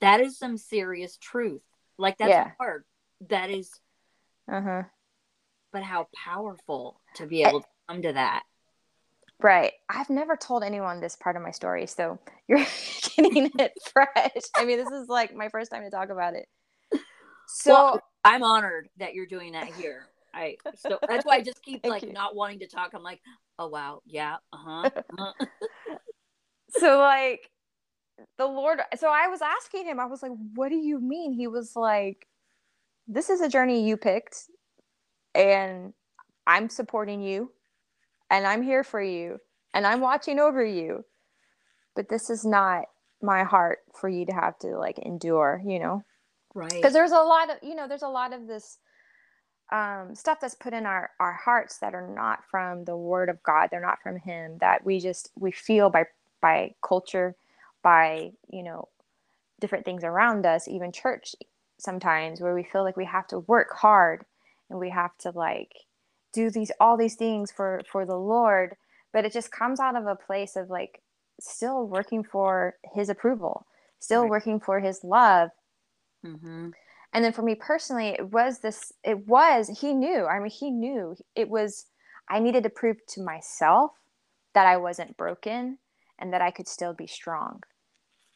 That 0.02 0.21
is 0.21 0.38
some 0.39 0.58
serious 0.58 1.17
truth. 1.17 1.62
Like 1.98 2.17
that's 2.17 2.30
Yeah. 2.30 2.52
hard. 2.60 2.84
That 3.30 3.50
is, 3.50 3.71
Uh 4.52 4.62
huh. 4.62 4.84
but 5.71 5.84
how 5.84 6.08
powerful 6.15 7.00
to 7.15 7.26
be 7.28 7.43
able 7.43 7.62
to 7.62 7.67
come 7.89 8.02
to 8.02 8.13
that. 8.13 8.43
Right. 9.41 9.74
I've 9.89 10.10
never 10.10 10.36
told 10.38 10.63
anyone 10.63 11.02
this 11.02 11.15
part 11.15 11.36
of 11.36 11.41
my 11.41 11.52
story, 11.52 11.88
so 11.88 12.19
you're 12.48 12.60
getting 13.17 13.52
it 13.60 13.74
fresh. 13.93 14.43
I 14.56 14.65
mean, 14.65 14.78
this 14.78 14.91
is 14.91 15.08
like 15.10 15.36
my 15.36 15.50
first 15.50 15.71
time 15.71 15.84
to 15.84 15.89
talk 15.89 16.10
about 16.10 16.36
it. 16.36 16.48
So 17.48 17.74
Well, 17.74 18.00
I'm 18.24 18.43
honored 18.43 18.89
that 18.98 19.13
you're 19.13 19.28
doing 19.28 19.54
that 19.54 19.67
here. 19.67 20.08
I 20.34 20.58
so 20.76 21.00
that's 21.08 21.26
why 21.26 21.38
I 21.38 21.41
just 21.41 21.62
keep 21.63 21.86
like 21.86 22.04
you. 22.04 22.13
not 22.13 22.36
wanting 22.36 22.60
to 22.60 22.67
talk. 22.67 22.91
I'm 22.93 23.04
like, 23.04 23.21
oh 23.60 23.67
wow, 23.67 24.02
yeah, 24.06 24.38
uh-huh, 24.54 24.89
uh-huh. 25.17 25.34
so 26.78 27.00
like 27.00 27.50
the 28.38 28.45
Lord 28.48 28.82
so 28.98 29.10
I 29.10 29.28
was 29.28 29.41
asking 29.41 29.86
him, 29.88 30.00
I 30.00 30.06
was 30.06 30.24
like, 30.24 30.34
what 30.56 30.69
do 30.69 30.76
you 30.76 31.00
mean? 31.00 31.34
He 31.34 31.48
was 31.48 31.74
like, 31.76 32.28
This 33.08 33.30
is 33.30 33.41
a 33.41 33.50
journey 33.50 33.88
you 33.88 33.98
picked, 33.98 34.38
and 35.36 35.93
I'm 36.48 36.69
supporting 36.69 37.21
you, 37.21 37.52
and 38.29 38.45
I'm 38.45 38.63
here 38.63 38.83
for 38.83 39.01
you, 39.01 39.39
and 39.73 39.85
I'm 39.85 40.01
watching 40.01 40.39
over 40.39 40.63
you. 40.63 41.05
But 41.95 42.09
this 42.09 42.29
is 42.29 42.45
not 42.45 42.85
my 43.21 43.43
heart 43.43 43.79
for 43.93 44.09
you 44.09 44.25
to 44.25 44.33
have 44.33 44.59
to 44.59 44.77
like 44.77 44.99
endure, 44.99 45.61
you 45.65 45.79
know? 45.79 46.03
right. 46.55 46.69
because 46.69 46.93
there's 46.93 47.11
a 47.11 47.15
lot 47.15 47.51
of 47.51 47.57
you 47.61 47.75
know 47.75 47.88
there's 47.88 48.01
a 48.01 48.07
lot 48.07 48.33
of 48.33 48.47
this 48.47 48.79
um, 49.71 50.13
stuff 50.15 50.39
that's 50.39 50.55
put 50.55 50.73
in 50.73 50.85
our 50.85 51.11
our 51.19 51.33
hearts 51.33 51.77
that 51.79 51.93
are 51.93 52.07
not 52.07 52.39
from 52.49 52.85
the 52.85 52.97
word 52.97 53.29
of 53.29 53.41
god 53.43 53.67
they're 53.69 53.81
not 53.81 54.01
from 54.01 54.17
him 54.17 54.57
that 54.59 54.83
we 54.83 54.99
just 54.99 55.29
we 55.35 55.51
feel 55.51 55.89
by 55.89 56.05
by 56.41 56.73
culture 56.81 57.35
by 57.83 58.31
you 58.49 58.63
know 58.63 58.88
different 59.59 59.85
things 59.85 60.03
around 60.03 60.45
us 60.45 60.67
even 60.67 60.91
church 60.91 61.35
sometimes 61.77 62.41
where 62.41 62.53
we 62.55 62.63
feel 62.63 62.83
like 62.83 62.97
we 62.97 63.05
have 63.05 63.27
to 63.27 63.39
work 63.39 63.73
hard 63.73 64.23
and 64.69 64.79
we 64.79 64.89
have 64.89 65.15
to 65.17 65.31
like 65.31 65.73
do 66.36 66.52
these 66.52 66.71
all 66.82 66.98
these 66.98 67.15
things 67.15 67.52
for 67.52 67.82
for 67.91 68.06
the 68.06 68.17
lord 68.17 68.76
but 69.13 69.26
it 69.26 69.34
just 69.34 69.52
comes 69.52 69.80
out 69.82 69.98
of 69.98 70.08
a 70.08 70.15
place 70.17 70.58
of 70.58 70.69
like 70.71 71.02
still 71.41 71.88
working 71.88 72.24
for 72.24 72.76
his 72.95 73.10
approval 73.10 73.67
still 74.00 74.28
Right. 74.28 74.30
working 74.30 74.60
for 74.62 74.82
his 74.82 75.04
love 75.04 75.52
hmm 76.24 76.69
and 77.13 77.24
then 77.26 77.34
for 77.34 77.43
me 77.43 77.56
personally 77.56 78.10
it 78.10 78.32
was 78.32 78.60
this 78.60 78.93
it 79.04 79.28
was 79.28 79.80
he 79.82 79.93
knew 79.93 80.26
i 80.26 80.39
mean 80.39 80.52
he 80.52 80.71
knew 80.71 81.15
it 81.36 81.50
was 81.50 81.88
i 82.30 82.39
needed 82.39 82.63
to 82.63 82.71
prove 82.71 82.98
to 83.08 83.21
myself 83.24 83.91
that 84.56 84.67
i 84.67 84.78
wasn't 84.78 85.17
broken 85.17 85.80
and 86.19 86.34
that 86.34 86.41
i 86.41 86.52
could 86.52 86.67
still 86.67 86.93
be 86.93 87.08
strong 87.08 87.63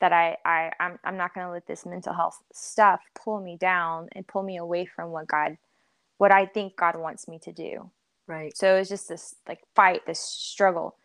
that 0.02 0.14
i, 0.14 0.38
I 0.46 0.72
i'm, 0.80 1.00
I'm 1.06 1.18
not 1.18 1.36
going 1.36 1.48
to 1.48 1.54
let 1.54 1.68
this 1.68 1.86
mental 1.86 2.14
health 2.14 2.42
stuff 2.54 3.02
pull 3.24 3.42
me 3.42 3.58
down 3.58 4.10
and 4.14 4.28
pull 4.28 4.44
me 4.44 4.58
away 4.58 4.86
from 4.86 5.12
what 5.12 5.28
god 5.28 5.58
what 6.20 6.32
i 6.32 6.46
think 6.46 6.78
god 6.78 6.96
wants 6.96 7.28
me 7.28 7.40
to 7.40 7.52
do 7.52 7.92
Right. 8.30 8.56
so 8.56 8.76
it 8.76 8.80
was 8.80 8.90
just 8.90 9.10
this 9.10 9.36
like 9.48 9.62
fight, 9.76 10.06
this 10.06 10.20
struggle. 10.20 10.96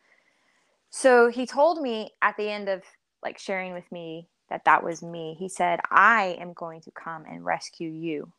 So 0.91 1.29
he 1.29 1.47
told 1.47 1.81
me 1.81 2.11
at 2.21 2.37
the 2.37 2.51
end 2.51 2.69
of 2.69 2.83
like 3.23 3.39
sharing 3.39 3.73
with 3.73 3.91
me 3.91 4.29
that 4.51 4.67
that 4.67 4.85
was 4.85 5.03
me. 5.03 5.35
He 5.39 5.49
said, 5.49 5.81
"I 5.91 6.37
am 6.39 6.53
going 6.53 6.83
to 6.83 6.91
come 6.91 7.25
and 7.25 7.43
rescue 7.45 7.89
you. 7.91 8.31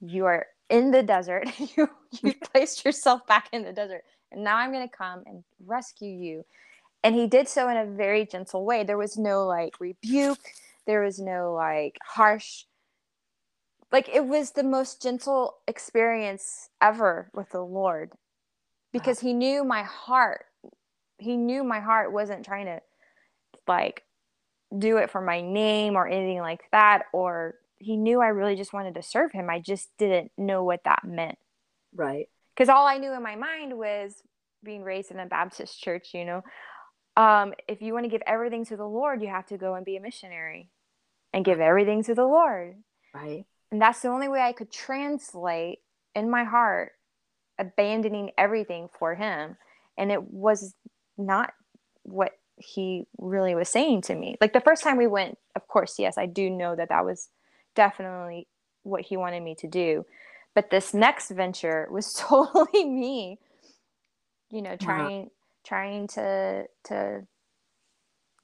You 0.00 0.26
are 0.26 0.46
in 0.68 0.90
the 0.90 1.04
desert. 1.04 1.48
you 1.76 1.88
you 2.20 2.34
placed 2.52 2.84
yourself 2.84 3.24
back 3.28 3.48
in 3.52 3.62
the 3.62 3.72
desert, 3.72 4.02
and 4.32 4.42
now 4.42 4.56
I'm 4.56 4.72
going 4.72 4.88
to 4.88 4.96
come 4.96 5.22
and 5.24 5.44
rescue 5.64 6.10
you." 6.10 6.44
And 7.04 7.14
he 7.14 7.28
did 7.28 7.48
so 7.48 7.68
in 7.68 7.76
a 7.76 7.86
very 7.86 8.26
gentle 8.26 8.64
way. 8.64 8.82
There 8.82 8.98
was 8.98 9.16
no 9.16 9.46
like 9.46 9.80
rebuke. 9.80 10.40
There 10.86 11.02
was 11.02 11.20
no 11.20 11.54
like 11.54 11.96
harsh 12.04 12.64
like 13.90 14.08
it 14.08 14.26
was 14.26 14.52
the 14.52 14.62
most 14.62 15.02
gentle 15.02 15.56
experience 15.66 16.68
ever 16.80 17.30
with 17.34 17.50
the 17.50 17.62
lord 17.62 18.12
because 18.92 19.20
he 19.20 19.32
knew 19.32 19.64
my 19.64 19.82
heart. 19.82 20.44
He 21.18 21.36
knew 21.36 21.64
my 21.64 21.80
heart 21.80 22.12
wasn't 22.12 22.44
trying 22.44 22.66
to 22.66 22.80
like 23.66 24.04
do 24.76 24.98
it 24.98 25.10
for 25.10 25.20
my 25.20 25.40
name 25.40 25.96
or 25.96 26.06
anything 26.06 26.40
like 26.40 26.60
that 26.72 27.04
or 27.12 27.54
he 27.78 27.96
knew 27.96 28.20
i 28.20 28.26
really 28.28 28.56
just 28.56 28.72
wanted 28.72 28.94
to 28.94 29.02
serve 29.02 29.32
him. 29.32 29.48
I 29.48 29.60
just 29.60 29.88
didn't 29.98 30.30
know 30.36 30.62
what 30.64 30.84
that 30.84 31.04
meant. 31.04 31.38
Right. 31.94 32.28
because 32.54 32.68
all 32.68 32.86
i 32.86 32.98
knew 32.98 33.12
in 33.12 33.22
my 33.22 33.36
mind 33.36 33.76
was 33.76 34.22
being 34.62 34.82
raised 34.82 35.10
in 35.10 35.18
a 35.18 35.26
baptist 35.26 35.80
church 35.80 36.08
you 36.12 36.24
know? 36.24 36.42
Um, 37.16 37.54
if 37.66 37.82
you 37.82 37.94
want 37.94 38.04
to 38.04 38.10
give 38.10 38.22
everything 38.26 38.64
to 38.66 38.76
the 38.76 38.86
lord 38.86 39.22
you 39.22 39.28
have 39.28 39.46
to 39.46 39.56
go 39.56 39.74
and 39.74 39.86
be 39.86 39.96
a 39.96 40.00
missionary 40.00 40.70
and 41.32 41.44
give 41.44 41.60
everything 41.60 42.02
to 42.04 42.14
the 42.14 42.24
lord. 42.24 42.76
Right. 43.14 43.46
And 43.70 43.80
that's 43.80 44.00
the 44.00 44.08
only 44.08 44.28
way 44.28 44.40
I 44.40 44.52
could 44.52 44.70
translate 44.70 45.80
in 46.14 46.30
my 46.30 46.44
heart 46.44 46.92
abandoning 47.58 48.30
everything 48.38 48.88
for 48.98 49.14
him. 49.14 49.56
And 49.96 50.12
it 50.12 50.32
was 50.32 50.74
not 51.16 51.52
what 52.02 52.32
he 52.56 53.04
really 53.18 53.54
was 53.54 53.68
saying 53.68 54.02
to 54.02 54.14
me. 54.14 54.36
Like 54.40 54.52
the 54.52 54.60
first 54.60 54.82
time 54.82 54.96
we 54.96 55.06
went, 55.06 55.38
of 55.54 55.66
course, 55.68 55.96
yes, 55.98 56.16
I 56.16 56.26
do 56.26 56.48
know 56.48 56.76
that 56.76 56.88
that 56.88 57.04
was 57.04 57.28
definitely 57.74 58.46
what 58.84 59.02
he 59.02 59.16
wanted 59.16 59.42
me 59.42 59.54
to 59.56 59.68
do. 59.68 60.06
But 60.54 60.70
this 60.70 60.94
next 60.94 61.30
venture 61.30 61.88
was 61.90 62.14
totally 62.18 62.84
me, 62.84 63.38
you 64.50 64.62
know, 64.62 64.76
trying 64.76 65.22
wow. 65.22 65.30
trying 65.64 66.06
to 66.08 66.64
to 66.84 67.26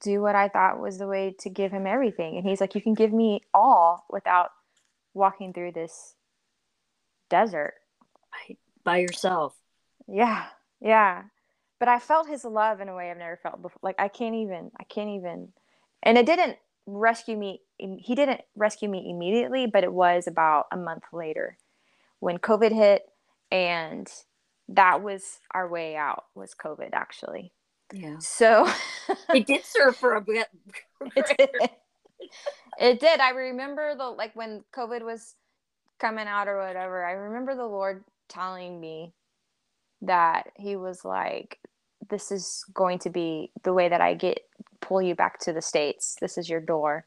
do 0.03 0.21
what 0.21 0.35
I 0.35 0.49
thought 0.49 0.81
was 0.81 0.99
the 0.99 1.09
way 1.09 1.35
to 1.41 1.49
give 1.49 1.73
him 1.73 1.87
everything. 1.87 2.37
And 2.37 2.47
he's 2.47 2.61
like, 2.61 2.75
You 2.75 2.83
can 2.83 2.95
give 2.95 3.13
me 3.13 3.41
all 3.53 4.05
without 4.11 4.51
walking 5.15 5.53
through 5.53 5.73
this 5.73 6.15
desert. 7.31 7.75
By 8.85 8.99
yourself. 8.99 9.57
Yeah. 10.07 10.47
Yeah. 10.81 11.23
But 11.79 11.89
I 11.89 11.99
felt 11.99 12.29
his 12.29 12.45
love 12.45 12.81
in 12.81 12.89
a 12.89 12.95
way 12.95 13.11
I've 13.11 13.19
never 13.19 13.39
felt 13.43 13.63
before. 13.63 13.81
Like 13.83 13.97
I 13.99 14.09
can't 14.09 14.35
even 14.35 14.71
I 14.79 14.85
can't 14.85 15.11
even 15.11 15.49
and 16.03 16.19
it 16.19 16.27
didn't 16.27 16.57
rescue 16.87 17.37
me 17.37 17.63
he 17.79 18.15
didn't 18.15 18.43
rescue 18.55 18.89
me 18.89 19.09
immediately, 19.11 19.67
but 19.67 19.85
it 19.85 19.93
was 19.93 20.27
about 20.27 20.67
a 20.71 20.77
month 20.77 21.05
later 21.13 21.57
when 22.21 22.39
COVID 22.39 22.73
hit 22.73 23.03
and 23.51 24.09
that 24.69 25.03
was 25.03 25.39
our 25.53 25.69
way 25.69 25.97
out 25.97 26.25
was 26.35 26.55
COVID 26.55 26.91
actually. 26.93 27.53
Yeah. 27.93 28.19
So 28.19 28.69
it 29.35 29.47
did 29.47 29.65
serve 29.65 29.97
for 29.97 30.15
a 30.15 30.21
bit. 30.21 30.49
it, 31.17 31.37
did. 31.39 31.71
It 32.79 33.01
did. 33.01 33.21
I 33.21 33.31
remember 33.31 33.95
the 33.97 34.05
like 34.05 34.35
when 34.37 34.65
COVID 34.75 35.03
was 35.03 35.35
coming 36.01 36.27
out 36.27 36.49
or 36.49 36.59
whatever. 36.59 37.05
I 37.05 37.13
remember 37.13 37.55
the 37.55 37.67
Lord 37.67 38.05
telling 38.29 38.81
me 38.81 39.13
that 40.03 40.51
He 40.57 40.77
was 40.77 41.05
like, 41.05 41.59
"This 42.11 42.33
is 42.33 42.65
going 42.75 43.01
to 43.01 43.11
be 43.11 43.53
the 43.65 43.73
way 43.73 43.89
that 43.89 44.01
I 44.01 44.15
get 44.15 44.41
pull 44.81 45.03
you 45.03 45.15
back 45.15 45.39
to 45.41 45.53
the 45.53 45.63
states. 45.63 46.17
This 46.21 46.39
is 46.39 46.49
your 46.49 46.61
door." 46.61 47.07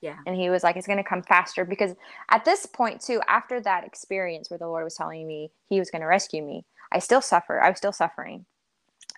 Yeah. 0.00 0.18
And 0.26 0.36
he 0.36 0.50
was 0.50 0.64
like, 0.64 0.76
it's 0.76 0.88
going 0.88 0.98
to 0.98 1.04
come 1.08 1.22
faster 1.22 1.64
because 1.64 1.94
at 2.30 2.44
this 2.44 2.66
point, 2.66 3.00
too, 3.00 3.20
after 3.28 3.60
that 3.60 3.84
experience 3.84 4.50
where 4.50 4.58
the 4.58 4.68
Lord 4.68 4.84
was 4.84 4.96
telling 4.96 5.28
me 5.28 5.52
he 5.68 5.78
was 5.78 5.92
going 5.92 6.02
to 6.02 6.08
rescue 6.08 6.42
me, 6.42 6.66
I 6.92 6.98
still 6.98 7.20
suffer. 7.20 7.60
I 7.60 7.68
was 7.70 7.78
still 7.78 7.92
suffering 7.92 8.46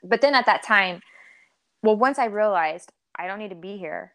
but 0.05 0.21
then 0.21 0.35
at 0.35 0.47
that 0.47 0.63
time, 0.63 1.01
well, 1.83 1.97
once 1.97 2.19
I 2.19 2.27
realized 2.27 2.93
I 3.17 3.27
don't 3.27 3.41
need 3.41 3.51
to 3.51 3.57
be 3.57 3.79
here, 3.79 4.14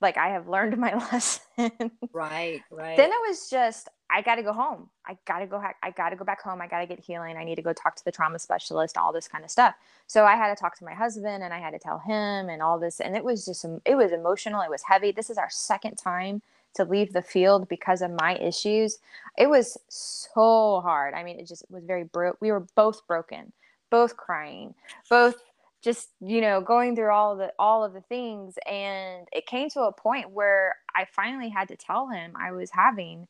like 0.00 0.16
I 0.16 0.28
have 0.28 0.48
learned 0.48 0.76
my 0.76 0.94
lesson. 1.12 1.90
right, 2.12 2.62
right. 2.70 2.96
Then 2.96 3.10
it 3.10 3.28
was 3.28 3.48
just 3.50 3.88
I 4.10 4.22
got 4.22 4.36
to 4.36 4.42
go 4.42 4.52
home. 4.52 4.88
I 5.06 5.16
got 5.26 5.40
to 5.40 5.46
go. 5.46 5.58
Ha- 5.58 5.74
I 5.82 5.90
got 5.90 6.10
to 6.10 6.16
go 6.16 6.24
back 6.24 6.42
home. 6.42 6.60
I 6.60 6.66
got 6.66 6.80
to 6.80 6.86
get 6.86 7.00
healing. 7.00 7.36
I 7.36 7.44
need 7.44 7.56
to 7.56 7.62
go 7.62 7.72
talk 7.72 7.96
to 7.96 8.04
the 8.04 8.12
trauma 8.12 8.38
specialist. 8.38 8.96
All 8.96 9.12
this 9.12 9.28
kind 9.28 9.44
of 9.44 9.50
stuff. 9.50 9.74
So 10.06 10.24
I 10.24 10.36
had 10.36 10.54
to 10.54 10.60
talk 10.60 10.76
to 10.78 10.84
my 10.84 10.94
husband, 10.94 11.42
and 11.42 11.52
I 11.52 11.58
had 11.58 11.72
to 11.72 11.78
tell 11.78 11.98
him, 11.98 12.48
and 12.48 12.62
all 12.62 12.78
this. 12.78 13.00
And 13.00 13.16
it 13.16 13.24
was 13.24 13.44
just 13.44 13.64
it 13.84 13.94
was 13.96 14.12
emotional. 14.12 14.62
It 14.62 14.70
was 14.70 14.82
heavy. 14.82 15.12
This 15.12 15.30
is 15.30 15.38
our 15.38 15.50
second 15.50 15.96
time 15.96 16.42
to 16.74 16.84
leave 16.84 17.12
the 17.12 17.22
field 17.22 17.68
because 17.68 18.02
of 18.02 18.10
my 18.10 18.36
issues. 18.36 18.98
It 19.38 19.48
was 19.48 19.78
so 19.88 20.80
hard. 20.82 21.14
I 21.14 21.24
mean, 21.24 21.40
it 21.40 21.48
just 21.48 21.64
was 21.70 21.84
very 21.84 22.04
broke. 22.04 22.36
We 22.40 22.52
were 22.52 22.66
both 22.74 23.06
broken 23.06 23.52
both 23.90 24.16
crying, 24.16 24.74
both 25.08 25.36
just 25.82 26.08
you 26.20 26.40
know 26.40 26.60
going 26.60 26.96
through 26.96 27.10
all 27.10 27.36
the 27.36 27.52
all 27.58 27.84
of 27.84 27.92
the 27.92 28.00
things 28.00 28.56
and 28.68 29.28
it 29.32 29.46
came 29.46 29.68
to 29.68 29.82
a 29.82 29.92
point 29.92 30.30
where 30.30 30.74
i 30.94 31.04
finally 31.04 31.48
had 31.48 31.68
to 31.68 31.76
tell 31.76 32.08
him 32.08 32.32
i 32.36 32.50
was 32.50 32.70
having 32.72 33.28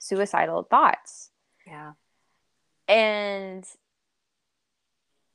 suicidal 0.00 0.64
thoughts. 0.64 1.30
Yeah. 1.66 1.92
And 2.88 3.64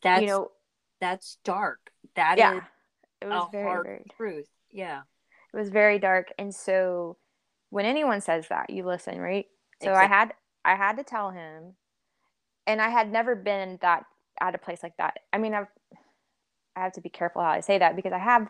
that's 0.02 0.22
you 0.22 0.28
know 0.28 0.52
that's 1.00 1.38
dark. 1.46 1.91
That 2.15 2.38
yeah, 2.38 2.58
is 2.58 2.63
it 3.22 3.28
was 3.28 3.48
very, 3.52 3.63
hard 3.63 3.86
very, 3.86 4.06
truth. 4.18 4.48
Yeah. 4.72 5.02
It 5.54 5.58
was 5.58 5.70
very 5.70 6.00
dark 6.00 6.34
and 6.38 6.54
so 6.54 7.15
when 7.70 7.86
anyone 7.86 8.20
says 8.20 8.48
that 8.50 8.70
you 8.70 8.84
listen 8.84 9.20
right? 9.20 9.46
So 9.82 9.89
exactly. 9.91 10.13
i 10.13 10.18
had 10.18 10.34
i 10.65 10.76
had 10.76 10.98
to 10.98 11.04
tell 11.04 11.32
him 11.32 11.76
and 12.65 12.82
i 12.82 12.89
had 12.89 13.12
never 13.12 13.36
been 13.36 13.78
that 13.82 14.06
at 14.41 14.56
a 14.56 14.58
place 14.58 14.84
like 14.84 14.98
that. 14.98 15.20
I 15.32 15.38
mean, 15.38 15.54
I've 15.54 15.68
I 16.76 16.82
have 16.82 16.94
to 16.94 17.02
be 17.02 17.10
careful 17.10 17.42
how 17.42 17.50
I 17.50 17.62
say 17.62 17.78
that 17.78 17.96
because 17.96 18.14
I 18.14 18.20
have 18.20 18.48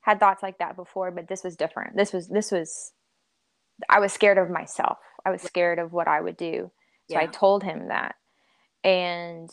had 0.00 0.18
thoughts 0.18 0.42
like 0.42 0.58
that 0.58 0.76
before, 0.76 1.10
but 1.10 1.28
this 1.28 1.44
was 1.44 1.56
different. 1.56 1.96
This 1.96 2.12
was 2.12 2.28
this 2.28 2.50
was 2.50 2.92
I 3.88 4.00
was 4.00 4.12
scared 4.12 4.38
of 4.38 4.50
myself. 4.50 4.98
I 5.24 5.30
was 5.30 5.42
scared 5.42 5.78
of 5.78 5.92
what 5.92 6.08
I 6.08 6.20
would 6.20 6.36
do. 6.36 6.70
So 7.10 7.16
yeah. 7.16 7.22
I 7.22 7.26
told 7.26 7.62
him 7.62 7.88
that. 7.88 8.16
And 8.84 9.50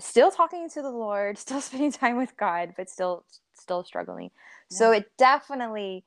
still 0.00 0.30
talking 0.30 0.68
to 0.70 0.82
the 0.82 0.90
Lord, 0.90 1.38
still 1.38 1.60
spending 1.60 1.92
time 1.92 2.16
with 2.16 2.36
God, 2.36 2.74
but 2.76 2.90
still 2.90 3.24
still 3.54 3.84
struggling. 3.84 4.30
Yeah. 4.70 4.78
So 4.78 4.92
it 4.92 5.10
definitely 5.16 6.04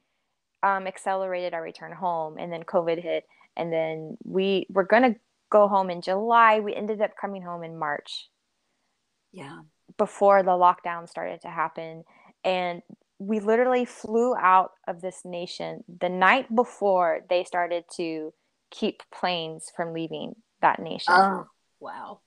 um, 0.63 0.87
accelerated 0.87 1.53
our 1.53 1.61
return 1.61 1.93
home 1.93 2.37
and 2.37 2.51
then 2.51 2.63
COVID 2.63 3.01
hit 3.01 3.25
and 3.55 3.71
then 3.71 4.17
we 4.23 4.67
were 4.69 4.83
going 4.83 5.03
to 5.03 5.19
go 5.49 5.67
home 5.67 5.89
in 5.89 6.01
July. 6.01 6.59
We 6.59 6.75
ended 6.75 7.01
up 7.01 7.11
coming 7.19 7.41
home 7.41 7.63
in 7.63 7.77
March 7.77 8.29
yeah. 9.31 9.59
Before 9.97 10.43
the 10.43 10.51
lockdown 10.51 11.07
started 11.09 11.41
to 11.41 11.49
happen. 11.49 12.03
And 12.43 12.81
we 13.19 13.39
literally 13.39 13.85
flew 13.85 14.35
out 14.35 14.71
of 14.87 15.01
this 15.01 15.21
nation 15.25 15.83
the 15.99 16.09
night 16.09 16.53
before 16.55 17.21
they 17.29 17.43
started 17.43 17.83
to 17.97 18.33
keep 18.71 19.03
planes 19.13 19.71
from 19.75 19.93
leaving 19.93 20.35
that 20.61 20.79
nation. 20.79 21.13
Oh, 21.15 21.47
wow. 21.79 22.19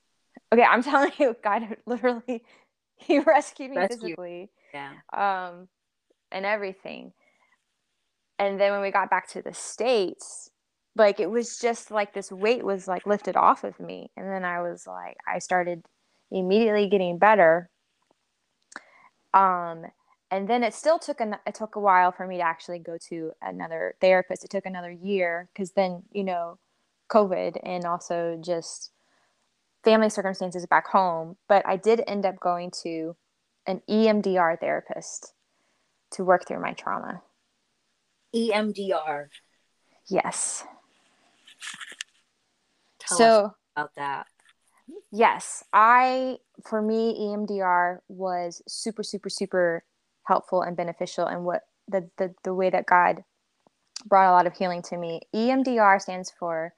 Okay, 0.51 0.63
I'm 0.63 0.83
telling 0.83 1.11
you, 1.17 1.35
God 1.43 1.77
literally 1.85 2.43
he 2.95 3.19
rescued 3.19 3.71
me 3.71 3.77
Rescue. 3.77 3.99
physically. 3.99 4.49
Yeah. 4.73 4.91
Um 5.13 5.67
and 6.31 6.45
everything. 6.45 7.13
And 8.39 8.59
then 8.59 8.71
when 8.71 8.81
we 8.81 8.91
got 8.91 9.09
back 9.09 9.27
to 9.29 9.41
the 9.41 9.53
States, 9.53 10.49
like 10.95 11.19
it 11.19 11.29
was 11.29 11.57
just 11.59 11.91
like 11.91 12.13
this 12.13 12.31
weight 12.31 12.63
was 12.63 12.87
like 12.87 13.05
lifted 13.05 13.35
off 13.35 13.63
of 13.63 13.79
me. 13.79 14.11
And 14.17 14.27
then 14.27 14.45
I 14.45 14.61
was 14.61 14.85
like, 14.85 15.17
I 15.27 15.39
started 15.39 15.83
immediately 16.33 16.87
getting 16.87 17.17
better. 17.17 17.69
Um, 19.33 19.85
and 20.31 20.47
then 20.47 20.63
it 20.63 20.73
still 20.73 20.99
took 20.99 21.21
an, 21.21 21.37
it 21.45 21.55
took 21.55 21.75
a 21.75 21.79
while 21.79 22.11
for 22.11 22.25
me 22.25 22.37
to 22.37 22.43
actually 22.43 22.79
go 22.79 22.97
to 23.09 23.31
another 23.41 23.95
therapist. 24.01 24.43
It 24.43 24.49
took 24.49 24.65
another 24.65 24.91
year 24.91 25.47
because 25.53 25.71
then 25.71 26.03
you 26.11 26.23
know, 26.23 26.57
COVID 27.11 27.57
and 27.63 27.85
also 27.85 28.39
just 28.43 28.91
family 29.83 30.09
circumstances 30.09 30.65
back 30.65 30.87
home. 30.87 31.37
But 31.47 31.65
I 31.67 31.77
did 31.77 32.01
end 32.07 32.25
up 32.25 32.39
going 32.39 32.71
to 32.83 33.15
an 33.67 33.81
EMDR 33.89 34.59
therapist 34.59 35.33
to 36.11 36.23
work 36.23 36.47
through 36.47 36.61
my 36.61 36.73
trauma. 36.73 37.21
EMDR. 38.35 39.27
Yes. 40.07 40.63
Tell 42.99 43.17
so 43.17 43.51
about 43.75 43.91
that. 43.95 44.27
Yes, 45.11 45.63
I 45.73 46.37
for 46.65 46.81
me 46.81 47.15
EMDR 47.19 47.99
was 48.07 48.61
super 48.67 49.03
super 49.03 49.29
super 49.29 49.83
helpful 50.25 50.61
and 50.61 50.75
beneficial 50.75 51.25
and 51.25 51.45
what 51.45 51.61
the, 51.87 52.09
the 52.17 52.33
the 52.43 52.53
way 52.53 52.69
that 52.69 52.85
God 52.85 53.23
brought 54.05 54.29
a 54.29 54.33
lot 54.33 54.47
of 54.47 54.57
healing 54.57 54.81
to 54.83 54.97
me. 54.97 55.21
EMDR 55.33 56.01
stands 56.01 56.31
for 56.31 56.73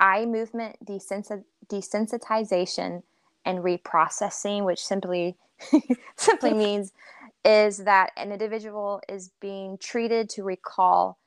eye 0.00 0.26
movement 0.26 0.76
desensitization 0.84 3.02
and 3.44 3.58
reprocessing, 3.58 4.64
which 4.64 4.84
simply 4.84 5.36
simply 6.16 6.54
means 6.64 6.92
is 7.44 7.78
that 7.78 8.10
an 8.16 8.32
individual 8.32 9.00
is 9.08 9.30
being 9.40 9.78
treated 9.78 10.28
to 10.30 10.42
recall 10.42 11.18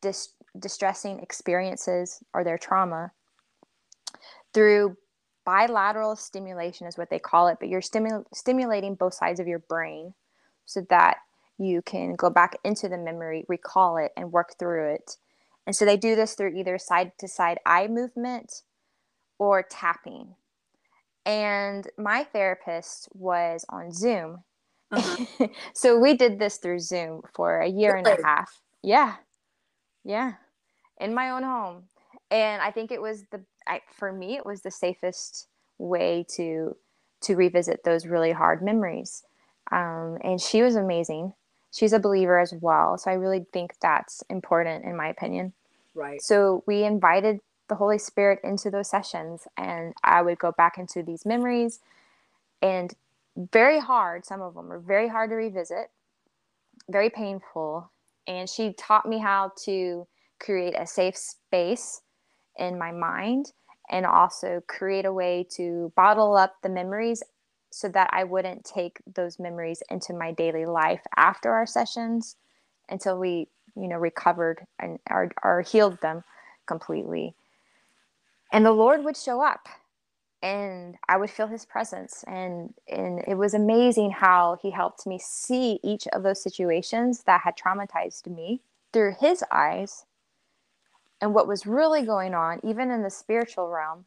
dis- 0.00 0.32
distressing 0.58 1.20
experiences 1.20 2.22
or 2.34 2.42
their 2.44 2.58
trauma 2.58 3.12
through 4.52 4.96
bilateral 5.44 6.16
stimulation 6.16 6.86
is 6.86 6.98
what 6.98 7.10
they 7.10 7.18
call 7.18 7.48
it, 7.48 7.58
but 7.60 7.68
you're 7.68 7.80
stimu- 7.80 8.24
stimulating 8.34 8.94
both 8.94 9.14
sides 9.14 9.40
of 9.40 9.46
your 9.46 9.58
brain 9.60 10.14
so 10.66 10.86
that 10.90 11.18
you 11.58 11.82
can 11.82 12.14
go 12.16 12.30
back 12.30 12.58
into 12.64 12.88
the 12.88 12.98
memory, 12.98 13.44
recall 13.48 13.96
it, 13.98 14.12
and 14.16 14.32
work 14.32 14.54
through 14.58 14.94
it. 14.94 15.16
And 15.66 15.76
so 15.76 15.84
they 15.84 15.96
do 15.96 16.16
this 16.16 16.34
through 16.34 16.56
either 16.56 16.78
side 16.78 17.12
to 17.18 17.28
side 17.28 17.58
eye 17.66 17.88
movement 17.88 18.62
or 19.38 19.62
tapping. 19.62 20.34
And 21.26 21.86
my 21.98 22.24
therapist 22.24 23.08
was 23.12 23.64
on 23.68 23.92
Zoom. 23.92 24.44
Uh-huh. 24.90 25.46
so 25.74 25.98
we 25.98 26.16
did 26.16 26.38
this 26.38 26.56
through 26.56 26.80
Zoom 26.80 27.22
for 27.34 27.60
a 27.60 27.68
year 27.68 27.96
and 27.96 28.06
a 28.06 28.18
half. 28.24 28.60
Yeah. 28.82 29.16
Yeah. 30.04 30.34
In 30.98 31.14
my 31.14 31.30
own 31.30 31.42
home. 31.42 31.84
And 32.30 32.62
I 32.62 32.70
think 32.70 32.90
it 32.90 33.02
was 33.02 33.24
the 33.30 33.44
I, 33.66 33.80
for 33.92 34.12
me, 34.12 34.36
it 34.36 34.46
was 34.46 34.62
the 34.62 34.70
safest 34.70 35.48
way 35.78 36.24
to 36.36 36.76
to 37.22 37.36
revisit 37.36 37.84
those 37.84 38.06
really 38.06 38.32
hard 38.32 38.62
memories. 38.62 39.24
Um, 39.70 40.18
and 40.24 40.40
she 40.40 40.62
was 40.62 40.74
amazing. 40.74 41.34
She's 41.70 41.92
a 41.92 41.98
believer 41.98 42.38
as 42.38 42.54
well, 42.60 42.96
so 42.98 43.10
I 43.10 43.14
really 43.14 43.46
think 43.52 43.74
that's 43.80 44.22
important 44.30 44.84
in 44.84 44.96
my 44.96 45.08
opinion. 45.08 45.52
Right. 45.94 46.20
So 46.20 46.64
we 46.66 46.82
invited 46.84 47.40
the 47.68 47.74
Holy 47.76 47.98
Spirit 47.98 48.40
into 48.42 48.70
those 48.70 48.90
sessions, 48.90 49.46
and 49.56 49.94
I 50.02 50.22
would 50.22 50.38
go 50.38 50.52
back 50.52 50.78
into 50.78 51.02
these 51.02 51.24
memories, 51.24 51.80
and 52.62 52.92
very 53.52 53.78
hard. 53.78 54.24
Some 54.24 54.42
of 54.42 54.54
them 54.54 54.68
were 54.68 54.80
very 54.80 55.08
hard 55.08 55.30
to 55.30 55.36
revisit, 55.36 55.90
very 56.88 57.10
painful. 57.10 57.90
And 58.26 58.48
she 58.48 58.72
taught 58.74 59.08
me 59.08 59.18
how 59.18 59.52
to 59.64 60.06
create 60.38 60.74
a 60.76 60.86
safe 60.86 61.16
space 61.16 62.02
in 62.58 62.78
my 62.78 62.92
mind 62.92 63.52
and 63.90 64.06
also 64.06 64.62
create 64.68 65.04
a 65.04 65.12
way 65.12 65.46
to 65.50 65.92
bottle 65.96 66.36
up 66.36 66.54
the 66.62 66.68
memories 66.68 67.22
so 67.70 67.88
that 67.88 68.10
I 68.12 68.24
wouldn't 68.24 68.64
take 68.64 69.00
those 69.14 69.38
memories 69.38 69.82
into 69.90 70.12
my 70.12 70.32
daily 70.32 70.66
life 70.66 71.02
after 71.16 71.52
our 71.52 71.66
sessions 71.66 72.36
until 72.88 73.18
we, 73.18 73.48
you 73.76 73.88
know, 73.88 73.96
recovered 73.96 74.66
and 74.78 74.98
are, 75.08 75.30
or 75.44 75.62
healed 75.62 76.00
them 76.00 76.24
completely. 76.66 77.34
And 78.52 78.66
the 78.66 78.72
Lord 78.72 79.04
would 79.04 79.16
show 79.16 79.40
up 79.40 79.68
and 80.42 80.96
I 81.08 81.16
would 81.16 81.30
feel 81.30 81.46
his 81.46 81.66
presence 81.66 82.24
and 82.26 82.72
and 82.88 83.22
it 83.26 83.34
was 83.34 83.54
amazing 83.54 84.10
how 84.10 84.58
he 84.62 84.70
helped 84.70 85.06
me 85.06 85.18
see 85.18 85.78
each 85.82 86.06
of 86.08 86.22
those 86.22 86.42
situations 86.42 87.22
that 87.24 87.42
had 87.42 87.56
traumatized 87.56 88.26
me 88.26 88.62
through 88.92 89.14
his 89.20 89.44
eyes 89.52 90.06
and 91.20 91.34
what 91.34 91.48
was 91.48 91.66
really 91.66 92.02
going 92.02 92.34
on 92.34 92.60
even 92.64 92.90
in 92.90 93.02
the 93.02 93.10
spiritual 93.10 93.68
realm 93.68 94.04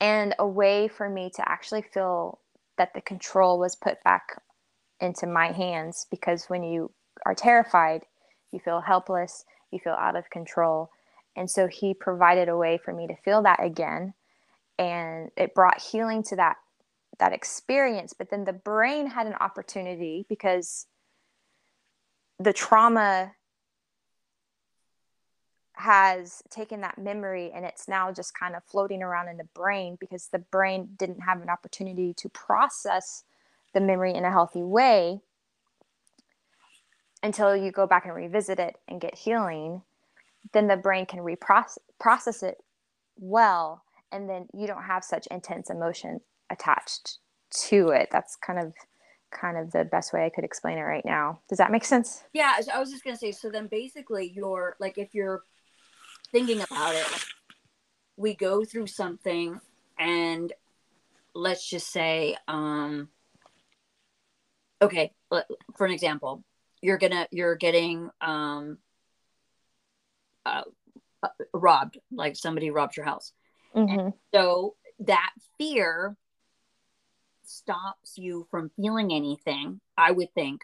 and 0.00 0.34
a 0.38 0.46
way 0.46 0.88
for 0.88 1.08
me 1.08 1.30
to 1.34 1.48
actually 1.48 1.82
feel 1.82 2.40
that 2.76 2.94
the 2.94 3.00
control 3.00 3.58
was 3.58 3.74
put 3.76 4.02
back 4.04 4.40
into 5.00 5.26
my 5.26 5.52
hands 5.52 6.06
because 6.10 6.46
when 6.46 6.62
you 6.62 6.90
are 7.26 7.34
terrified 7.34 8.04
you 8.52 8.60
feel 8.60 8.80
helpless 8.80 9.44
you 9.70 9.78
feel 9.78 9.94
out 9.94 10.16
of 10.16 10.30
control. 10.30 10.90
And 11.36 11.50
so 11.50 11.66
he 11.66 11.94
provided 11.94 12.48
a 12.48 12.56
way 12.56 12.78
for 12.82 12.92
me 12.92 13.06
to 13.06 13.16
feel 13.16 13.42
that 13.42 13.62
again 13.62 14.14
and 14.78 15.30
it 15.36 15.54
brought 15.54 15.80
healing 15.80 16.22
to 16.24 16.36
that 16.36 16.56
that 17.18 17.32
experience. 17.32 18.12
But 18.16 18.30
then 18.30 18.44
the 18.44 18.52
brain 18.52 19.08
had 19.08 19.26
an 19.26 19.34
opportunity 19.34 20.24
because 20.28 20.86
the 22.38 22.52
trauma 22.52 23.32
has 25.78 26.42
taken 26.50 26.80
that 26.80 26.98
memory 26.98 27.50
and 27.54 27.64
it's 27.64 27.88
now 27.88 28.12
just 28.12 28.38
kind 28.38 28.56
of 28.56 28.64
floating 28.64 29.02
around 29.02 29.28
in 29.28 29.36
the 29.36 29.48
brain 29.54 29.96
because 30.00 30.28
the 30.28 30.38
brain 30.38 30.88
didn't 30.96 31.20
have 31.20 31.40
an 31.40 31.48
opportunity 31.48 32.12
to 32.14 32.28
process 32.28 33.24
the 33.74 33.80
memory 33.80 34.14
in 34.14 34.24
a 34.24 34.30
healthy 34.30 34.62
way 34.62 35.20
until 37.22 37.56
you 37.56 37.70
go 37.70 37.86
back 37.86 38.04
and 38.04 38.14
revisit 38.14 38.58
it 38.58 38.76
and 38.88 39.00
get 39.00 39.16
healing 39.16 39.82
then 40.52 40.66
the 40.66 40.76
brain 40.76 41.06
can 41.06 41.20
reprocess 41.20 41.78
process 41.98 42.42
it 42.42 42.58
well 43.16 43.82
and 44.12 44.28
then 44.28 44.46
you 44.54 44.66
don't 44.66 44.84
have 44.84 45.04
such 45.04 45.26
intense 45.28 45.70
emotion 45.70 46.20
attached 46.50 47.18
to 47.50 47.88
it. 47.88 48.08
That's 48.10 48.36
kind 48.36 48.58
of 48.58 48.72
kind 49.30 49.58
of 49.58 49.70
the 49.72 49.84
best 49.84 50.14
way 50.14 50.24
i 50.24 50.30
could 50.30 50.42
explain 50.42 50.78
it 50.78 50.82
right 50.82 51.04
now. 51.04 51.38
Does 51.50 51.58
that 51.58 51.70
make 51.70 51.84
sense? 51.84 52.24
Yeah 52.32 52.54
i 52.72 52.78
was 52.78 52.90
just 52.90 53.04
to 53.04 53.16
say 53.16 53.32
so 53.32 53.50
then 53.50 53.66
basically 53.66 54.32
you're 54.34 54.76
like 54.80 54.96
if 54.96 55.14
you're 55.14 55.42
thinking 56.32 56.60
about 56.60 56.94
it 56.94 57.10
like, 57.10 57.26
we 58.16 58.34
go 58.34 58.64
through 58.64 58.86
something 58.86 59.60
and 59.98 60.52
let's 61.34 61.68
just 61.68 61.90
say 61.90 62.36
um 62.48 63.08
okay 64.82 65.12
for 65.76 65.86
an 65.86 65.92
example 65.92 66.42
you're 66.80 66.98
gonna 66.98 67.26
you're 67.30 67.56
getting 67.56 68.10
um 68.20 68.78
uh, 70.46 70.62
uh 71.22 71.28
robbed 71.52 71.98
like 72.12 72.36
somebody 72.36 72.70
robbed 72.70 72.96
your 72.96 73.06
house 73.06 73.32
Mm-hmm. 73.76 74.08
so 74.34 74.74
that 75.00 75.30
fear 75.58 76.16
stops 77.48 78.16
you 78.16 78.46
from 78.50 78.70
feeling 78.76 79.12
anything, 79.12 79.80
I 79.96 80.10
would 80.10 80.32
think. 80.34 80.62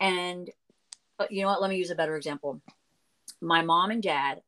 And 0.00 0.50
uh, 1.18 1.26
you 1.30 1.42
know 1.42 1.48
what? 1.48 1.60
Let 1.60 1.70
me 1.70 1.76
use 1.76 1.90
a 1.90 1.94
better 1.94 2.16
example. 2.16 2.60
My 3.40 3.62
mom 3.62 3.90
and 3.90 4.02
dad 4.02 4.40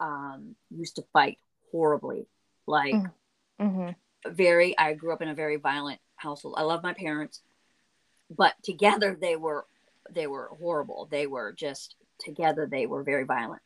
um, 0.00 0.56
used 0.70 0.96
to 0.96 1.04
fight 1.12 1.38
horribly. 1.70 2.26
Like, 2.66 2.94
mm-hmm. 2.94 3.66
mm-hmm. 3.66 4.30
very, 4.30 4.76
I 4.78 4.94
grew 4.94 5.12
up 5.12 5.22
in 5.22 5.28
a 5.28 5.34
very 5.34 5.56
violent 5.56 6.00
household. 6.16 6.54
I 6.56 6.62
love 6.62 6.82
my 6.82 6.94
parents, 6.94 7.40
but 8.30 8.54
together 8.62 9.16
they 9.18 9.36
were, 9.36 9.66
they 10.10 10.26
were 10.26 10.50
horrible. 10.58 11.08
They 11.10 11.26
were 11.26 11.52
just 11.52 11.96
together, 12.18 12.66
they 12.66 12.86
were 12.86 13.02
very 13.02 13.24
violent. 13.24 13.62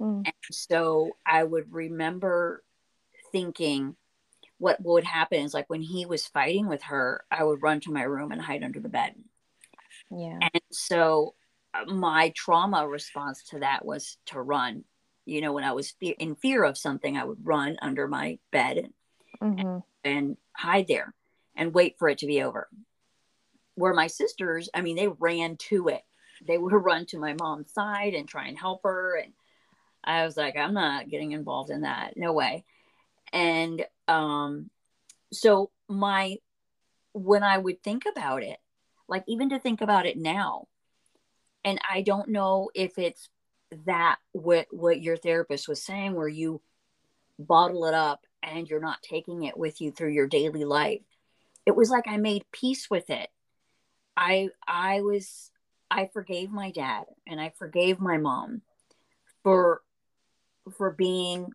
Mm. 0.00 0.24
And 0.24 0.34
so 0.50 1.10
I 1.26 1.44
would 1.44 1.72
remember 1.72 2.62
thinking 3.32 3.96
what 4.58 4.82
would 4.82 5.04
happen 5.04 5.40
is 5.40 5.54
like 5.54 5.68
when 5.70 5.80
he 5.80 6.04
was 6.04 6.26
fighting 6.26 6.68
with 6.68 6.82
her, 6.82 7.24
I 7.30 7.44
would 7.44 7.62
run 7.62 7.80
to 7.80 7.92
my 7.92 8.02
room 8.02 8.30
and 8.30 8.40
hide 8.40 8.62
under 8.62 8.78
the 8.78 8.88
bed. 8.88 9.14
Yeah. 10.10 10.38
And 10.40 10.62
so 10.70 11.34
uh, 11.72 11.90
my 11.92 12.32
trauma 12.36 12.86
response 12.86 13.42
to 13.50 13.60
that 13.60 13.84
was 13.84 14.18
to 14.26 14.40
run. 14.40 14.84
You 15.30 15.40
know, 15.40 15.52
when 15.52 15.64
I 15.64 15.72
was 15.72 15.92
fe- 15.92 16.16
in 16.18 16.34
fear 16.34 16.64
of 16.64 16.78
something, 16.78 17.16
I 17.16 17.24
would 17.24 17.46
run 17.46 17.76
under 17.80 18.08
my 18.08 18.38
bed 18.50 18.78
and, 18.78 18.92
mm-hmm. 19.42 19.66
and, 19.68 19.82
and 20.04 20.36
hide 20.52 20.88
there 20.88 21.14
and 21.56 21.74
wait 21.74 21.96
for 21.98 22.08
it 22.08 22.18
to 22.18 22.26
be 22.26 22.42
over. 22.42 22.68
Where 23.74 23.94
my 23.94 24.08
sisters, 24.08 24.68
I 24.74 24.82
mean, 24.82 24.96
they 24.96 25.08
ran 25.08 25.56
to 25.68 25.88
it. 25.88 26.02
They 26.46 26.58
would 26.58 26.72
run 26.72 27.06
to 27.06 27.18
my 27.18 27.34
mom's 27.40 27.72
side 27.72 28.14
and 28.14 28.28
try 28.28 28.48
and 28.48 28.58
help 28.58 28.82
her. 28.84 29.16
And 29.16 29.32
I 30.04 30.24
was 30.24 30.36
like, 30.36 30.56
I'm 30.56 30.74
not 30.74 31.08
getting 31.08 31.32
involved 31.32 31.70
in 31.70 31.82
that. 31.82 32.16
No 32.16 32.32
way 32.32 32.64
and 33.32 33.84
um 34.08 34.70
so 35.32 35.70
my 35.88 36.36
when 37.12 37.42
i 37.42 37.56
would 37.56 37.82
think 37.82 38.04
about 38.10 38.42
it 38.42 38.58
like 39.08 39.24
even 39.26 39.50
to 39.50 39.58
think 39.58 39.80
about 39.80 40.06
it 40.06 40.16
now 40.16 40.66
and 41.64 41.78
i 41.88 42.02
don't 42.02 42.28
know 42.28 42.70
if 42.74 42.98
it's 42.98 43.28
that 43.86 44.16
what 44.32 44.66
what 44.70 45.00
your 45.00 45.16
therapist 45.16 45.68
was 45.68 45.82
saying 45.82 46.14
where 46.14 46.28
you 46.28 46.60
bottle 47.38 47.86
it 47.86 47.94
up 47.94 48.24
and 48.42 48.68
you're 48.68 48.80
not 48.80 49.02
taking 49.02 49.44
it 49.44 49.56
with 49.56 49.80
you 49.80 49.90
through 49.90 50.10
your 50.10 50.26
daily 50.26 50.64
life 50.64 51.02
it 51.66 51.74
was 51.76 51.90
like 51.90 52.04
i 52.06 52.16
made 52.16 52.44
peace 52.52 52.90
with 52.90 53.08
it 53.10 53.28
i 54.16 54.48
i 54.66 55.00
was 55.00 55.50
i 55.90 56.08
forgave 56.12 56.50
my 56.50 56.70
dad 56.70 57.04
and 57.26 57.40
i 57.40 57.52
forgave 57.58 58.00
my 58.00 58.16
mom 58.16 58.60
for 59.42 59.82
for 60.76 60.90
being 60.90 61.50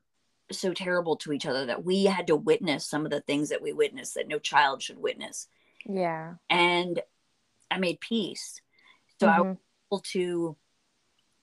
so 0.51 0.73
terrible 0.73 1.15
to 1.17 1.32
each 1.32 1.45
other 1.45 1.65
that 1.65 1.84
we 1.84 2.06
had 2.06 2.28
to 2.28 2.36
witness 2.36 2.86
some 2.86 3.06
of 3.06 3.12
the 3.12 3.21
things 3.21 3.49
that 3.49 3.62
we 3.62 3.73
witnessed 3.73 4.15
that 4.15 4.28
no 4.28 4.39
child 4.39 4.82
should 4.82 4.97
witness. 4.97 5.47
Yeah. 5.88 6.36
And 6.49 7.01
I 7.71 7.80
made 7.80 7.99
peace. 7.99 8.62
So 9.19 9.28
mm-hmm. 9.28 9.41
I 9.41 9.41
was 9.41 9.58
able 9.91 9.99
to 10.12 10.58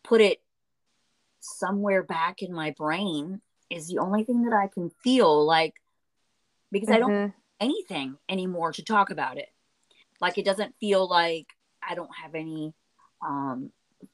put 0.05 0.21
it 0.21 0.41
somewhere 1.43 2.03
back 2.03 2.43
in 2.43 2.53
my 2.53 2.75
brain 2.77 3.41
is 3.71 3.89
the 3.89 3.99
only 3.99 4.25
thing 4.25 4.43
that 4.43 4.55
I 4.55 4.69
can 4.69 4.91
feel 5.03 5.45
like 5.45 5.75
because 6.71 6.89
mm-hmm. 6.89 6.97
I 6.97 6.99
don't 6.99 7.13
mm-hmm. 7.13 7.39
anything 7.61 8.17
anymore 8.29 8.73
to 8.73 8.85
talk 8.85 9.11
about 9.11 9.39
it. 9.39 9.49
Like 10.21 10.39
it 10.39 10.45
doesn't 10.45 10.75
feel 10.79 11.09
like 11.09 11.47
I 11.87 11.95
don't 11.95 12.15
have 12.23 12.35
any 12.35 12.75
um 13.27 13.71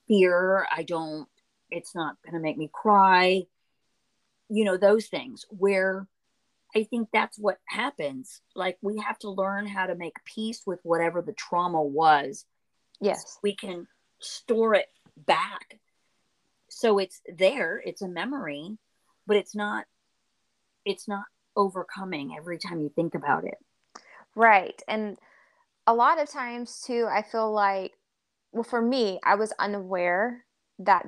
fear. 0.07 0.67
I 0.75 0.83
don't 0.83 1.29
it's 1.71 1.95
not 1.95 2.17
going 2.23 2.35
to 2.35 2.41
make 2.41 2.57
me 2.57 2.71
cry 2.73 3.43
you 4.49 4.65
know 4.65 4.77
those 4.77 5.07
things 5.07 5.45
where 5.51 6.07
i 6.75 6.83
think 6.85 7.09
that's 7.13 7.39
what 7.39 7.59
happens 7.67 8.41
like 8.55 8.79
we 8.83 8.99
have 8.99 9.19
to 9.19 9.31
learn 9.31 9.67
how 9.67 9.87
to 9.87 9.95
make 9.95 10.25
peace 10.25 10.63
with 10.67 10.81
whatever 10.83 11.23
the 11.23 11.33
trauma 11.33 11.83
was 11.83 12.45
yes 13.01 13.23
so 13.23 13.41
we 13.43 13.55
can 13.55 13.87
store 14.21 14.75
it 14.75 14.87
back 15.17 15.79
so 16.79 16.99
it's 16.99 17.21
there 17.37 17.83
it's 17.85 18.03
a 18.03 18.09
memory 18.09 18.77
but 19.27 19.37
it's 19.37 19.55
not 19.55 19.85
it's 20.85 21.09
not 21.09 21.25
overcoming 21.57 22.35
every 22.37 22.59
time 22.59 22.81
you 22.81 22.91
think 22.95 23.15
about 23.15 23.45
it 23.45 23.59
right 24.35 24.81
and 24.87 25.19
a 25.87 25.95
lot 25.95 26.21
of 26.21 26.31
times 26.31 26.83
too 26.87 27.07
i 27.11 27.23
feel 27.23 27.53
like 27.53 27.93
well 28.53 28.63
for 28.63 28.81
me 28.81 29.19
i 29.25 29.35
was 29.35 29.53
unaware 29.59 30.45
that 30.79 31.05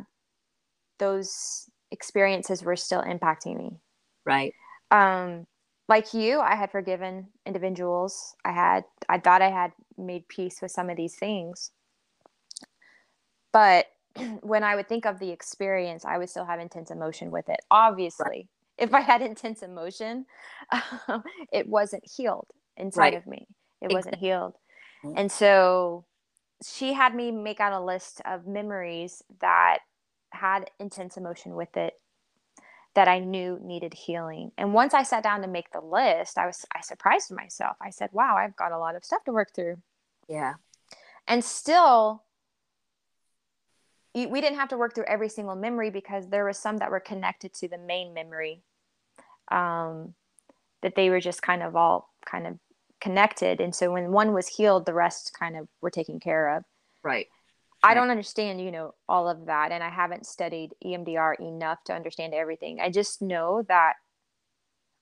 those 1.00 1.68
experiences 1.90 2.62
were 2.62 2.76
still 2.76 3.02
impacting 3.02 3.56
me. 3.56 3.80
Right. 4.24 4.54
Um, 4.92 5.46
like 5.88 6.14
you, 6.14 6.38
I 6.40 6.54
had 6.54 6.70
forgiven 6.70 7.26
individuals. 7.44 8.36
I 8.44 8.52
had, 8.52 8.84
I 9.08 9.18
thought 9.18 9.42
I 9.42 9.50
had 9.50 9.72
made 9.98 10.28
peace 10.28 10.62
with 10.62 10.70
some 10.70 10.88
of 10.88 10.96
these 10.96 11.16
things. 11.16 11.72
But 13.52 13.86
when 14.42 14.64
I 14.64 14.76
would 14.76 14.88
think 14.88 15.06
of 15.06 15.18
the 15.18 15.30
experience, 15.30 16.04
I 16.04 16.18
would 16.18 16.28
still 16.28 16.44
have 16.44 16.60
intense 16.60 16.90
emotion 16.90 17.30
with 17.30 17.48
it. 17.48 17.60
Obviously, 17.70 18.24
right. 18.26 18.48
if 18.78 18.94
I 18.94 19.00
had 19.00 19.22
intense 19.32 19.62
emotion, 19.62 20.26
um, 21.08 21.22
it 21.52 21.68
wasn't 21.68 22.04
healed 22.08 22.48
inside 22.76 23.00
right. 23.00 23.14
of 23.14 23.26
me. 23.26 23.46
It 23.80 23.86
exactly. 23.86 23.94
wasn't 23.94 24.16
healed. 24.16 24.54
Mm-hmm. 25.04 25.18
And 25.18 25.32
so 25.32 26.04
she 26.62 26.92
had 26.92 27.14
me 27.14 27.30
make 27.30 27.60
out 27.60 27.72
a 27.72 27.80
list 27.80 28.20
of 28.24 28.46
memories 28.46 29.22
that 29.40 29.78
had 30.30 30.70
intense 30.78 31.16
emotion 31.16 31.54
with 31.54 31.76
it 31.76 31.94
that 32.94 33.08
I 33.08 33.20
knew 33.20 33.58
needed 33.62 33.94
healing. 33.94 34.52
And 34.58 34.74
once 34.74 34.94
I 34.94 35.04
sat 35.04 35.22
down 35.22 35.42
to 35.42 35.48
make 35.48 35.72
the 35.72 35.80
list, 35.80 36.38
I 36.38 36.46
was 36.46 36.66
I 36.74 36.80
surprised 36.80 37.30
myself. 37.30 37.76
I 37.80 37.90
said, 37.90 38.10
"Wow, 38.12 38.36
I've 38.36 38.56
got 38.56 38.72
a 38.72 38.78
lot 38.78 38.96
of 38.96 39.04
stuff 39.04 39.24
to 39.24 39.32
work 39.32 39.54
through." 39.54 39.78
Yeah. 40.28 40.54
And 41.26 41.44
still 41.44 42.24
we 44.14 44.40
didn't 44.40 44.58
have 44.58 44.68
to 44.70 44.78
work 44.78 44.94
through 44.94 45.04
every 45.06 45.28
single 45.28 45.56
memory 45.56 45.90
because 45.90 46.28
there 46.28 46.44
was 46.44 46.58
some 46.58 46.78
that 46.78 46.90
were 46.90 47.00
connected 47.00 47.54
to 47.54 47.68
the 47.68 47.78
main 47.78 48.14
memory. 48.14 48.62
um, 49.50 50.14
that 50.82 50.94
they 50.96 51.10
were 51.10 51.20
just 51.20 51.42
kind 51.42 51.62
of 51.62 51.76
all 51.76 52.10
kind 52.26 52.46
of 52.46 52.58
connected. 53.00 53.60
And 53.60 53.74
so 53.74 53.92
when 53.92 54.12
one 54.12 54.32
was 54.34 54.48
healed, 54.48 54.86
the 54.86 54.94
rest 54.94 55.32
kind 55.38 55.56
of 55.56 55.68
were 55.82 55.90
taken 55.90 56.20
care 56.20 56.56
of. 56.56 56.64
Right. 57.04 57.26
I 57.82 57.94
don't 57.94 58.10
understand, 58.10 58.60
you 58.60 58.70
know, 58.70 58.94
all 59.08 59.28
of 59.28 59.46
that. 59.46 59.72
And 59.72 59.82
I 59.82 59.90
haven't 59.90 60.26
studied 60.26 60.74
EMDR 60.84 61.40
enough 61.40 61.78
to 61.86 61.94
understand 61.94 62.34
everything. 62.34 62.80
I 62.80 62.90
just 62.90 63.22
know 63.22 63.64
that 63.68 63.94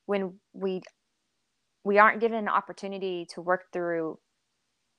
when 0.05 0.39
we 0.53 0.81
we 1.83 1.97
aren't 1.99 2.19
given 2.21 2.37
an 2.39 2.49
opportunity 2.49 3.27
to 3.33 3.41
work 3.41 3.65
through 3.73 4.19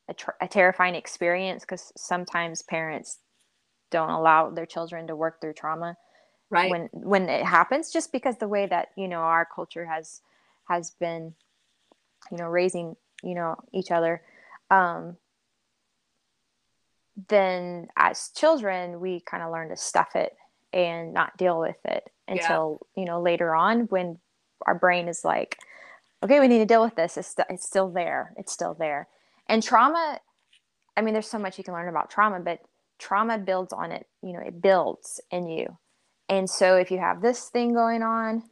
a, 0.08 0.14
tr- 0.14 0.30
a 0.40 0.48
terrifying 0.48 0.94
experience 0.94 1.62
because 1.64 1.92
sometimes 1.96 2.62
parents 2.62 3.18
don't 3.90 4.10
allow 4.10 4.50
their 4.50 4.66
children 4.66 5.06
to 5.06 5.16
work 5.16 5.40
through 5.40 5.52
trauma 5.52 5.96
right. 6.50 6.70
when 6.70 6.88
when 6.92 7.28
it 7.28 7.44
happens 7.44 7.92
just 7.92 8.12
because 8.12 8.36
the 8.36 8.48
way 8.48 8.66
that 8.66 8.88
you 8.96 9.08
know 9.08 9.20
our 9.20 9.46
culture 9.46 9.86
has 9.86 10.20
has 10.68 10.90
been 10.90 11.34
you 12.30 12.36
know 12.36 12.46
raising 12.46 12.96
you 13.22 13.34
know 13.34 13.56
each 13.72 13.90
other 13.90 14.22
um 14.70 15.16
then 17.28 17.88
as 17.96 18.30
children 18.34 19.00
we 19.00 19.20
kind 19.20 19.42
of 19.42 19.52
learn 19.52 19.68
to 19.68 19.76
stuff 19.76 20.14
it 20.14 20.36
and 20.72 21.12
not 21.12 21.36
deal 21.36 21.58
with 21.58 21.76
it 21.84 22.10
until 22.28 22.80
yeah. 22.94 23.00
you 23.00 23.06
know 23.06 23.20
later 23.20 23.54
on 23.54 23.80
when 23.86 24.18
our 24.66 24.74
brain 24.74 25.08
is 25.08 25.24
like 25.24 25.58
okay 26.22 26.40
we 26.40 26.48
need 26.48 26.58
to 26.58 26.66
deal 26.66 26.82
with 26.82 26.94
this. 26.96 27.16
It's, 27.16 27.28
st- 27.28 27.46
it's 27.50 27.66
still 27.66 27.88
there. 27.88 28.34
It's 28.36 28.52
still 28.52 28.74
there. 28.74 29.08
And 29.48 29.62
trauma 29.62 30.20
i 30.96 31.02
mean 31.02 31.14
there's 31.14 31.28
so 31.28 31.38
much 31.38 31.56
you 31.56 31.64
can 31.64 31.74
learn 31.74 31.88
about 31.88 32.10
trauma 32.10 32.40
but 32.40 32.60
trauma 33.00 33.38
builds 33.38 33.72
on 33.72 33.90
it 33.90 34.06
you 34.22 34.32
know 34.32 34.40
it 34.40 34.60
builds 34.60 35.20
in 35.30 35.48
you. 35.48 35.78
And 36.28 36.48
so 36.48 36.76
if 36.76 36.92
you 36.92 36.98
have 36.98 37.22
this 37.22 37.48
thing 37.48 37.74
going 37.74 38.02
on 38.02 38.44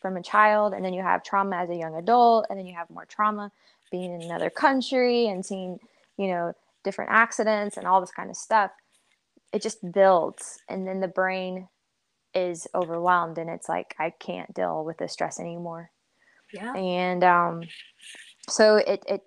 from 0.00 0.16
a 0.16 0.22
child 0.22 0.72
and 0.72 0.84
then 0.84 0.94
you 0.94 1.02
have 1.02 1.24
trauma 1.24 1.56
as 1.56 1.70
a 1.70 1.74
young 1.74 1.96
adult 1.96 2.46
and 2.48 2.58
then 2.58 2.66
you 2.66 2.74
have 2.76 2.88
more 2.90 3.06
trauma 3.06 3.50
being 3.90 4.14
in 4.14 4.22
another 4.22 4.50
country 4.50 5.26
and 5.26 5.44
seeing 5.44 5.78
you 6.16 6.28
know 6.28 6.52
different 6.84 7.10
accidents 7.10 7.76
and 7.76 7.86
all 7.86 8.00
this 8.00 8.12
kind 8.12 8.30
of 8.30 8.36
stuff 8.36 8.70
it 9.54 9.62
just 9.62 9.92
builds. 9.92 10.58
And 10.68 10.86
then 10.86 11.00
the 11.00 11.08
brain 11.08 11.68
is 12.34 12.66
overwhelmed 12.74 13.38
and 13.38 13.48
it's 13.48 13.68
like 13.68 13.94
i 14.00 14.10
can't 14.10 14.52
deal 14.52 14.84
with 14.84 14.98
this 14.98 15.12
stress 15.12 15.38
anymore. 15.38 15.90
Yeah. 16.52 16.74
And 16.74 17.22
um 17.22 17.62
so 18.48 18.76
it 18.76 19.04
it 19.06 19.22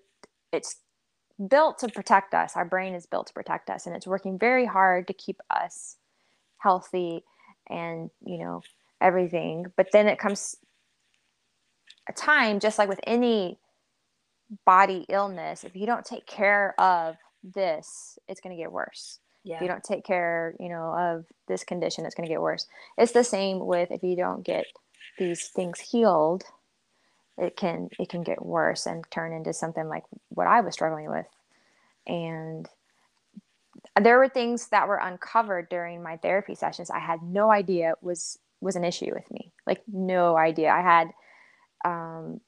it's 0.52 0.76
built 1.46 1.80
to 1.80 1.88
protect 1.88 2.34
us. 2.34 2.56
Our 2.56 2.66
brain 2.66 2.94
is 2.94 3.06
built 3.06 3.28
to 3.28 3.34
protect 3.34 3.70
us 3.70 3.86
and 3.86 3.96
it's 3.96 4.08
working 4.08 4.40
very 4.40 4.66
hard 4.66 5.08
to 5.08 5.14
keep 5.14 5.40
us 5.50 5.98
healthy 6.58 7.24
and 7.70 8.10
you 8.26 8.40
know 8.40 8.62
everything. 9.02 9.68
But 9.76 9.88
then 9.92 10.08
it 10.08 10.20
comes 10.20 10.58
a 12.10 12.14
time 12.14 12.60
just 12.60 12.78
like 12.78 12.90
with 12.90 13.00
any 13.06 13.60
body 14.66 15.06
illness 15.10 15.66
if 15.66 15.76
you 15.76 15.86
don't 15.86 16.06
take 16.06 16.26
care 16.26 16.74
of 16.80 17.18
this 17.44 18.18
it's 18.28 18.40
going 18.40 18.56
to 18.56 18.62
get 18.62 18.72
worse. 18.72 19.20
Yeah. 19.44 19.58
if 19.58 19.62
you 19.62 19.68
don't 19.70 19.84
take 19.84 20.04
care 20.04 20.56
you 20.60 20.68
know 20.68 20.94
of 20.98 21.26
this 21.48 21.64
condition 21.64 22.06
it's 22.06 22.16
going 22.16 22.28
to 22.28 22.34
get 22.34 22.42
worse. 22.42 22.68
It's 22.98 23.12
the 23.12 23.24
same 23.24 23.66
with 23.66 23.92
if 23.92 24.04
you 24.04 24.16
don't 24.16 24.44
get 24.44 24.66
these 25.18 25.48
things 25.50 25.80
healed 25.80 26.44
it 27.38 27.56
can 27.56 27.90
it 28.00 28.10
can 28.10 28.24
get 28.24 28.44
worse 28.46 28.86
and 28.86 29.06
turn 29.12 29.34
into 29.34 29.54
something 29.54 29.88
like 29.88 30.04
what 30.30 30.48
i 30.48 30.62
was 30.62 30.74
struggling 30.74 31.10
with. 31.10 31.26
And 32.08 32.68
there 34.02 34.18
were 34.18 34.30
things 34.30 34.68
that 34.70 34.88
were 34.88 34.98
uncovered 34.98 35.70
during 35.70 36.02
my 36.02 36.18
therapy 36.18 36.56
sessions 36.56 36.90
i 36.90 37.00
had 37.00 37.22
no 37.22 37.52
idea 37.52 37.94
was 38.02 38.40
was 38.62 38.76
an 38.76 38.84
issue 38.84 39.14
with 39.14 39.30
me. 39.32 39.52
Like 39.66 39.82
no 39.88 40.38
idea. 40.38 40.72
I 40.72 40.82
had 40.82 41.10
um, 41.86 42.42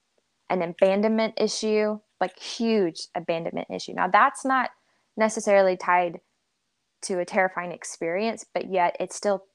an 0.49 0.61
abandonment 0.61 1.35
issue 1.37 1.99
like 2.19 2.37
huge 2.37 3.07
abandonment 3.15 3.67
issue. 3.73 3.93
Now 3.93 4.07
that's 4.07 4.43
not 4.43 4.71
necessarily 5.15 5.77
tied 5.77 6.19
to 7.01 7.19
a 7.19 7.25
terrifying 7.25 7.71
experience 7.71 8.45
but 8.53 8.69
yet 8.69 8.95
it 8.99 9.13
still 9.13 9.45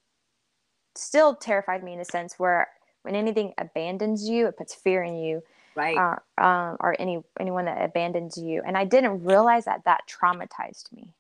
still 0.95 1.35
terrified 1.35 1.83
me 1.83 1.93
in 1.93 2.01
a 2.01 2.05
sense 2.05 2.39
where 2.39 2.69
when 3.05 3.15
anything 3.15 3.53
abandons 3.59 4.29
you 4.29 4.47
it 4.47 4.57
puts 4.57 4.75
fear 4.75 5.03
in 5.03 5.17
you 5.17 5.43
right 5.75 5.97
uh, 5.97 6.17
um, 6.39 6.77
or 6.81 6.97
any 6.99 7.23
anyone 7.39 7.65
that 7.65 7.85
abandons 7.85 8.37
you 8.37 8.63
and 8.67 8.77
i 8.77 8.85
didn't 8.85 9.25
realize 9.25 9.65
that 9.65 9.83
that 9.85 10.01
traumatized 10.09 10.93
me 10.93 11.13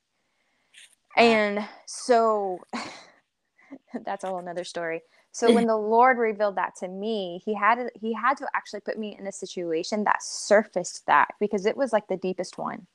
and 1.16 1.64
so 1.86 2.60
that's 4.04 4.24
a 4.24 4.28
whole 4.28 4.42
nother 4.42 4.64
story. 4.64 5.02
So 5.32 5.50
when 5.50 5.66
the 5.66 5.76
Lord 5.76 6.18
revealed 6.18 6.56
that 6.56 6.76
to 6.76 6.88
me, 6.88 7.40
he 7.44 7.54
had 7.54 7.78
he 8.00 8.12
had 8.12 8.36
to 8.38 8.46
actually 8.54 8.80
put 8.80 8.98
me 8.98 9.16
in 9.18 9.26
a 9.26 9.32
situation 9.32 10.04
that 10.04 10.22
surfaced 10.22 11.06
that 11.06 11.28
because 11.40 11.66
it 11.66 11.76
was 11.76 11.92
like 11.92 12.08
the 12.08 12.16
deepest 12.16 12.58
one. 12.58 12.86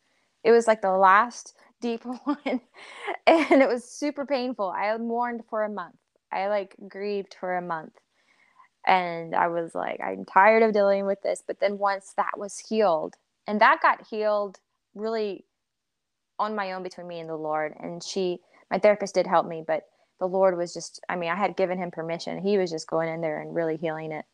It 0.44 0.52
was 0.52 0.68
like 0.68 0.82
the 0.82 0.92
last 0.92 1.56
deep 1.82 2.04
one 2.24 2.62
and 3.28 3.62
it 3.62 3.68
was 3.68 3.84
super 3.84 4.26
painful. 4.26 4.70
I 4.70 4.96
mourned 4.98 5.44
for 5.50 5.64
a 5.64 5.70
month. 5.70 5.96
I 6.32 6.48
like 6.48 6.76
grieved 6.88 7.36
for 7.40 7.58
a 7.58 7.62
month. 7.62 7.94
And 8.86 9.36
I 9.36 9.48
was 9.48 9.76
like 9.76 10.00
I'm 10.02 10.26
tired 10.26 10.64
of 10.64 10.74
dealing 10.74 11.06
with 11.06 11.22
this, 11.22 11.44
but 11.46 11.60
then 11.60 11.78
once 11.78 12.14
that 12.18 12.38
was 12.38 12.58
healed 12.58 13.16
and 13.48 13.62
that 13.62 13.82
got 13.82 14.06
healed 14.08 14.60
really 14.94 15.46
on 16.38 16.56
my 16.56 16.74
own 16.74 16.84
between 16.84 17.08
me 17.08 17.20
and 17.20 17.30
the 17.30 17.36
Lord. 17.36 17.74
And 17.80 18.04
she, 18.04 18.40
my 18.72 18.80
therapist 18.80 19.16
did 19.16 19.28
help 19.28 19.48
me, 19.48 19.64
but 19.66 19.84
the 20.20 20.28
Lord 20.28 20.58
was 20.58 20.74
just, 20.74 21.02
I 21.10 21.16
mean, 21.16 21.30
I 21.30 21.36
had 21.36 21.58
given 21.58 21.78
him 21.78 21.92
permission. 21.92 22.40
He 22.40 22.58
was 22.58 22.72
just 22.72 22.88
going 22.88 23.10
in 23.10 23.22
there 23.22 23.42
and 23.42 23.54
really 23.54 23.78
healing 23.78 24.12
it. 24.12 24.26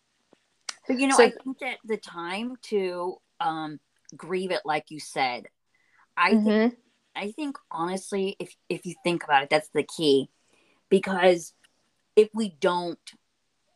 But 0.88 1.00
you 1.00 1.08
know, 1.08 1.16
so, 1.16 1.24
I 1.24 1.32
think 1.32 1.60
that 1.60 1.78
the 1.84 1.98
time 1.98 2.56
to 2.64 3.18
um, 3.40 3.80
grieve 4.16 4.52
it, 4.52 4.62
like 4.66 4.92
you 4.92 5.00
said, 5.00 5.48
I 6.16 6.34
mm-hmm. 6.34 6.46
think, 6.46 6.78
I 7.16 7.32
think 7.32 7.58
honestly, 7.72 8.36
if 8.40 8.54
if 8.70 8.86
you 8.86 8.94
think 9.04 9.24
about 9.24 9.44
it, 9.44 9.50
that's 9.50 9.70
the 9.70 9.84
key, 9.84 10.30
because 10.90 11.54
if 12.16 12.30
we 12.34 12.50
don't 12.50 13.00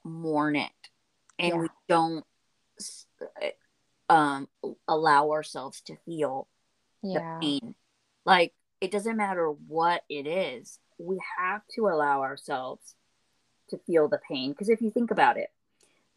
mourn 0.10 0.56
it 0.56 0.72
and 1.38 1.50
yeah. 1.50 1.62
we 1.62 1.68
don't 1.88 2.26
um, 4.10 4.48
allow 4.88 5.32
ourselves 5.32 5.82
to 5.82 5.96
feel 6.06 6.48
yeah. 7.02 7.38
the 7.40 7.40
pain, 7.42 7.76
like 8.26 8.54
it 8.82 8.92
doesn't 8.92 9.18
matter 9.18 9.50
what 9.50 10.04
it 10.10 10.28
is 10.28 10.80
we 11.00 11.20
have 11.38 11.62
to 11.76 11.88
allow 11.88 12.22
ourselves 12.22 12.96
to 13.70 13.80
feel 13.88 14.08
the 14.08 14.20
pain 14.30 14.52
because 14.52 14.70
if 14.70 14.82
you 14.82 14.92
think 14.92 15.12
about 15.12 15.38
it 15.38 15.50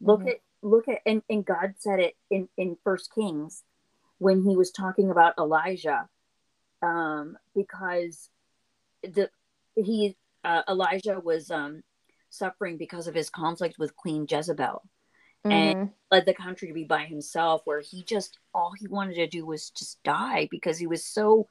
look 0.01 0.19
mm-hmm. 0.19 0.29
at 0.29 0.37
look 0.61 0.87
at 0.87 0.99
and, 1.05 1.21
and 1.29 1.45
god 1.45 1.73
said 1.77 1.99
it 1.99 2.15
in 2.29 2.49
in 2.57 2.77
first 2.83 3.13
kings 3.13 3.63
when 4.17 4.43
he 4.43 4.55
was 4.55 4.71
talking 4.71 5.09
about 5.09 5.33
elijah 5.37 6.09
um 6.81 7.37
because 7.55 8.29
the 9.03 9.29
he 9.75 10.15
uh, 10.43 10.63
elijah 10.67 11.19
was 11.19 11.49
um 11.51 11.83
suffering 12.33 12.77
because 12.77 13.07
of 13.07 13.15
his 13.15 13.29
conflict 13.29 13.75
with 13.77 13.95
queen 13.95 14.25
jezebel 14.29 14.81
mm-hmm. 15.45 15.51
and 15.51 15.89
led 16.11 16.25
the 16.25 16.33
country 16.33 16.67
to 16.67 16.73
be 16.73 16.83
by 16.83 17.05
himself 17.05 17.61
where 17.65 17.81
he 17.81 18.03
just 18.03 18.39
all 18.53 18.73
he 18.77 18.87
wanted 18.87 19.15
to 19.15 19.27
do 19.27 19.45
was 19.45 19.69
just 19.71 20.01
die 20.03 20.47
because 20.51 20.77
he 20.77 20.87
was 20.87 21.05
so 21.05 21.47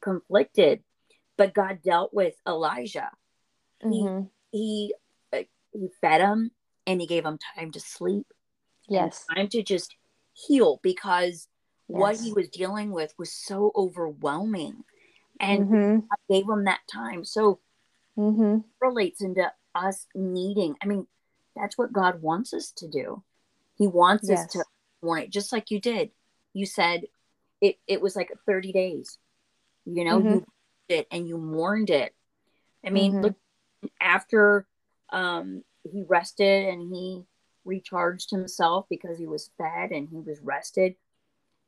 conflicted 0.00 0.82
but 1.36 1.54
god 1.54 1.80
dealt 1.82 2.12
with 2.12 2.34
elijah 2.46 3.10
mm-hmm. 3.84 4.24
he 4.50 4.58
he 4.58 4.94
uh, 5.32 5.42
he 5.72 5.88
fed 6.00 6.20
him 6.20 6.50
and 6.86 7.00
he 7.00 7.06
gave 7.06 7.24
him 7.24 7.38
time 7.56 7.70
to 7.70 7.80
sleep 7.80 8.26
yes 8.88 9.24
time 9.34 9.48
to 9.48 9.62
just 9.62 9.96
heal 10.32 10.80
because 10.82 11.48
yes. 11.88 11.98
what 12.00 12.16
he 12.16 12.32
was 12.32 12.48
dealing 12.48 12.90
with 12.90 13.14
was 13.18 13.32
so 13.32 13.72
overwhelming 13.76 14.82
and 15.40 15.68
mm-hmm. 15.68 15.98
gave 16.30 16.44
him 16.48 16.64
that 16.64 16.80
time 16.92 17.24
so 17.24 17.60
mm-hmm. 18.18 18.58
relates 18.80 19.22
into 19.22 19.50
us 19.74 20.06
needing 20.14 20.76
i 20.82 20.86
mean 20.86 21.06
that's 21.56 21.78
what 21.78 21.92
god 21.92 22.22
wants 22.22 22.52
us 22.52 22.70
to 22.70 22.88
do 22.88 23.22
he 23.76 23.86
wants 23.86 24.28
yes. 24.28 24.40
us 24.40 24.52
to 24.52 24.64
want 25.02 25.24
it 25.24 25.30
just 25.30 25.52
like 25.52 25.70
you 25.70 25.80
did 25.80 26.10
you 26.52 26.66
said 26.66 27.04
it, 27.60 27.76
it 27.86 28.00
was 28.00 28.16
like 28.16 28.30
30 28.46 28.72
days 28.72 29.18
you 29.84 30.04
know, 30.04 30.18
mm-hmm. 30.18 30.28
you 30.28 30.46
it 30.88 31.06
and 31.10 31.28
you 31.28 31.38
mourned 31.38 31.90
it. 31.90 32.14
I 32.84 32.90
mean, 32.90 33.12
mm-hmm. 33.12 33.22
look 33.22 33.36
after 34.00 34.66
um, 35.10 35.62
he 35.90 36.02
rested 36.02 36.68
and 36.68 36.94
he 36.94 37.22
recharged 37.64 38.30
himself 38.30 38.86
because 38.90 39.18
he 39.18 39.26
was 39.26 39.50
fed 39.56 39.90
and 39.90 40.08
he 40.08 40.20
was 40.20 40.40
rested. 40.40 40.96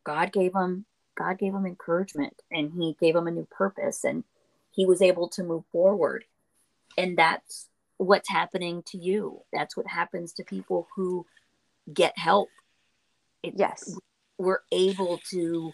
God 0.05 0.33
gave 0.33 0.55
him 0.55 0.85
God 1.17 1.39
gave 1.39 1.55
him 1.55 1.65
encouragement 1.65 2.43
and 2.51 2.73
he 2.73 2.97
gave 3.01 3.17
him 3.17 3.27
a 3.27 3.31
new 3.31 3.47
purpose 3.51 4.05
and 4.05 4.25
he 4.71 4.85
was 4.85 5.01
able 5.01 5.29
to 5.29 5.43
move 5.43 5.65
forward. 5.73 6.25
And 6.99 7.17
that's 7.17 7.69
what's 7.99 8.29
happening 8.29 8.83
to 8.87 8.99
you. 8.99 9.43
That's 9.53 9.77
what 9.77 9.87
happens 9.87 10.35
to 10.35 10.45
people 10.45 10.89
who 10.95 11.27
get 11.93 12.19
help. 12.19 12.49
It, 13.43 13.55
yes. 13.57 13.97
We're 14.39 14.61
able 14.71 15.19
to 15.31 15.73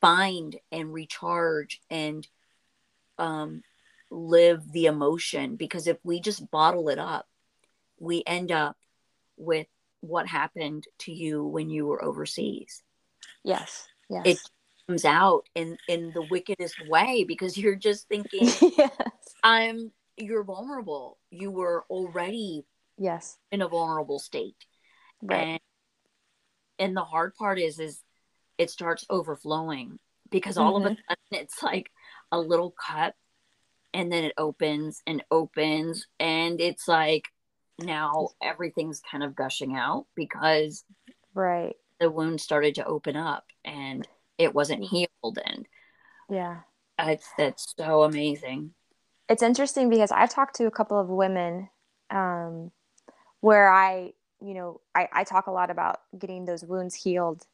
find 0.00 0.56
and 0.70 0.92
recharge 0.92 1.80
and 1.90 2.26
um, 3.18 3.62
live 4.10 4.70
the 4.72 4.86
emotion 4.86 5.56
because 5.56 5.86
if 5.86 5.96
we 6.04 6.20
just 6.20 6.50
bottle 6.50 6.88
it 6.88 6.98
up 6.98 7.26
we 7.98 8.22
end 8.26 8.52
up 8.52 8.76
with 9.36 9.66
what 10.00 10.26
happened 10.26 10.84
to 10.98 11.12
you 11.12 11.44
when 11.44 11.70
you 11.70 11.86
were 11.86 12.04
overseas. 12.04 12.82
Yes. 13.42 13.86
Yes. 14.10 14.22
It 14.26 14.38
comes 14.86 15.04
out 15.04 15.48
in 15.54 15.78
in 15.88 16.12
the 16.12 16.26
wickedest 16.30 16.76
way 16.88 17.24
because 17.26 17.56
you're 17.56 17.74
just 17.74 18.06
thinking 18.08 18.48
yes. 18.60 18.90
I'm 19.42 19.92
you're 20.16 20.44
vulnerable. 20.44 21.18
You 21.30 21.50
were 21.50 21.84
already 21.90 22.64
Yes. 22.96 23.38
in 23.50 23.62
a 23.62 23.68
vulnerable 23.68 24.18
state. 24.18 24.56
Right. 25.22 25.44
And 25.46 25.60
and 26.78 26.96
the 26.96 27.04
hard 27.04 27.34
part 27.34 27.58
is 27.58 27.78
is 27.78 28.02
it 28.58 28.70
starts 28.70 29.04
overflowing 29.10 29.98
because 30.30 30.58
all 30.58 30.76
of 30.76 30.84
a 30.84 30.90
Mhm. 30.90 30.96
sudden 31.08 31.42
it's 31.42 31.62
like 31.62 31.90
a 32.32 32.38
little 32.40 32.72
cut 32.72 33.14
and 33.92 34.10
then 34.12 34.24
it 34.24 34.34
opens 34.36 35.02
and 35.06 35.24
opens 35.30 36.06
and 36.18 36.60
it's 36.60 36.88
like 36.88 37.28
now 37.78 38.30
everything's 38.42 39.00
kind 39.00 39.22
of 39.22 39.34
gushing 39.36 39.76
out 39.76 40.06
because 40.14 40.84
right. 41.32 41.76
the 42.00 42.10
wound 42.10 42.40
started 42.40 42.74
to 42.76 42.84
open 42.86 43.16
up 43.16 43.46
and 43.64 44.06
it 44.38 44.52
wasn't 44.54 44.82
Mm. 44.82 44.88
healed 44.88 45.38
and 45.44 45.66
Yeah. 46.28 46.62
it's 46.98 47.32
that's 47.36 47.74
so 47.76 48.02
amazing 48.02 48.74
it's 49.34 49.42
interesting 49.42 49.90
because 49.90 50.12
I've 50.12 50.30
talked 50.30 50.54
to 50.56 50.66
a 50.66 50.70
couple 50.70 50.96
of 50.96 51.08
women 51.08 51.68
um, 52.08 52.70
where 53.40 53.68
I, 53.68 54.12
you 54.40 54.54
know, 54.54 54.80
I, 54.94 55.08
I 55.12 55.24
talk 55.24 55.48
a 55.48 55.50
lot 55.50 55.72
about 55.72 56.02
getting 56.16 56.44
those 56.44 56.64
wounds 56.64 56.94
healed 56.94 57.44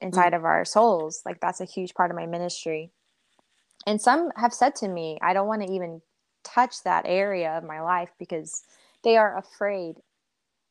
inside 0.00 0.32
of 0.32 0.44
our 0.44 0.64
souls. 0.64 1.22
Like 1.26 1.40
that's 1.40 1.60
a 1.60 1.64
huge 1.64 1.92
part 1.94 2.12
of 2.12 2.16
my 2.16 2.26
ministry. 2.26 2.92
And 3.84 4.00
some 4.00 4.30
have 4.36 4.54
said 4.54 4.76
to 4.76 4.88
me, 4.88 5.18
I 5.22 5.32
don't 5.32 5.48
want 5.48 5.62
to 5.62 5.72
even 5.72 6.02
touch 6.44 6.84
that 6.84 7.02
area 7.04 7.58
of 7.58 7.64
my 7.64 7.80
life 7.80 8.10
because 8.16 8.62
they 9.02 9.16
are 9.16 9.36
afraid 9.36 9.96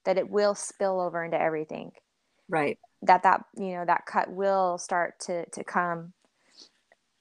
that 0.06 0.18
it 0.18 0.30
will 0.30 0.56
spill 0.56 1.02
over 1.02 1.26
into 1.26 1.40
everything. 1.42 1.92
right 2.48 2.78
That 3.02 3.24
that 3.24 3.42
you 3.58 3.74
know 3.74 3.84
that 3.86 4.06
cut 4.06 4.32
will 4.32 4.78
start 4.78 5.20
to 5.26 5.46
to 5.50 5.64
come, 5.66 6.14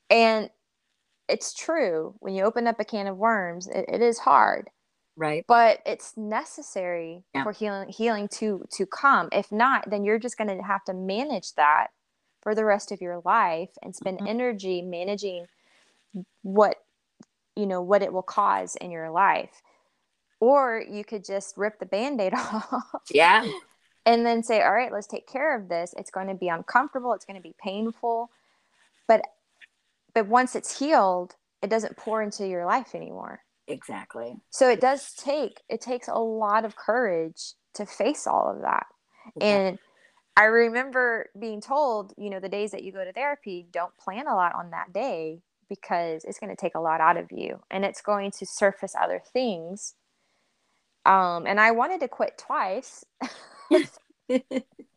and 0.08 0.48
it's 1.32 1.54
true 1.54 2.14
when 2.20 2.34
you 2.34 2.44
open 2.44 2.66
up 2.66 2.78
a 2.80 2.84
can 2.84 3.06
of 3.06 3.16
worms, 3.16 3.66
it, 3.68 3.84
it 3.88 4.02
is 4.02 4.18
hard 4.18 4.68
right. 5.16 5.44
but 5.48 5.80
it's 5.86 6.16
necessary 6.16 7.24
Yeah. 7.34 7.44
for 7.44 7.52
healing 7.52 7.88
healing 7.88 8.28
to 8.38 8.64
to 8.76 8.86
come. 8.86 9.28
If 9.32 9.50
not 9.50 9.90
then 9.90 10.04
you're 10.04 10.18
just 10.26 10.36
going 10.38 10.56
to 10.56 10.62
have 10.62 10.84
to 10.84 10.94
manage 10.94 11.54
that 11.54 11.88
for 12.42 12.54
the 12.54 12.64
rest 12.64 12.92
of 12.92 13.00
your 13.00 13.20
life 13.24 13.70
and 13.82 13.94
spend 13.94 14.18
Mhm. 14.20 14.28
energy 14.28 14.82
managing 14.82 15.46
what 16.42 16.76
you 17.56 17.66
know 17.66 17.82
what 17.82 18.02
it 18.02 18.12
will 18.12 18.22
cause 18.40 18.76
in 18.76 18.90
your 18.90 19.10
life. 19.10 19.62
Or 20.40 20.82
you 20.96 21.04
could 21.04 21.24
just 21.24 21.56
rip 21.56 21.78
the 21.78 21.86
band-aid 21.86 22.34
off 22.42 23.02
yeah. 23.10 23.46
and 24.04 24.26
then 24.26 24.42
say 24.42 24.60
all 24.62 24.72
right 24.72 24.92
let's 24.92 25.06
take 25.06 25.26
care 25.28 25.56
of 25.58 25.68
this. 25.68 25.94
It's 25.96 26.10
going 26.10 26.28
to 26.28 26.34
be 26.34 26.48
uncomfortable. 26.48 27.12
It's 27.14 27.24
going 27.24 27.40
to 27.42 27.48
be 27.50 27.54
painful. 27.62 28.30
But 29.08 29.22
but 30.14 30.26
once 30.26 30.54
it's 30.54 30.78
healed 30.78 31.34
it 31.62 31.70
doesn't 31.70 31.96
pour 31.96 32.20
into 32.20 32.46
your 32.46 32.66
life 32.66 32.94
anymore. 32.94 33.40
Exactly. 33.68 34.34
So 34.50 34.68
it 34.68 34.80
does 34.80 35.14
take 35.14 35.62
it 35.68 35.80
takes 35.80 36.08
a 36.08 36.18
lot 36.18 36.64
of 36.64 36.76
courage 36.76 37.54
to 37.74 37.86
face 37.86 38.26
all 38.26 38.52
of 38.54 38.62
that. 38.62 38.86
And 39.40 39.78
i 40.36 40.44
remember 40.44 41.26
being 41.38 41.60
told 41.60 42.14
you 42.16 42.30
know 42.30 42.40
the 42.40 42.48
days 42.48 42.70
that 42.70 42.82
you 42.82 42.90
go 42.90 43.04
to 43.04 43.12
therapy 43.12 43.66
don't 43.70 43.96
plan 43.98 44.26
a 44.26 44.34
lot 44.34 44.54
on 44.54 44.70
that 44.70 44.90
day 44.92 45.38
because 45.68 46.24
it's 46.24 46.38
going 46.38 46.48
to 46.48 46.60
take 46.60 46.74
a 46.74 46.80
lot 46.80 47.02
out 47.02 47.18
of 47.18 47.30
you 47.30 47.60
and 47.70 47.84
it's 47.84 48.00
going 48.00 48.30
to 48.30 48.46
surface 48.46 48.94
other 49.00 49.22
things. 49.32 49.94
Um, 51.04 51.46
and 51.46 51.60
i 51.60 51.72
wanted 51.72 52.00
to 52.00 52.08
quit 52.08 52.38
twice 52.38 53.04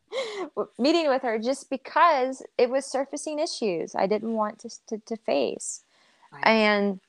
meeting 0.78 1.08
with 1.08 1.22
her 1.22 1.38
just 1.38 1.68
because 1.68 2.42
it 2.56 2.70
was 2.70 2.86
surfacing 2.86 3.38
issues 3.38 3.94
i 3.94 4.06
didn't 4.06 4.32
want 4.32 4.58
to, 4.58 4.70
to, 4.86 4.98
to 5.06 5.16
face. 5.16 5.82
Right. 6.32 6.46
and 6.46 7.00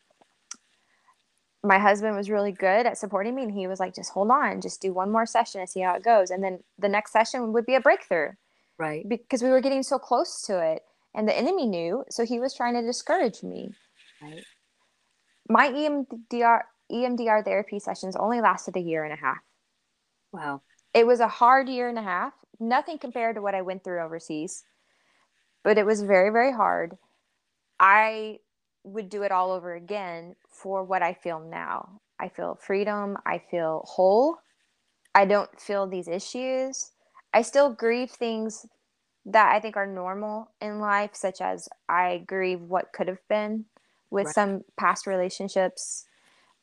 my 1.64 1.80
husband 1.80 2.16
was 2.16 2.30
really 2.30 2.52
good 2.52 2.86
at 2.86 2.98
supporting 2.98 3.36
me 3.36 3.44
and 3.44 3.52
he 3.52 3.68
was 3.68 3.80
like 3.80 3.94
just 3.94 4.12
hold 4.12 4.32
on 4.32 4.62
just 4.62 4.82
do 4.82 4.94
one 4.94 5.12
more 5.12 5.26
session 5.26 5.62
and 5.62 5.70
see 5.70 5.82
how 5.82 5.96
it 5.96 6.04
goes. 6.04 6.32
And 6.32 6.44
then 6.44 6.60
the 6.80 6.90
next 6.90 7.12
session 7.12 7.54
would 7.54 7.66
be 7.66 7.76
a 7.76 7.82
breakthrough 7.82 8.30
right. 8.78 9.08
because 9.08 9.44
we 9.44 9.50
were 9.50 9.62
getting 9.62 9.84
so 9.84 10.00
close 10.00 10.42
to 10.44 10.60
it 10.60 10.84
and 11.14 11.28
the 11.28 11.38
enemy 11.38 11.66
knew 11.66 12.04
so 12.10 12.26
he 12.26 12.40
was 12.40 12.54
trying 12.54 12.76
to 12.76 12.82
discourage 12.82 13.44
me. 13.44 13.72
Right. 14.22 14.44
My 15.50 15.70
emdr 15.70 16.62
emdr 16.92 17.44
therapy 17.44 17.80
sessions 17.80 18.16
only 18.16 18.42
lasted 18.42 18.76
a 18.78 18.82
year 18.82 19.04
and 19.04 19.14
a 19.14 19.18
half. 19.18 19.38
Wow. 20.32 20.62
It 20.94 21.06
was 21.06 21.20
a 21.20 21.28
hard 21.28 21.70
year 21.70 21.90
and 21.90 22.00
a 22.00 22.04
half 22.04 22.34
nothing 22.60 22.98
compared 22.98 23.36
to 23.36 23.42
what 23.42 23.56
i 23.56 23.62
went 23.62 23.84
through 23.84 24.02
overseas 24.04 24.64
but 25.64 25.78
it 25.78 25.86
was 25.86 26.04
very 26.04 26.32
very 26.32 26.54
hard. 26.54 26.98
I 27.80 28.40
would 28.84 29.10
do 29.10 29.24
it 29.24 29.32
all 29.32 29.52
over 29.52 29.76
again 29.76 30.36
for 30.50 30.84
what 30.84 31.04
i 31.04 31.14
feel 31.14 31.40
now. 31.40 32.02
I 32.20 32.30
feel 32.30 32.56
freedom. 32.62 33.18
I 33.26 33.40
feel 33.52 33.84
whole. 33.88 34.38
I 35.16 35.26
don't 35.26 35.60
feel 35.60 35.88
these 35.88 36.08
issues. 36.08 36.92
I 37.34 37.44
still 37.44 37.72
grieve 37.74 38.12
things 38.12 38.66
that 39.26 39.54
i 39.54 39.60
think 39.60 39.78
are 39.78 39.88
normal 39.88 40.52
in 40.62 40.80
life 40.80 41.12
such 41.14 41.42
as 41.42 41.70
i 41.90 42.24
grieve 42.28 42.62
what 42.62 42.94
could 42.94 43.08
have 43.10 43.22
been 43.30 43.66
with 44.10 44.28
Right. 44.28 44.30
some 44.30 44.64
past 44.78 45.08
relationships 45.08 46.06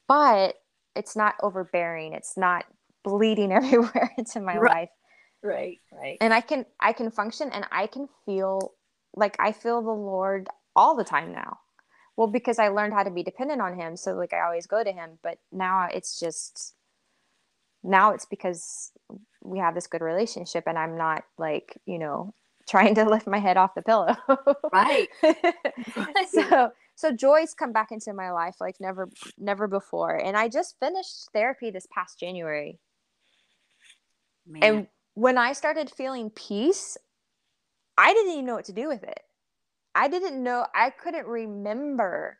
but 0.08 0.56
it's 0.94 1.16
not 1.16 1.34
overbearing. 1.42 2.12
It's 2.12 2.36
not 2.36 2.64
bleeding 3.02 3.52
everywhere 3.52 4.12
into 4.18 4.40
my 4.40 4.58
Right. 4.58 4.60
life 4.60 4.90
right 5.44 5.80
right. 5.92 6.18
And 6.20 6.34
i 6.34 6.40
can 6.40 6.66
i 6.80 6.92
can 6.92 7.10
function 7.10 7.50
and 7.52 7.66
i 7.70 7.86
can 7.86 8.08
feel 8.24 8.72
like 9.14 9.36
i 9.38 9.52
feel 9.52 9.82
the 9.82 9.90
lord 9.90 10.48
all 10.74 10.96
the 10.96 11.04
time 11.04 11.32
now. 11.32 11.58
Well 12.16 12.26
because 12.26 12.58
i 12.58 12.68
learned 12.68 12.94
how 12.94 13.02
to 13.02 13.10
be 13.10 13.22
dependent 13.22 13.60
on 13.60 13.78
him 13.78 13.96
so 13.96 14.14
like 14.14 14.32
i 14.32 14.40
always 14.40 14.66
go 14.66 14.82
to 14.82 14.92
him 14.92 15.18
but 15.22 15.38
now 15.52 15.88
it's 15.92 16.18
just 16.18 16.74
now 17.82 18.12
it's 18.12 18.24
because 18.24 18.90
we 19.42 19.58
have 19.58 19.74
this 19.74 19.86
good 19.86 20.00
relationship 20.00 20.64
and 20.66 20.78
i'm 20.78 20.96
not 20.96 21.24
like 21.38 21.78
you 21.86 21.98
know 21.98 22.32
trying 22.68 22.94
to 22.94 23.04
lift 23.04 23.26
my 23.26 23.38
head 23.38 23.58
off 23.58 23.74
the 23.74 23.82
pillow. 23.82 24.16
Right. 24.72 25.08
So 26.30 26.70
so 26.96 27.12
joy's 27.12 27.54
come 27.54 27.72
back 27.72 27.90
into 27.90 28.12
my 28.14 28.30
life 28.30 28.56
like 28.60 28.76
never 28.80 29.10
never 29.36 29.68
before. 29.68 30.16
And 30.16 30.36
i 30.36 30.48
just 30.48 30.78
finished 30.80 31.28
therapy 31.32 31.70
this 31.70 31.86
past 31.92 32.18
january. 32.18 32.78
Man. 34.46 34.62
and 34.62 34.86
when 35.14 35.38
I 35.38 35.52
started 35.52 35.90
feeling 35.90 36.30
peace, 36.30 36.96
I 37.96 38.12
didn't 38.12 38.32
even 38.32 38.46
know 38.46 38.54
what 38.54 38.64
to 38.66 38.72
do 38.72 38.88
with 38.88 39.02
it. 39.04 39.20
I 39.94 40.08
didn't 40.08 40.42
know, 40.42 40.66
I 40.74 40.90
couldn't 40.90 41.26
remember 41.26 42.38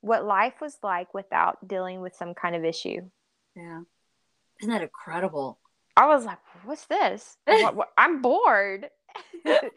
what 0.00 0.24
life 0.24 0.60
was 0.60 0.76
like 0.82 1.14
without 1.14 1.66
dealing 1.66 2.00
with 2.00 2.14
some 2.16 2.34
kind 2.34 2.54
of 2.56 2.64
issue. 2.64 3.00
yeah 3.56 3.80
isn't 4.60 4.70
that 4.72 4.82
incredible 4.82 5.58
I 5.96 6.06
was 6.08 6.24
like, 6.26 6.38
what's 6.64 6.84
this? 6.86 7.38
What- 7.46 7.74
what- 7.76 7.92
I'm 7.96 8.20
bored. 8.20 8.90
I 9.46 9.70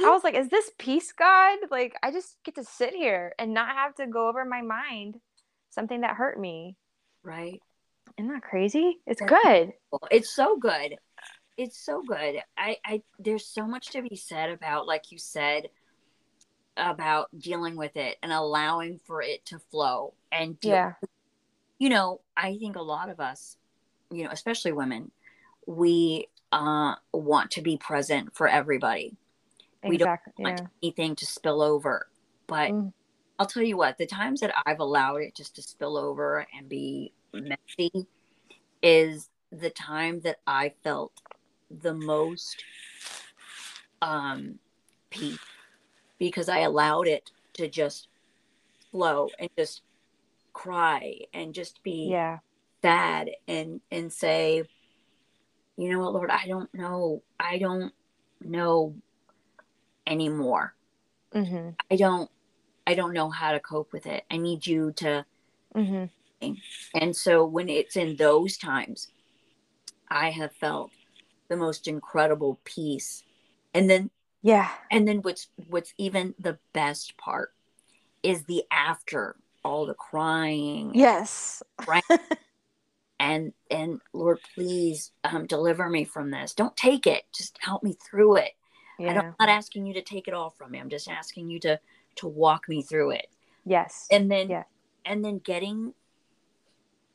was 0.00 0.24
like, 0.24 0.34
is 0.34 0.48
this 0.48 0.70
peace, 0.78 1.12
God? 1.12 1.58
Like, 1.70 1.94
I 2.02 2.10
just 2.10 2.36
get 2.44 2.56
to 2.56 2.64
sit 2.64 2.92
here 2.92 3.32
and 3.38 3.54
not 3.54 3.68
have 3.76 3.94
to 3.96 4.06
go 4.08 4.28
over 4.28 4.44
my 4.44 4.62
mind 4.62 5.20
something 5.70 6.00
that 6.00 6.16
hurt 6.16 6.40
me. 6.40 6.76
right 7.22 7.60
Isn't 8.18 8.32
that 8.32 8.42
crazy? 8.42 8.98
It's 9.06 9.20
That's- 9.20 9.42
good. 9.44 9.72
It's 10.10 10.34
so 10.34 10.56
good 10.56 10.96
it's 11.58 11.76
so 11.76 12.02
good 12.02 12.36
i 12.56 12.76
i 12.86 13.02
there's 13.18 13.44
so 13.44 13.66
much 13.66 13.88
to 13.90 14.00
be 14.00 14.14
said 14.16 14.48
about 14.48 14.86
like 14.86 15.10
you 15.12 15.18
said 15.18 15.68
about 16.76 17.28
dealing 17.36 17.76
with 17.76 17.96
it 17.96 18.16
and 18.22 18.32
allowing 18.32 18.98
for 19.04 19.20
it 19.20 19.44
to 19.44 19.58
flow 19.58 20.14
and 20.30 20.58
deal- 20.60 20.72
Yeah. 20.72 20.92
you 21.78 21.88
know 21.90 22.20
i 22.36 22.56
think 22.56 22.76
a 22.76 22.80
lot 22.82 23.10
of 23.10 23.18
us 23.20 23.56
you 24.10 24.24
know 24.24 24.30
especially 24.30 24.72
women 24.72 25.10
we 25.66 26.28
uh 26.52 26.94
want 27.12 27.50
to 27.52 27.60
be 27.62 27.76
present 27.76 28.34
for 28.34 28.46
everybody 28.48 29.16
we 29.84 29.96
don't 29.98 30.08
want 30.38 30.60
Yeah. 30.60 30.66
anything 30.82 31.16
to 31.16 31.26
spill 31.26 31.60
over 31.60 32.06
but 32.46 32.70
Mm. 32.70 32.92
i'll 33.40 33.46
tell 33.46 33.64
you 33.64 33.76
what 33.76 33.98
the 33.98 34.06
times 34.06 34.40
that 34.40 34.54
i've 34.64 34.78
allowed 34.80 35.16
it 35.22 35.34
just 35.34 35.56
to 35.56 35.62
spill 35.62 35.96
over 35.98 36.46
and 36.56 36.68
be 36.68 37.12
messy 37.34 37.90
is 38.82 39.28
the 39.50 39.70
time 39.70 40.20
that 40.20 40.38
i 40.46 40.72
felt 40.84 41.12
the 41.70 41.94
most 41.94 42.64
um 44.02 44.58
peace 45.10 45.38
because 46.18 46.48
i 46.48 46.60
allowed 46.60 47.06
it 47.08 47.30
to 47.52 47.68
just 47.68 48.08
flow 48.90 49.28
and 49.38 49.50
just 49.58 49.82
cry 50.52 51.14
and 51.34 51.52
just 51.54 51.82
be 51.82 52.08
Yeah. 52.10 52.38
sad 52.82 53.30
and 53.46 53.80
and 53.90 54.12
say 54.12 54.62
you 55.76 55.90
know 55.90 55.98
what 56.00 56.12
lord 56.14 56.30
i 56.30 56.46
don't 56.46 56.72
know 56.74 57.22
i 57.38 57.58
don't 57.58 57.92
know 58.40 58.94
anymore 60.06 60.74
Mm-hmm. 61.34 61.70
i 61.90 61.96
don't 61.96 62.30
i 62.86 62.94
don't 62.94 63.12
know 63.12 63.28
how 63.28 63.52
to 63.52 63.60
cope 63.60 63.92
with 63.92 64.06
it 64.06 64.24
i 64.30 64.36
need 64.36 64.66
you 64.66 64.92
to 64.92 65.24
Mm-hmm. 65.74 66.52
and 66.94 67.14
so 67.14 67.44
when 67.44 67.68
it's 67.68 67.96
in 67.96 68.16
those 68.16 68.56
times 68.56 69.08
i 70.08 70.30
have 70.30 70.52
felt 70.54 70.90
the 71.48 71.56
most 71.56 71.88
incredible 71.88 72.60
peace. 72.64 73.22
And 73.74 73.88
then 73.88 74.10
Yeah. 74.42 74.68
and 74.90 75.06
then 75.06 75.18
what's 75.22 75.48
what's 75.68 75.94
even 75.98 76.34
the 76.38 76.58
best 76.72 77.16
part 77.16 77.52
is 78.22 78.44
the 78.44 78.64
after 78.70 79.36
all 79.64 79.86
the 79.86 79.94
crying 79.94 80.92
Yes. 80.94 81.62
and 83.20 83.52
and 83.70 84.00
Lord 84.12 84.38
please 84.54 85.12
um 85.24 85.46
deliver 85.46 85.88
me 85.88 86.04
from 86.04 86.30
this. 86.30 86.54
Don't 86.54 86.76
take 86.76 87.06
it. 87.06 87.24
Just 87.34 87.58
help 87.60 87.82
me 87.82 87.96
through 88.08 88.36
it. 88.36 88.52
I 89.00 89.12
don't, 89.14 89.16
Yeah. 89.16 89.28
I'm 89.28 89.34
not 89.40 89.48
asking 89.48 89.86
you 89.86 89.94
to 89.94 90.02
take 90.02 90.28
it 90.28 90.34
all 90.34 90.50
from 90.50 90.72
me. 90.72 90.78
I'm 90.78 90.88
just 90.90 91.08
asking 91.08 91.50
you 91.50 91.60
to 91.60 91.80
to 92.16 92.28
walk 92.28 92.68
me 92.68 92.82
through 92.82 93.12
it. 93.12 93.28
Yes. 93.64 94.06
And 94.10 94.30
then 94.30 94.50
Yeah. 94.50 94.64
and 95.04 95.24
then 95.24 95.38
getting 95.38 95.94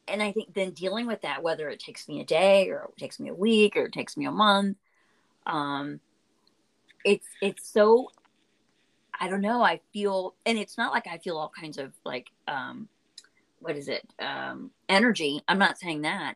and 0.08 0.22
I 0.22 0.32
think 0.32 0.54
then 0.54 0.72
dealing 0.72 1.08
with 1.08 1.22
that, 1.22 1.44
whether 1.44 1.70
it 1.70 1.80
takes 1.80 2.08
me 2.08 2.22
a 2.22 2.26
day 2.26 2.70
or 2.70 2.90
it 2.90 3.00
takes 3.00 3.20
me 3.20 3.30
a 3.30 3.34
week 3.34 3.76
or 3.76 3.86
it 3.86 3.94
takes 3.94 4.18
me 4.18 4.26
a 4.26 4.32
month, 4.32 4.78
um, 5.46 6.00
it's 7.06 7.28
it's 7.42 7.68
so 7.72 8.10
I 9.20 9.30
don't 9.30 9.42
know. 9.42 9.62
I 9.62 9.80
feel, 9.94 10.36
and 10.46 10.58
it's 10.58 10.78
not 10.78 10.92
like 10.92 11.08
I 11.08 11.18
feel 11.18 11.38
all 11.38 11.50
kinds 11.50 11.78
of 11.78 11.94
like, 12.04 12.28
um, 12.48 12.90
what 13.60 13.78
is 13.78 13.88
it, 13.88 14.06
um, 14.20 14.72
energy. 14.90 15.42
I'm 15.48 15.60
not 15.60 15.78
saying 15.78 16.02
that. 16.02 16.36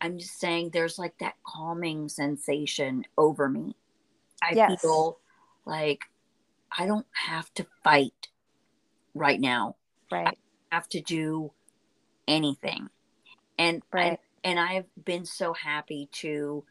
I'm 0.00 0.18
just 0.18 0.38
saying 0.38 0.70
there's 0.70 0.98
like 0.98 1.18
that 1.18 1.34
calming 1.44 2.08
sensation 2.08 3.04
over 3.16 3.48
me. 3.48 3.74
I 4.42 4.54
Yes. 4.54 4.80
feel 4.82 5.18
like 5.64 6.02
I 6.76 6.86
don't 6.86 7.06
have 7.12 7.52
to 7.54 7.66
fight 7.82 8.28
right 9.14 9.40
now. 9.40 9.76
right. 10.12 10.38
Have 10.70 10.88
to 10.90 11.00
do 11.00 11.50
anything, 12.28 12.88
and 13.58 13.82
I, 13.94 14.18
and 14.44 14.58
I've 14.60 14.86
been 15.04 15.24
so 15.26 15.52
happy 15.52 16.08
to, 16.14 16.64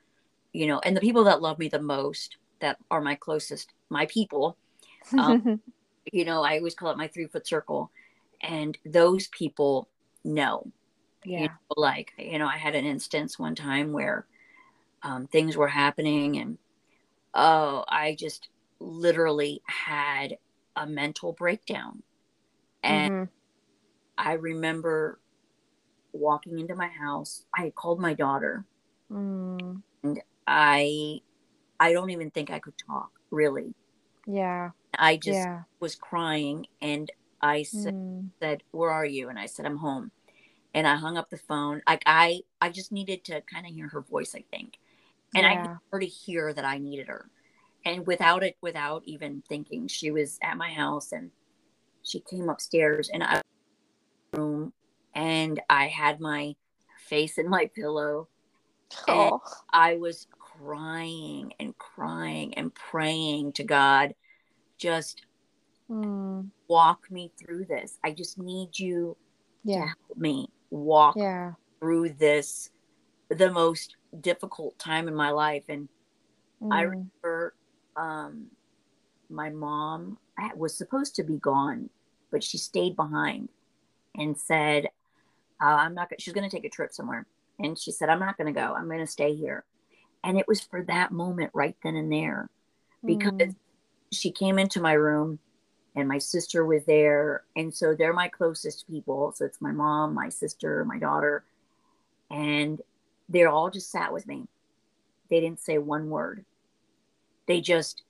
you 0.53 0.67
know, 0.67 0.79
and 0.79 0.95
the 0.97 1.01
people 1.01 1.25
that 1.25 1.41
love 1.41 1.59
me 1.59 1.69
the 1.69 1.81
most, 1.81 2.38
that 2.61 2.77
are 2.91 3.01
my 3.01 3.15
closest, 3.15 3.73
my 3.89 4.07
people, 4.07 4.57
um, 5.17 5.35
you 6.11 6.25
know, 6.25 6.43
I 6.43 6.57
always 6.57 6.75
call 6.75 6.91
it 6.91 6.97
my 6.97 7.07
three 7.07 7.27
foot 7.27 7.47
circle. 7.47 7.91
And 8.41 8.77
those 8.85 9.27
people 9.29 9.89
know, 10.23 10.71
you 11.35 11.43
yeah. 11.43 11.47
know, 11.49 11.75
like, 11.77 12.11
you 12.17 12.39
know, 12.39 12.47
I 12.47 12.57
had 12.57 12.75
an 12.75 12.85
instance 12.85 13.39
one 13.39 13.55
time 13.55 13.93
where 13.93 14.27
um, 15.03 15.27
things 15.27 15.57
were 15.57 15.67
happening 15.69 16.38
and, 16.38 16.57
oh, 17.33 17.85
I 17.88 18.15
just 18.19 18.49
literally 18.79 19.61
had 19.67 20.38
a 20.75 20.88
mental 20.88 21.33
breakdown. 21.33 22.03
And 22.83 23.11
Mhm. 23.11 23.29
I 24.17 24.33
remember 24.33 25.19
walking 26.13 26.59
into 26.59 26.75
my 26.75 26.87
house. 26.87 27.45
I 27.57 27.63
had 27.65 27.75
called 27.75 27.99
my 27.99 28.13
daughter. 28.13 28.65
Mm. 29.11 29.81
I, 30.45 31.19
I 31.79 31.93
don't 31.93 32.09
even 32.09 32.31
think 32.31 32.49
I 32.49 32.59
could 32.59 32.75
talk 32.87 33.11
really. 33.31 33.73
Yeah. 34.25 34.71
I 34.97 35.17
just 35.17 35.39
yeah. 35.39 35.61
was 35.79 35.95
crying 35.95 36.67
and 36.81 37.11
I 37.41 37.63
said, 37.63 37.93
Mm. 37.93 38.29
said, 38.41 38.63
"Where 38.71 38.91
are 38.91 39.05
you?" 39.05 39.29
And 39.29 39.39
I 39.39 39.45
said, 39.45 39.65
"I'm 39.65 39.77
home." 39.77 40.11
And 40.73 40.87
I 40.87 40.95
hung 40.95 41.17
up 41.17 41.29
the 41.29 41.37
phone. 41.37 41.81
Like 41.87 42.03
I, 42.05 42.41
I 42.61 42.69
just 42.69 42.91
needed 42.91 43.25
to 43.25 43.41
kind 43.41 43.65
of 43.65 43.73
hear 43.73 43.87
her 43.89 44.01
voice. 44.01 44.33
I 44.35 44.43
think, 44.51 44.77
and 45.35 45.45
I 45.45 45.53
Yeah. 45.53 45.61
needed 45.61 45.77
her 45.91 45.99
to 45.99 46.05
hear 46.05 46.53
that 46.53 46.65
I 46.65 46.77
needed 46.77 47.07
her. 47.07 47.29
And 47.85 48.05
without 48.05 48.43
it, 48.43 48.57
without 48.61 49.03
even 49.05 49.43
thinking, 49.47 49.87
she 49.87 50.11
was 50.11 50.37
at 50.41 50.57
my 50.57 50.71
house 50.71 51.11
and 51.11 51.31
she 52.03 52.19
came 52.19 52.49
upstairs 52.49 53.09
and 53.09 53.23
I 53.23 53.41
room 54.33 54.73
and 55.18 55.59
I 55.68 55.88
had 55.88 56.22
my 56.22 56.55
face 57.09 57.39
in 57.39 57.49
my 57.49 57.70
pillow. 57.76 58.30
And 59.07 59.32
Oh. 59.34 59.41
I 59.74 59.95
was 59.97 60.28
crying 60.39 61.53
and 61.59 61.76
crying 61.78 62.53
and 62.53 62.74
praying 62.74 63.53
to 63.53 63.63
God, 63.63 64.13
just 64.78 65.26
Mm. 65.89 66.49
walk 66.68 67.09
me 67.09 67.32
through 67.39 67.65
this. 67.65 67.97
I 68.03 68.11
just 68.11 68.38
need 68.38 68.78
you 68.78 69.18
to 69.65 69.80
help 69.80 70.18
me 70.18 70.49
walk 70.70 71.15
Yeah. 71.18 71.53
through 71.80 72.09
this, 72.09 72.70
the 73.30 73.51
most 73.51 73.95
difficult 74.22 74.78
time 74.78 75.07
in 75.07 75.15
my 75.15 75.32
life. 75.32 75.63
And 75.70 75.89
I 76.61 76.84
Mm. 76.84 77.07
remember 77.24 77.55
um, 77.95 78.51
my 79.30 79.49
mom 79.49 80.18
was 80.55 80.78
supposed 80.78 81.15
to 81.15 81.24
be 81.24 81.38
gone, 81.38 81.89
but 82.32 82.43
she 82.43 82.57
stayed 82.57 82.95
behind 82.95 83.49
and 84.15 84.38
said, 84.38 84.89
uh, 85.61 85.65
I'm 85.65 85.93
not, 85.95 86.09
she's 86.19 86.33
going 86.33 86.49
to 86.49 86.55
take 86.55 86.65
a 86.65 86.69
trip 86.69 86.93
somewhere. 86.93 87.25
And 87.59 87.77
she 87.77 87.91
said, 87.91 88.09
I'm 88.09 88.19
not 88.19 88.37
going 88.37 88.53
to 88.53 88.59
go. 88.59 88.73
I'm 88.73 88.87
going 88.87 88.99
to 88.99 89.07
stay 89.07 89.33
here. 89.35 89.63
And 90.23 90.37
it 90.37 90.47
was 90.47 90.61
for 90.61 90.83
that 90.83 91.11
moment 91.11 91.51
right 91.53 91.75
then 91.83 91.95
and 91.95 92.11
there 92.11 92.49
because 93.05 93.31
Mm. 93.33 93.55
she 94.11 94.31
came 94.31 94.59
into 94.59 94.81
my 94.81 94.93
room 94.93 95.39
and 95.95 96.07
my 96.07 96.17
sister 96.17 96.65
was 96.65 96.85
there 96.85 97.43
and 97.55 97.73
so 97.73 97.95
they're 97.95 98.13
my 98.13 98.27
closest 98.27 98.87
people 98.87 99.31
so 99.35 99.45
it's 99.45 99.61
my 99.61 99.71
mom 99.71 100.13
my 100.13 100.29
sister 100.29 100.85
my 100.85 100.97
daughter 100.99 101.43
and 102.29 102.81
they 103.29 103.43
all 103.45 103.69
just 103.69 103.91
sat 103.91 104.13
with 104.13 104.27
me 104.27 104.47
they 105.29 105.39
didn't 105.39 105.59
say 105.59 105.77
one 105.77 106.09
word 106.09 106.45
they 107.47 107.59
just 107.61 108.03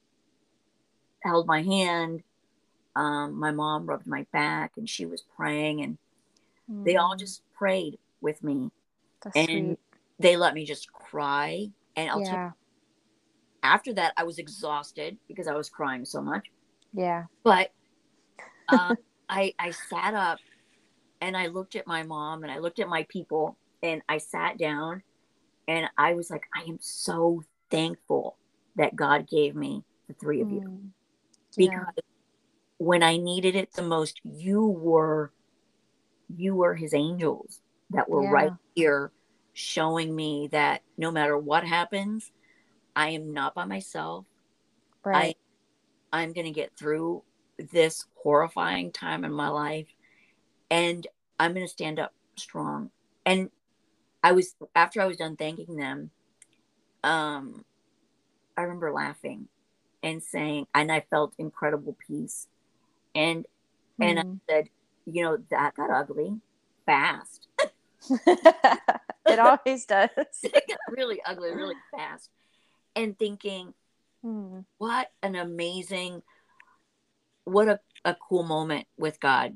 held 1.23 1.47
my 1.47 1.61
hand 1.63 2.23
um, 2.95 3.33
my 3.39 3.51
mom 3.51 3.85
rubbed 3.85 4.07
my 4.07 4.25
back 4.33 4.73
and 4.77 4.89
she 4.89 5.05
was 5.05 5.23
praying 5.35 5.81
and 5.81 5.97
they 6.67 6.95
all 6.95 7.15
Mm. 7.15 7.19
just 7.19 7.41
prayed 7.53 7.97
with 8.21 8.43
me 8.43 8.69
That's 9.23 9.37
and 9.37 9.49
sweet. 9.49 9.79
they 10.19 10.35
let 10.37 10.53
me 10.53 10.65
just 10.65 10.91
cry 10.91 11.67
and 11.95 12.09
i'll 12.09 12.21
Yeah. 12.21 12.51
after 13.63 13.93
that 13.93 14.13
i 14.17 14.23
was 14.23 14.37
exhausted 14.39 15.17
because 15.27 15.47
i 15.47 15.53
was 15.53 15.69
crying 15.69 16.05
so 16.05 16.21
much 16.21 16.45
Yeah. 16.93 17.25
but 17.43 17.71
um, 18.69 18.97
I 19.29 19.53
I 19.59 19.71
sat 19.71 20.13
up 20.13 20.39
and 21.19 21.35
I 21.35 21.47
looked 21.47 21.75
at 21.75 21.87
my 21.87 22.03
mom 22.03 22.43
and 22.43 22.51
I 22.51 22.59
looked 22.59 22.79
at 22.79 22.87
my 22.87 23.05
people 23.09 23.57
and 23.83 24.01
I 24.07 24.19
sat 24.19 24.57
down 24.57 25.03
and 25.67 25.89
I 25.97 26.13
was 26.13 26.29
like, 26.29 26.43
I 26.55 26.61
am 26.69 26.77
so 26.79 27.43
thankful 27.71 28.37
that 28.75 28.95
God 28.95 29.27
gave 29.27 29.55
me 29.55 29.83
the 30.07 30.13
three 30.13 30.41
of 30.41 30.49
you 30.51 30.59
Mm. 30.61 30.89
Yeah. 31.57 31.67
because 31.79 32.03
when 32.77 33.03
I 33.03 33.17
needed 33.17 33.55
it 33.55 33.73
the 33.73 33.81
most, 33.81 34.21
you 34.23 34.65
were 34.65 35.31
you 36.35 36.55
were 36.55 36.75
His 36.75 36.93
angels 36.93 37.61
that 37.91 38.09
were 38.09 38.23
Yeah. 38.23 38.31
right 38.31 38.51
here 38.75 39.11
showing 39.53 40.15
me 40.15 40.49
that 40.51 40.81
no 40.97 41.11
matter 41.11 41.37
what 41.37 41.63
happens, 41.63 42.31
I 42.95 43.09
am 43.09 43.33
not 43.33 43.55
by 43.55 43.65
myself. 43.65 44.25
Right. 45.03 45.37
I'm 46.11 46.33
going 46.33 46.45
to 46.45 46.51
get 46.51 46.71
through 46.77 47.23
this 47.57 48.05
horrifying 48.15 48.91
time 48.91 49.25
in 49.25 49.31
my 49.31 49.49
life 49.49 49.87
and 50.69 51.05
I'm 51.39 51.53
going 51.53 51.65
to 51.65 51.71
stand 51.71 51.99
up 51.99 52.13
strong. 52.35 52.91
And 53.25 53.49
I 54.23 54.33
was, 54.33 54.55
after 54.75 55.01
I 55.01 55.05
was 55.05 55.17
done 55.17 55.35
thanking 55.37 55.75
them, 55.75 56.11
um, 57.03 57.63
I 58.55 58.63
remember 58.63 58.91
laughing 58.91 59.47
and 60.03 60.21
saying, 60.21 60.67
and 60.73 60.91
I 60.91 61.05
felt 61.09 61.33
incredible 61.37 61.95
peace. 62.07 62.47
And, 63.15 63.45
and 63.99 64.19
Mm. 64.19 64.39
I 64.49 64.53
said, 64.53 64.69
you 65.09 65.23
know, 65.23 65.37
that 65.49 65.73
got 65.75 65.89
ugly 65.89 66.39
fast. 66.85 67.47
it 69.27 69.39
always 69.39 69.85
does. 69.85 70.09
it 70.43 70.67
got 70.67 70.77
really 70.89 71.19
ugly 71.25 71.53
really 71.55 71.75
fast. 71.91 72.29
And 72.95 73.17
thinking, 73.17 73.73
Mm. 74.25 74.65
what 74.79 75.11
an 75.21 75.35
amazing 75.35 76.23
what 77.43 77.67
a, 77.69 77.79
a 78.03 78.15
cool 78.15 78.41
moment 78.43 78.87
with 78.97 79.19
god 79.19 79.55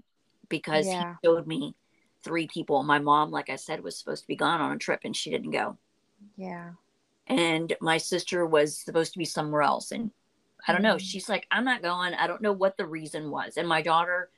because 0.50 0.86
Yeah. 0.86 1.16
he 1.22 1.28
showed 1.28 1.48
me 1.48 1.76
three 2.24 2.48
people 2.48 2.84
my 2.84 3.00
mom 3.00 3.32
like 3.32 3.50
i 3.50 3.56
said 3.56 3.84
was 3.84 3.98
supposed 3.98 4.22
to 4.22 4.28
be 4.28 4.36
gone 4.36 4.62
on 4.62 4.72
a 4.72 4.78
trip 4.78 5.02
and 5.04 5.16
she 5.18 5.32
didn't 5.32 5.50
go 5.50 5.78
Yeah. 6.38 6.74
and 7.26 7.74
my 7.82 7.98
sister 7.98 8.46
was 8.46 8.78
supposed 8.78 9.14
to 9.14 9.20
be 9.20 9.26
somewhere 9.26 9.64
else 9.64 9.92
and 9.92 10.12
i 10.68 10.72
don't 10.72 10.84
know 10.84 10.96
Mhm. 10.96 11.02
she's 11.02 11.28
like 11.28 11.48
i'm 11.50 11.66
not 11.66 11.82
going 11.82 12.14
i 12.14 12.28
don't 12.28 12.42
know 12.44 12.54
what 12.54 12.78
the 12.78 12.86
reason 12.86 13.32
was 13.32 13.58
and 13.58 13.68
my 13.68 13.82
daughter 13.82 14.30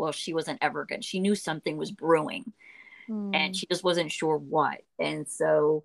well 0.00 0.12
she 0.12 0.32
wasn't 0.34 0.58
ever 0.60 0.84
good 0.84 1.04
she 1.04 1.20
knew 1.20 1.34
something 1.34 1.76
was 1.76 1.90
brewing 1.90 2.52
Mm. 3.10 3.34
and 3.34 3.56
she 3.56 3.66
just 3.66 3.82
wasn't 3.82 4.12
sure 4.12 4.36
what. 4.36 4.82
And 4.98 5.28
so 5.28 5.84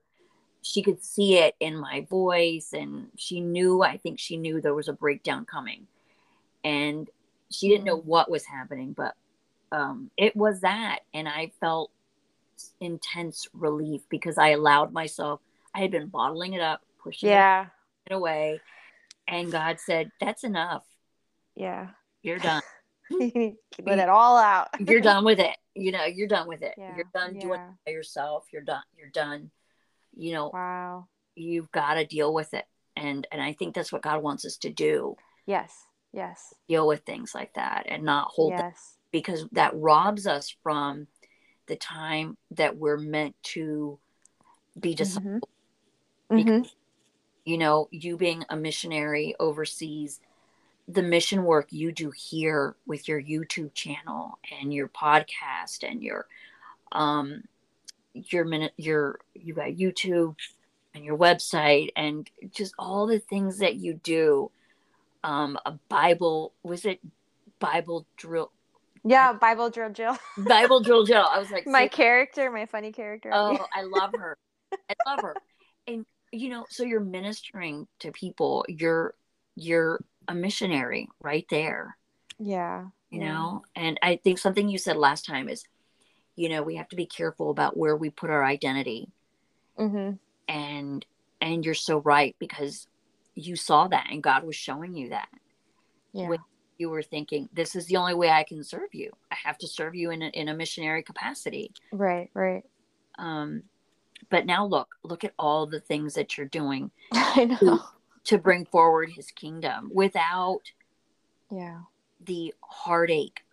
she 0.61 0.83
could 0.83 1.03
see 1.03 1.37
it 1.39 1.55
in 1.59 1.75
my 1.75 2.05
voice, 2.09 2.69
and 2.73 3.07
she 3.17 3.39
knew, 3.39 3.81
I 3.81 3.97
think 3.97 4.19
she 4.19 4.37
knew 4.37 4.61
there 4.61 4.75
was 4.75 4.87
a 4.87 4.93
breakdown 4.93 5.45
coming. 5.45 5.87
And 6.63 7.09
she 7.51 7.69
didn't 7.69 7.85
know 7.85 7.97
what 7.97 8.29
was 8.29 8.45
happening, 8.45 8.93
but 8.93 9.15
um, 9.71 10.11
it 10.17 10.35
was 10.35 10.61
that. 10.61 10.99
And 11.13 11.27
I 11.27 11.51
felt 11.59 11.91
intense 12.79 13.47
relief 13.53 14.01
because 14.09 14.37
I 14.37 14.49
allowed 14.49 14.93
myself, 14.93 15.41
I 15.73 15.79
had 15.79 15.91
been 15.91 16.07
bottling 16.07 16.53
it 16.53 16.61
up, 16.61 16.81
pushing 17.01 17.29
yeah. 17.29 17.67
it 18.05 18.13
away. 18.13 18.61
And 19.27 19.51
God 19.51 19.79
said, 19.79 20.11
That's 20.19 20.43
enough. 20.43 20.83
Yeah. 21.55 21.89
You're 22.21 22.39
done. 22.39 22.61
Let 23.85 23.99
it 23.99 24.09
all 24.09 24.37
out. 24.37 24.69
You're 24.79 25.01
done 25.01 25.23
with 25.25 25.39
it. 25.39 25.55
You 25.77 25.91
know, 25.91 26.05
you're 26.05 26.27
done 26.29 26.47
with 26.47 26.61
it. 26.61 26.73
Yeah, 26.77 26.95
You're 26.95 27.09
done 27.13 27.37
doing 27.37 27.59
it 27.59 27.73
by 27.85 27.91
yourself. 27.91 28.45
You're 28.53 28.61
done. 28.61 28.83
You're 28.97 29.09
done. 29.09 29.51
You 30.15 30.31
know, 30.33 30.49
Wow. 30.53 31.07
you've 31.35 31.69
got 31.71 31.95
to 31.95 32.05
deal 32.05 32.33
with 32.33 32.53
it 32.53 32.65
and 32.97 33.27
and 33.29 33.41
i 33.41 33.51
think 33.51 33.75
that's 33.75 33.91
what 33.91 34.01
god 34.01 34.23
wants 34.23 34.45
us 34.45 34.55
to 34.55 34.69
do 34.69 35.17
Yes. 35.45 35.73
Yes. 36.13 36.53
deal 36.69 36.87
with 36.87 37.01
things 37.01 37.35
like 37.35 37.53
that 37.55 37.83
and 37.89 38.03
not 38.03 38.29
hold 38.29 38.53
Yes. 38.53 38.95
because 39.11 39.45
that 39.51 39.73
robs 39.75 40.25
us 40.27 40.55
from 40.63 41.07
the 41.67 41.75
time 41.75 42.37
that 42.51 42.77
we're 42.77 42.95
meant 42.97 43.35
to 43.55 43.99
be 44.79 44.95
Mhm. 44.95 45.41
Because- 46.29 46.45
Mhm. 46.45 46.71
you 47.43 47.57
know 47.57 47.89
you 47.91 48.15
being 48.15 48.45
a 48.47 48.55
missionary 48.55 49.35
overseas 49.41 50.21
the 50.87 51.01
mission 51.01 51.43
work 51.43 51.67
you 51.71 51.91
do 51.91 52.11
here 52.15 52.75
with 52.85 53.07
your 53.07 53.21
youtube 53.21 53.73
channel 53.73 54.37
and 54.61 54.73
your 54.73 54.87
podcast 54.87 55.83
and 55.89 56.03
your 56.03 56.27
um 56.91 57.43
your 58.13 58.45
minute 58.45 58.73
your 58.77 59.19
you 59.33 59.53
got 59.53 59.69
youtube 59.69 60.35
and 60.93 61.03
your 61.03 61.17
website 61.17 61.89
and 61.95 62.29
just 62.51 62.73
all 62.77 63.07
the 63.07 63.19
things 63.19 63.57
that 63.59 63.75
you 63.75 63.93
do 64.03 64.49
um 65.23 65.57
a 65.65 65.71
bible 65.89 66.53
was 66.63 66.85
it 66.85 66.99
bible 67.59 68.05
drill 68.17 68.51
Yeah. 69.03 69.33
Bible 69.33 69.69
drill 69.69 69.89
Jill. 69.91 70.17
bible 70.37 70.81
drill 70.81 71.03
jill 71.03 71.25
i 71.29 71.39
was 71.39 71.49
like 71.51 71.65
my 71.65 71.87
character, 71.87 72.51
my 72.51 72.65
funny 72.67 72.91
character. 72.91 73.31
oh 73.33 73.57
i 73.73 73.81
love 73.81 74.11
her 74.13 74.37
i 74.71 74.93
love 75.07 75.21
her 75.21 75.35
and 75.87 76.05
you 76.31 76.49
know 76.49 76.65
so 76.69 76.83
you're 76.83 76.99
ministering 76.99 77.87
to 77.99 78.11
people 78.11 78.65
you're 78.67 79.15
you're 79.55 79.99
a 80.27 80.33
missionary 80.35 81.07
right 81.21 81.45
there 81.49 81.97
yeah. 82.39 82.85
you 83.09 83.21
Yeah. 83.21 83.33
know 83.33 83.63
and 83.75 83.99
i 84.01 84.15
think 84.17 84.37
something 84.39 84.67
you 84.69 84.77
said 84.77 84.97
last 84.97 85.25
time 85.25 85.47
is 85.49 85.63
you 86.35 86.49
know 86.49 86.63
we 86.63 86.75
have 86.75 86.89
to 86.89 86.95
be 86.95 87.05
careful 87.05 87.49
about 87.49 87.77
where 87.77 87.95
we 87.95 88.09
put 88.09 88.29
our 88.29 88.43
identity 88.43 89.09
Mhm. 89.79 90.19
and 90.47 91.05
and 91.41 91.65
you're 91.65 91.73
so 91.73 91.97
right 91.99 92.35
because 92.39 92.87
you 93.35 93.55
saw 93.55 93.87
that 93.87 94.07
and 94.11 94.23
god 94.23 94.43
was 94.43 94.55
showing 94.55 94.95
you 94.95 95.09
that 95.09 95.29
Yeah. 96.13 96.29
With- 96.29 96.41
you 96.77 96.89
were 96.89 97.03
thinking 97.03 97.47
this 97.53 97.73
is 97.75 97.85
the 97.87 97.95
only 97.95 98.13
way 98.15 98.29
i 98.29 98.43
can 98.43 98.61
serve 98.63 98.93
you 98.93 99.11
i 99.31 99.35
have 99.45 99.57
to 99.59 99.67
serve 99.67 99.95
you 99.95 100.11
in 100.11 100.21
a, 100.21 100.27
in 100.27 100.49
a 100.49 100.53
missionary 100.53 101.03
capacity 101.03 101.71
Right. 101.91 102.29
Right. 102.33 102.63
um 103.17 103.63
but 104.29 104.45
now 104.45 104.65
look 104.65 104.95
look 105.03 105.23
at 105.23 105.33
all 105.39 105.67
the 105.67 105.79
things 105.79 106.15
that 106.15 106.37
you're 106.37 106.47
doing 106.47 106.91
I 107.13 107.45
know. 107.61 107.79
To 108.25 108.37
bring 108.37 108.65
forward 108.65 109.11
his 109.11 109.31
kingdom 109.31 109.89
without 109.93 110.71
Yeah. 111.51 111.81
the 112.19 112.53
heartache 112.61 113.43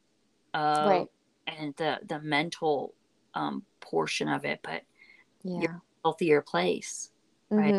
of 0.54 0.86
Right. 0.86 1.08
and 1.46 1.74
the 1.76 2.00
the 2.06 2.20
mental 2.20 2.94
um 3.34 3.64
portion 3.80 4.28
of 4.28 4.44
it 4.44 4.60
but 4.62 4.82
Yeah. 5.42 5.78
healthier 6.04 6.42
place 6.42 7.10
right. 7.50 7.74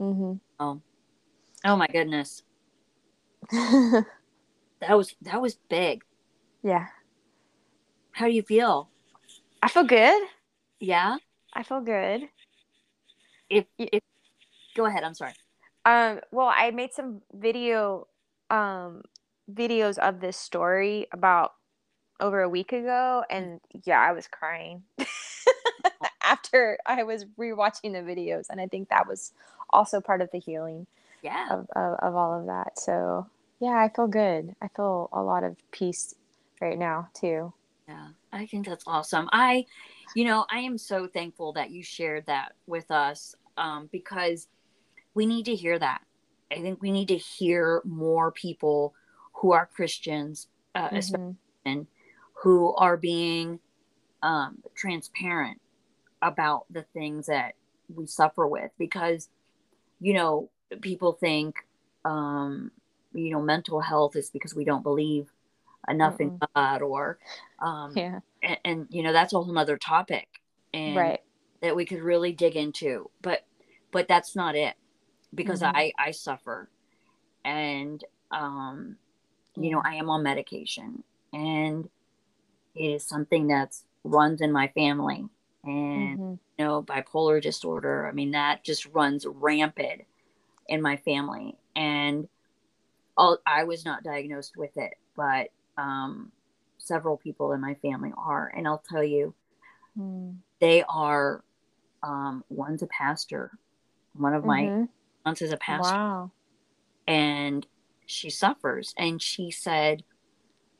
Mhm. 0.00 0.40
Mhm. 0.60 0.80
oh 1.64 1.76
my 1.76 1.86
goodness 1.86 2.42
that 3.52 4.06
was 4.90 5.14
that 5.22 5.40
was 5.40 5.54
big 5.68 6.04
yeah. 6.62 6.86
how 8.12 8.26
do 8.26 8.32
you 8.32 8.42
feel 8.42 8.90
I 9.62 9.68
feel 9.68 9.84
good. 9.84 10.28
yeah 10.80 11.16
I 11.52 11.62
feel 11.62 11.80
good. 11.80 12.28
if, 13.48 13.66
if 13.78 14.02
go 14.74 14.86
ahead 14.86 15.04
i'm 15.04 15.14
sorry 15.14 15.32
Um, 15.84 16.20
well, 16.30 16.52
I 16.54 16.70
made 16.70 16.92
some 16.92 17.22
video 17.32 18.06
um 18.50 19.02
videos 19.52 19.98
of 19.98 20.20
this 20.20 20.36
story 20.36 21.06
about 21.12 21.54
over 22.20 22.42
a 22.42 22.48
week 22.48 22.72
ago 22.72 23.24
and 23.30 23.60
yeah, 23.84 24.00
I 24.00 24.12
was 24.12 24.28
crying 24.28 24.82
after 26.22 26.78
I 26.86 27.02
was 27.02 27.24
rewatching 27.38 27.92
the 27.92 28.00
videos 28.00 28.46
and 28.48 28.60
I 28.60 28.66
think 28.66 28.88
that 28.88 29.06
was 29.06 29.32
also 29.70 30.00
part 30.00 30.20
of 30.20 30.30
the 30.30 30.38
healing 30.38 30.86
yeah 31.22 31.48
of, 31.50 31.68
of, 31.74 31.98
of 32.00 32.14
all 32.14 32.38
of 32.38 32.46
that. 32.46 32.78
So 32.78 33.26
yeah, 33.60 33.76
I 33.76 33.88
feel 33.94 34.06
good. 34.06 34.54
I 34.60 34.68
feel 34.68 35.08
a 35.12 35.22
lot 35.22 35.44
of 35.44 35.56
peace 35.70 36.14
right 36.60 36.78
now 36.78 37.08
too. 37.14 37.52
Yeah, 37.88 38.08
I 38.32 38.46
think 38.46 38.66
that's 38.66 38.84
awesome. 38.86 39.28
I, 39.32 39.66
you 40.14 40.24
know, 40.24 40.46
I 40.50 40.60
am 40.60 40.78
so 40.78 41.06
thankful 41.06 41.52
that 41.52 41.70
you 41.70 41.82
shared 41.82 42.26
that 42.26 42.52
with 42.66 42.90
us 42.90 43.34
um, 43.56 43.88
because 43.92 44.48
we 45.14 45.26
need 45.26 45.44
to 45.46 45.54
hear 45.56 45.78
that. 45.78 46.02
I 46.52 46.60
think 46.60 46.82
we 46.82 46.92
need 46.92 47.08
to 47.08 47.16
hear 47.18 47.82
more 47.84 48.32
people 48.32 48.94
who 49.34 49.52
are 49.52 49.66
Christians, 49.74 50.48
uh, 50.74 50.90
especially 50.94 51.20
Mhm. 51.66 51.86
who 52.42 52.74
are 52.76 52.96
being 52.96 53.60
um, 54.22 54.62
transparent 54.76 55.60
about 56.22 56.66
the 56.70 56.84
things 56.94 57.26
that 57.26 57.54
we 57.94 58.06
suffer 58.06 58.46
with 58.46 58.70
because, 58.78 59.28
you 60.00 60.14
know, 60.14 60.50
people 60.80 61.12
think, 61.12 61.56
um, 62.04 62.70
you 63.12 63.30
know, 63.30 63.42
mental 63.42 63.80
health 63.80 64.16
is 64.16 64.30
because 64.30 64.54
we 64.54 64.64
don't 64.64 64.82
believe 64.82 65.30
enough 65.88 66.20
in 66.20 66.30
God 66.56 66.82
or, 66.82 67.18
um, 67.60 67.94
Yeah. 67.96 68.20
and, 68.42 68.58
and 68.64 68.86
you 68.90 69.02
know 69.02 69.12
that's 69.12 69.32
a 69.32 69.36
whole 69.40 69.52
nother 69.52 69.78
topic 69.78 70.28
and 70.72 70.94
Right. 70.96 71.20
that 71.62 71.76
we 71.76 71.86
could 71.86 72.00
really 72.02 72.32
dig 72.32 72.56
into 72.56 73.10
but 73.22 73.46
but 73.92 74.08
that's 74.08 74.36
not 74.36 74.54
it 74.56 74.74
because 75.34 75.62
Mhm. 75.62 75.72
i 75.74 75.92
i 75.98 76.10
suffer 76.10 76.68
and 77.44 78.04
um 78.30 78.96
you 79.56 79.70
know 79.70 79.82
i 79.84 79.94
am 79.94 80.10
on 80.10 80.22
medication 80.22 81.02
and 81.32 81.88
it 82.74 82.84
is 82.84 83.06
something 83.06 83.46
that's 83.46 83.84
runs 84.04 84.40
in 84.40 84.52
my 84.52 84.68
family 84.68 85.24
and 85.64 86.18
Mhm. 86.18 86.38
you 86.58 86.64
know 86.64 86.82
bipolar 86.82 87.40
disorder 87.40 88.06
i 88.06 88.12
mean 88.12 88.32
that 88.32 88.64
just 88.64 88.86
runs 88.86 89.26
rampant 89.26 90.02
in 90.68 90.80
my 90.82 90.96
family 90.98 91.56
and 91.76 92.28
all, 93.16 93.38
i 93.46 93.64
was 93.64 93.84
not 93.84 94.02
diagnosed 94.02 94.56
with 94.56 94.76
it 94.76 94.94
but 95.16 95.48
um 95.78 96.30
several 96.78 97.16
people 97.16 97.52
in 97.52 97.60
my 97.60 97.74
family 97.74 98.12
are 98.16 98.52
and 98.56 98.66
i'll 98.66 98.82
tell 98.90 99.04
you 99.04 99.34
Mm. 99.98 100.38
they 100.60 100.82
are 100.88 101.44
um 102.02 102.44
one's 102.48 102.82
a 102.82 102.86
pastor 102.88 103.52
one 104.14 104.34
of 104.34 104.44
my 104.44 104.64
Mhm. 104.64 104.88
Aunts 105.24 105.42
is 105.42 105.52
a 105.52 105.56
pastor. 105.56 105.94
Wow. 105.94 106.30
and 107.06 107.66
she 108.06 108.28
suffers. 108.30 108.94
And 108.98 109.20
she 109.22 109.50
said 109.50 110.02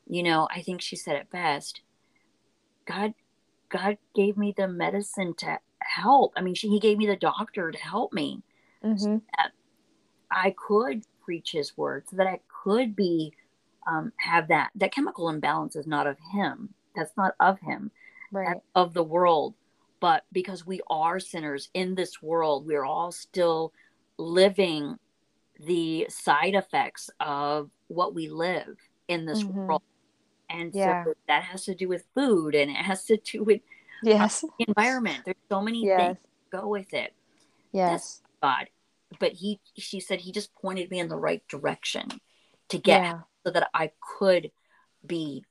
you 0.07 0.21
know 0.21 0.47
i 0.51 0.61
think 0.61 0.81
she 0.81 0.95
said 0.95 1.15
it 1.15 1.31
best 1.31 1.81
god 2.85 3.15
god 3.69 3.97
gave 4.13 4.37
me 4.37 4.53
the 4.55 4.67
medicine 4.67 5.33
to 5.35 5.57
help. 5.79 6.31
I 6.37 6.41
mean 6.41 6.53
she, 6.53 6.69
he 6.69 6.79
gave 6.79 6.99
me 6.99 7.07
the 7.07 7.15
doctor 7.15 7.71
to 7.71 7.77
help 7.79 8.13
me. 8.13 8.43
Mhm. 8.83 9.21
i 10.29 10.53
could 10.67 11.03
preach 11.23 11.51
his 11.51 11.75
word 11.75 12.03
so 12.07 12.17
that 12.17 12.27
i 12.27 12.39
could 12.63 12.95
be 12.95 13.33
um, 13.87 14.11
have 14.17 14.47
that 14.49 14.69
that 14.75 14.91
chemical 14.91 15.29
imbalance 15.29 15.75
is 15.75 15.85
not 15.87 16.05
of 16.07 16.17
him. 16.31 16.73
That's 16.95 17.15
not 17.17 17.33
of 17.39 17.59
him. 17.59 17.91
Right. 18.31 18.57
of 18.73 18.93
the 18.93 19.03
world. 19.03 19.53
But 19.99 20.25
because 20.31 20.65
we 20.65 20.81
are 20.89 21.19
sinners 21.19 21.69
in 21.73 21.95
this 21.95 22.21
world 22.21 22.65
we're 22.67 22.83
all 22.85 23.11
still 23.11 23.73
living 24.17 24.97
the 25.59 26.05
side 26.09 26.55
effects 26.55 27.09
of 27.19 27.69
what 27.87 28.13
we 28.13 28.29
live 28.29 28.77
in 29.07 29.25
this 29.25 29.43
Mhm. 29.43 29.53
world 29.67 29.83
and 30.49 30.73
Yeah. 30.75 31.03
so 31.05 31.13
that 31.27 31.43
has 31.43 31.65
to 31.65 31.75
do 31.75 31.87
with 31.87 32.05
food 32.13 32.55
and 32.55 32.69
it 32.69 32.75
has 32.77 33.05
to 33.05 33.17
do 33.17 33.43
with 33.43 33.61
Yes. 34.03 34.41
the 34.41 34.65
environment 34.67 35.23
there's 35.25 35.37
so 35.49 35.61
many 35.61 35.85
Yes. 35.85 35.97
things 35.99 36.17
that 36.51 36.61
go 36.61 36.67
with 36.67 36.93
it 36.93 37.13
Yes. 37.71 38.21
god 38.41 38.69
but 39.19 39.33
he 39.33 39.59
she 39.77 39.99
said 39.99 40.21
he 40.21 40.31
just 40.31 40.53
pointed 40.55 40.89
me 40.91 40.99
in 40.99 41.07
the 41.07 41.17
right 41.17 41.47
direction 41.47 42.09
to 42.69 42.77
get 42.77 43.01
Yeah. 43.01 43.21
so 43.45 43.51
that 43.51 43.69
i 43.73 43.91
could 44.17 44.51
be 45.05 45.45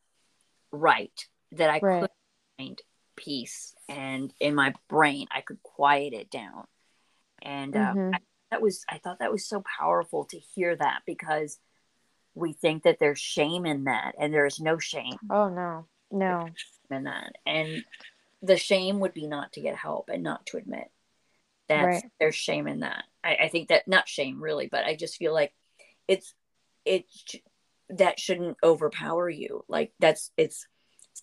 right 0.71 1.29
that 1.53 1.71
i 1.71 1.79
Right. 1.81 2.01
could 2.01 2.11
find 2.59 2.83
peace 3.17 3.75
and 3.89 4.35
in 4.41 4.55
my 4.55 4.75
brain 4.89 5.27
i 5.31 5.41
could 5.41 5.63
quiet 5.63 6.13
it 6.13 6.31
down 6.31 6.67
and 7.43 7.77
uh, 7.77 7.95
Mhm. 7.95 8.15
I, 8.15 8.19
that 8.55 8.63
was 8.63 8.85
i 8.89 8.99
thought 8.99 9.19
that 9.19 9.33
was 9.33 9.45
so 9.49 9.63
powerful 9.79 10.25
to 10.27 10.39
hear 10.39 10.77
that 10.77 11.01
because 11.07 11.59
we 12.37 12.53
think 12.53 12.85
that 12.85 12.99
there's 13.01 13.19
shame 13.19 13.67
in 13.67 13.85
that 13.85 14.15
and 14.19 14.33
there's 14.33 14.61
no 14.61 14.79
shame 14.79 15.17
Oh 15.29 15.49
no. 15.49 15.87
No. 16.13 16.49
in 16.91 17.05
that 17.05 17.33
and 17.45 17.85
the 18.43 18.57
shame 18.57 19.01
would 19.01 19.13
be 19.15 19.27
not 19.27 19.53
to 19.55 19.61
get 19.61 19.75
help 19.77 20.09
and 20.09 20.23
not 20.23 20.47
to 20.47 20.57
admit 20.59 20.89
that's 21.69 21.85
Right. 22.03 22.05
there's 22.21 22.37
shame 22.37 22.69
in 22.69 22.81
that 22.81 23.05
I, 23.25 23.37
I 23.45 23.49
think 23.49 23.69
that 23.71 23.89
not 23.89 24.09
shame 24.09 24.41
really 24.41 24.69
but 24.69 24.85
i 24.85 24.95
just 24.95 25.17
feel 25.17 25.33
like 25.35 25.53
it's 26.07 26.33
it 26.85 27.07
sh- 27.11 27.37
that 27.89 28.21
shouldn't 28.21 28.57
overpower 28.63 29.29
you 29.29 29.65
like 29.69 29.93
that's 29.99 30.31
it's 30.37 30.69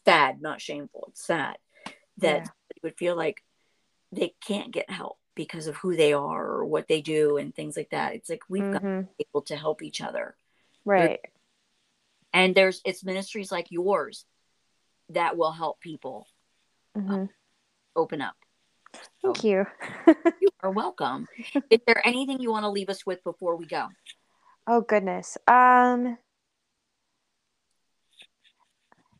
sad 0.05 0.41
not 0.41 0.59
shameful 0.59 1.05
it's 1.09 1.25
sad 1.25 1.57
that 2.17 2.37
Yeah. 2.37 2.43
you 2.75 2.79
would 2.83 2.97
feel 2.97 3.15
like 3.15 3.41
they 4.11 4.33
can't 4.45 4.71
get 4.73 4.89
help 4.89 5.17
because 5.35 5.67
of 5.67 5.75
who 5.77 5.95
they 5.95 6.13
are 6.13 6.45
or 6.45 6.65
what 6.65 6.87
they 6.87 7.01
do 7.01 7.37
and 7.37 7.55
things 7.55 7.77
like 7.77 7.89
that 7.91 8.13
it's 8.15 8.29
like 8.29 8.41
we've 8.49 8.71
got 8.71 8.81
to 8.81 9.07
be 9.17 9.25
able 9.29 9.41
to 9.41 9.55
help 9.55 9.81
each 9.81 10.01
other 10.01 10.35
Right. 10.85 11.19
and 12.33 12.53
there's 12.55 12.81
it's 12.85 13.03
ministries 13.03 13.51
like 13.51 13.67
yours 13.69 14.25
that 15.09 15.37
will 15.37 15.51
help 15.51 15.79
people 15.79 16.27
Mhm. 16.97 17.29
open 17.95 18.21
up 18.21 18.35
Thank 19.21 19.43
you. 19.43 19.65
You're 20.39 20.51
are 20.63 20.71
welcome. 20.71 21.27
Is 21.69 21.79
there 21.87 22.05
anything 22.05 22.41
you 22.41 22.51
want 22.51 22.63
to 22.63 22.69
leave 22.69 22.89
us 22.89 23.05
with 23.05 23.23
before 23.23 23.55
we 23.55 23.65
go? 23.65 23.87
Oh 24.67 24.81
goodness. 24.81 25.37
Um 25.47 26.17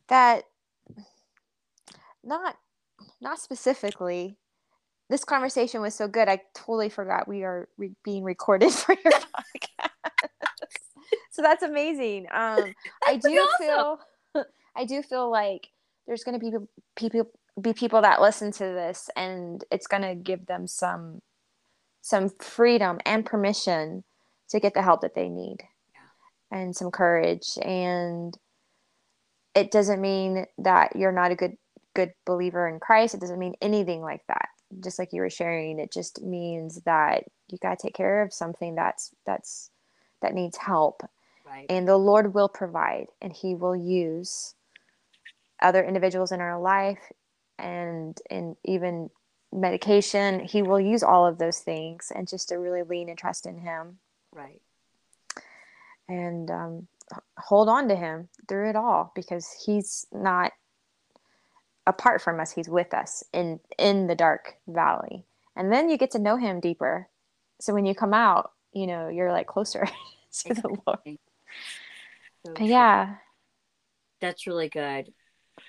that 0.08 0.44
not 2.22 2.58
not 3.20 3.38
specifically 3.38 4.36
this 5.12 5.24
conversation 5.24 5.80
was 5.80 5.94
so 5.94 6.08
good 6.08 6.28
i 6.28 6.40
totally 6.54 6.88
forgot 6.88 7.28
we 7.28 7.42
are 7.44 7.68
re- 7.76 7.94
being 8.04 8.24
recorded 8.24 8.70
for 8.72 8.96
your 9.04 9.12
podcast 9.12 9.90
so 11.30 11.42
that's 11.42 11.62
amazing 11.62 12.26
um 12.32 12.74
i 13.06 13.16
do 13.16 13.28
awesome. 13.28 13.66
feel 13.66 13.98
i 14.76 14.84
do 14.84 15.02
feel 15.02 15.30
like 15.30 15.68
there's 16.06 16.24
going 16.24 16.38
to 16.38 16.44
be 16.44 16.56
people 16.96 17.30
be 17.60 17.74
people 17.74 18.00
that 18.00 18.22
listen 18.22 18.50
to 18.50 18.64
this 18.64 19.10
and 19.14 19.64
it's 19.70 19.86
going 19.86 20.02
to 20.02 20.14
give 20.14 20.46
them 20.46 20.66
some 20.66 21.20
some 22.00 22.30
freedom 22.40 22.98
and 23.04 23.26
permission 23.26 24.02
to 24.48 24.58
get 24.58 24.72
the 24.72 24.82
help 24.82 25.02
that 25.02 25.14
they 25.14 25.28
need 25.28 25.58
yeah. 25.92 26.58
and 26.58 26.74
some 26.74 26.90
courage 26.90 27.58
and 27.60 28.38
it 29.54 29.70
doesn't 29.70 30.00
mean 30.00 30.46
that 30.56 30.96
you're 30.96 31.12
not 31.12 31.30
a 31.30 31.34
good 31.34 31.58
good 31.94 32.12
believer 32.24 32.68
in 32.68 32.80
Christ. 32.80 33.14
It 33.14 33.20
doesn't 33.20 33.38
mean 33.38 33.54
anything 33.60 34.02
like 34.02 34.22
that. 34.28 34.48
Just 34.80 34.98
like 34.98 35.12
you 35.12 35.20
were 35.20 35.30
sharing, 35.30 35.78
it 35.78 35.92
just 35.92 36.22
means 36.22 36.80
that 36.82 37.24
you 37.50 37.58
got 37.58 37.78
to 37.78 37.86
take 37.86 37.94
care 37.94 38.22
of 38.22 38.32
something 38.32 38.74
that's 38.74 39.10
that's 39.26 39.70
that 40.20 40.34
needs 40.34 40.56
help. 40.56 41.02
Right. 41.46 41.66
And 41.68 41.86
the 41.86 41.96
Lord 41.96 42.34
will 42.34 42.48
provide 42.48 43.08
and 43.20 43.32
he 43.32 43.54
will 43.54 43.76
use 43.76 44.54
other 45.60 45.82
individuals 45.84 46.32
in 46.32 46.40
our 46.40 46.60
life 46.60 47.12
and 47.58 48.18
and 48.30 48.56
even 48.64 49.10
medication. 49.52 50.40
He 50.40 50.62
will 50.62 50.80
use 50.80 51.02
all 51.02 51.26
of 51.26 51.38
those 51.38 51.58
things 51.58 52.10
and 52.14 52.26
just 52.26 52.48
to 52.48 52.56
really 52.56 52.82
lean 52.82 53.08
and 53.08 53.18
trust 53.18 53.46
in 53.46 53.58
him. 53.58 53.98
Right. 54.32 54.62
And 56.08 56.50
um 56.50 56.88
hold 57.36 57.68
on 57.68 57.88
to 57.88 57.96
him 57.96 58.28
through 58.48 58.70
it 58.70 58.76
all 58.76 59.12
because 59.14 59.64
he's 59.66 60.06
not 60.12 60.52
apart 61.86 62.22
from 62.22 62.40
us 62.40 62.52
he's 62.52 62.68
with 62.68 62.94
us 62.94 63.24
in 63.32 63.60
in 63.78 64.06
the 64.06 64.14
dark 64.14 64.56
valley. 64.68 65.24
And 65.56 65.72
then 65.72 65.88
you 65.88 65.98
get 65.98 66.12
to 66.12 66.18
know 66.18 66.36
him 66.36 66.60
deeper. 66.60 67.08
So 67.60 67.74
when 67.74 67.86
you 67.86 67.94
come 67.94 68.14
out 68.14 68.52
you 68.72 68.86
know 68.86 69.08
you're 69.08 69.32
like 69.32 69.46
closer 69.46 69.84
to 69.86 69.92
exactly. 70.26 70.62
the 70.62 70.80
lord. 70.86 71.18
So 72.46 72.64
yeah. 72.64 73.16
That's 74.20 74.46
really 74.46 74.68
good. 74.68 75.12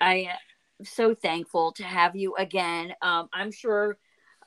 I 0.00 0.14
am 0.14 0.28
uh, 0.28 0.84
so 0.84 1.14
thankful 1.14 1.72
to 1.72 1.84
have 1.84 2.16
you 2.16 2.34
again. 2.36 2.94
Um, 3.02 3.28
i'm 3.32 3.52
sure 3.52 3.96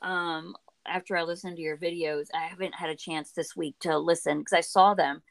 um, 0.02 0.54
after 0.86 1.16
i 1.16 1.22
listened 1.22 1.56
to 1.56 1.62
your 1.62 1.76
videos 1.76 2.26
i 2.34 2.46
haven't 2.46 2.74
had 2.74 2.88
a 2.88 2.96
chance 2.96 3.32
this 3.32 3.56
week 3.56 3.74
to 3.80 3.98
listen 3.98 4.38
because 4.38 4.52
i 4.52 4.60
saw 4.60 4.94
them 4.94 5.22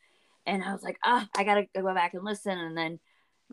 and 0.48 0.64
I 0.64 0.72
was 0.72 0.82
like, 0.82 0.98
ah, 1.04 1.28
I 1.36 1.44
gotta 1.44 1.68
go 1.76 1.94
back 1.94 2.14
and 2.14 2.24
listen. 2.24 2.58
And 2.58 2.76
then, 2.76 3.00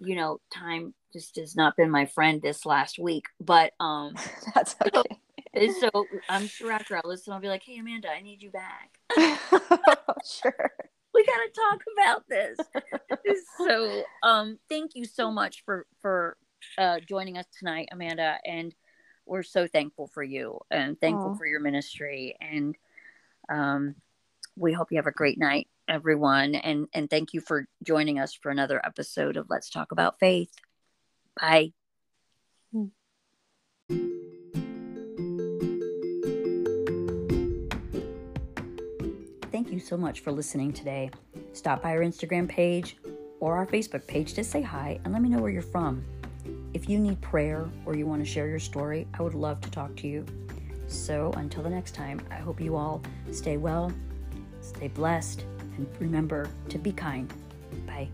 you 0.00 0.16
know, 0.16 0.40
time 0.52 0.94
just 1.12 1.36
has 1.36 1.54
not 1.56 1.76
been 1.76 1.90
my 1.90 2.06
friend 2.06 2.42
this 2.42 2.66
last 2.66 2.98
week. 2.98 3.26
But 3.40 3.72
um, 3.80 4.14
that's 4.54 4.76
okay. 4.80 5.20
So, 5.80 5.90
so 5.92 6.06
I'm 6.28 6.46
sure 6.46 6.72
after 6.72 6.96
I 6.96 7.00
listen, 7.04 7.32
I'll 7.32 7.40
be 7.40 7.48
like, 7.48 7.62
hey, 7.64 7.78
Amanda, 7.78 8.08
I 8.08 8.20
need 8.20 8.42
you 8.42 8.50
back. 8.50 8.98
sure. 10.24 10.70
We 11.14 11.24
gotta 11.24 11.50
talk 11.54 11.80
about 11.96 12.24
this. 12.28 12.58
so, 13.58 14.02
um, 14.24 14.58
thank 14.68 14.92
you 14.94 15.04
so 15.04 15.30
much 15.30 15.62
for 15.64 15.86
for 16.02 16.36
uh, 16.76 16.98
joining 17.06 17.38
us 17.38 17.46
tonight, 17.56 17.88
Amanda, 17.92 18.38
and 18.44 18.74
we're 19.26 19.42
so 19.42 19.66
thankful 19.66 20.08
for 20.08 20.22
you 20.22 20.58
and 20.70 21.00
thankful 21.00 21.30
Aww. 21.30 21.38
for 21.38 21.46
your 21.46 21.60
ministry 21.60 22.36
and 22.40 22.76
um, 23.48 23.94
we 24.56 24.72
hope 24.72 24.90
you 24.90 24.96
have 24.96 25.06
a 25.06 25.12
great 25.12 25.38
night 25.38 25.68
everyone 25.88 26.54
and 26.54 26.86
and 26.92 27.10
thank 27.10 27.34
you 27.34 27.40
for 27.40 27.66
joining 27.82 28.18
us 28.18 28.34
for 28.34 28.50
another 28.50 28.80
episode 28.84 29.36
of 29.36 29.46
let's 29.48 29.70
talk 29.70 29.92
about 29.92 30.18
faith. 30.18 30.50
Bye. 31.40 31.72
Thank 39.50 39.70
you 39.70 39.78
so 39.78 39.96
much 39.96 40.20
for 40.20 40.32
listening 40.32 40.72
today. 40.72 41.10
Stop 41.52 41.82
by 41.82 41.90
our 41.90 42.00
instagram 42.00 42.48
page 42.48 42.96
or 43.40 43.56
our 43.56 43.66
facebook 43.66 44.06
page 44.06 44.34
to 44.34 44.44
say 44.44 44.62
hi 44.62 44.98
and 45.04 45.12
let 45.12 45.22
me 45.22 45.28
know 45.28 45.38
where 45.38 45.50
you're 45.50 45.62
from. 45.62 46.04
If 46.72 46.88
you 46.88 46.98
need 46.98 47.20
prayer 47.20 47.68
or 47.86 47.96
you 47.96 48.06
want 48.06 48.24
to 48.24 48.28
share 48.28 48.48
your 48.48 48.58
story 48.58 49.06
i 49.14 49.22
would 49.22 49.34
love 49.34 49.60
to 49.60 49.70
talk 49.70 49.94
to 49.96 50.08
you. 50.08 50.24
So 50.86 51.32
until 51.36 51.62
the 51.62 51.70
next 51.70 51.94
time 51.94 52.20
i 52.30 52.36
hope 52.36 52.60
you 52.60 52.76
all 52.76 53.02
stay 53.30 53.56
well 53.56 53.92
stay 54.60 54.88
blessed 54.88 55.44
and 55.76 55.86
remember 55.98 56.48
to 56.68 56.78
be 56.78 56.92
kind. 56.92 57.32
Bye. 57.86 58.08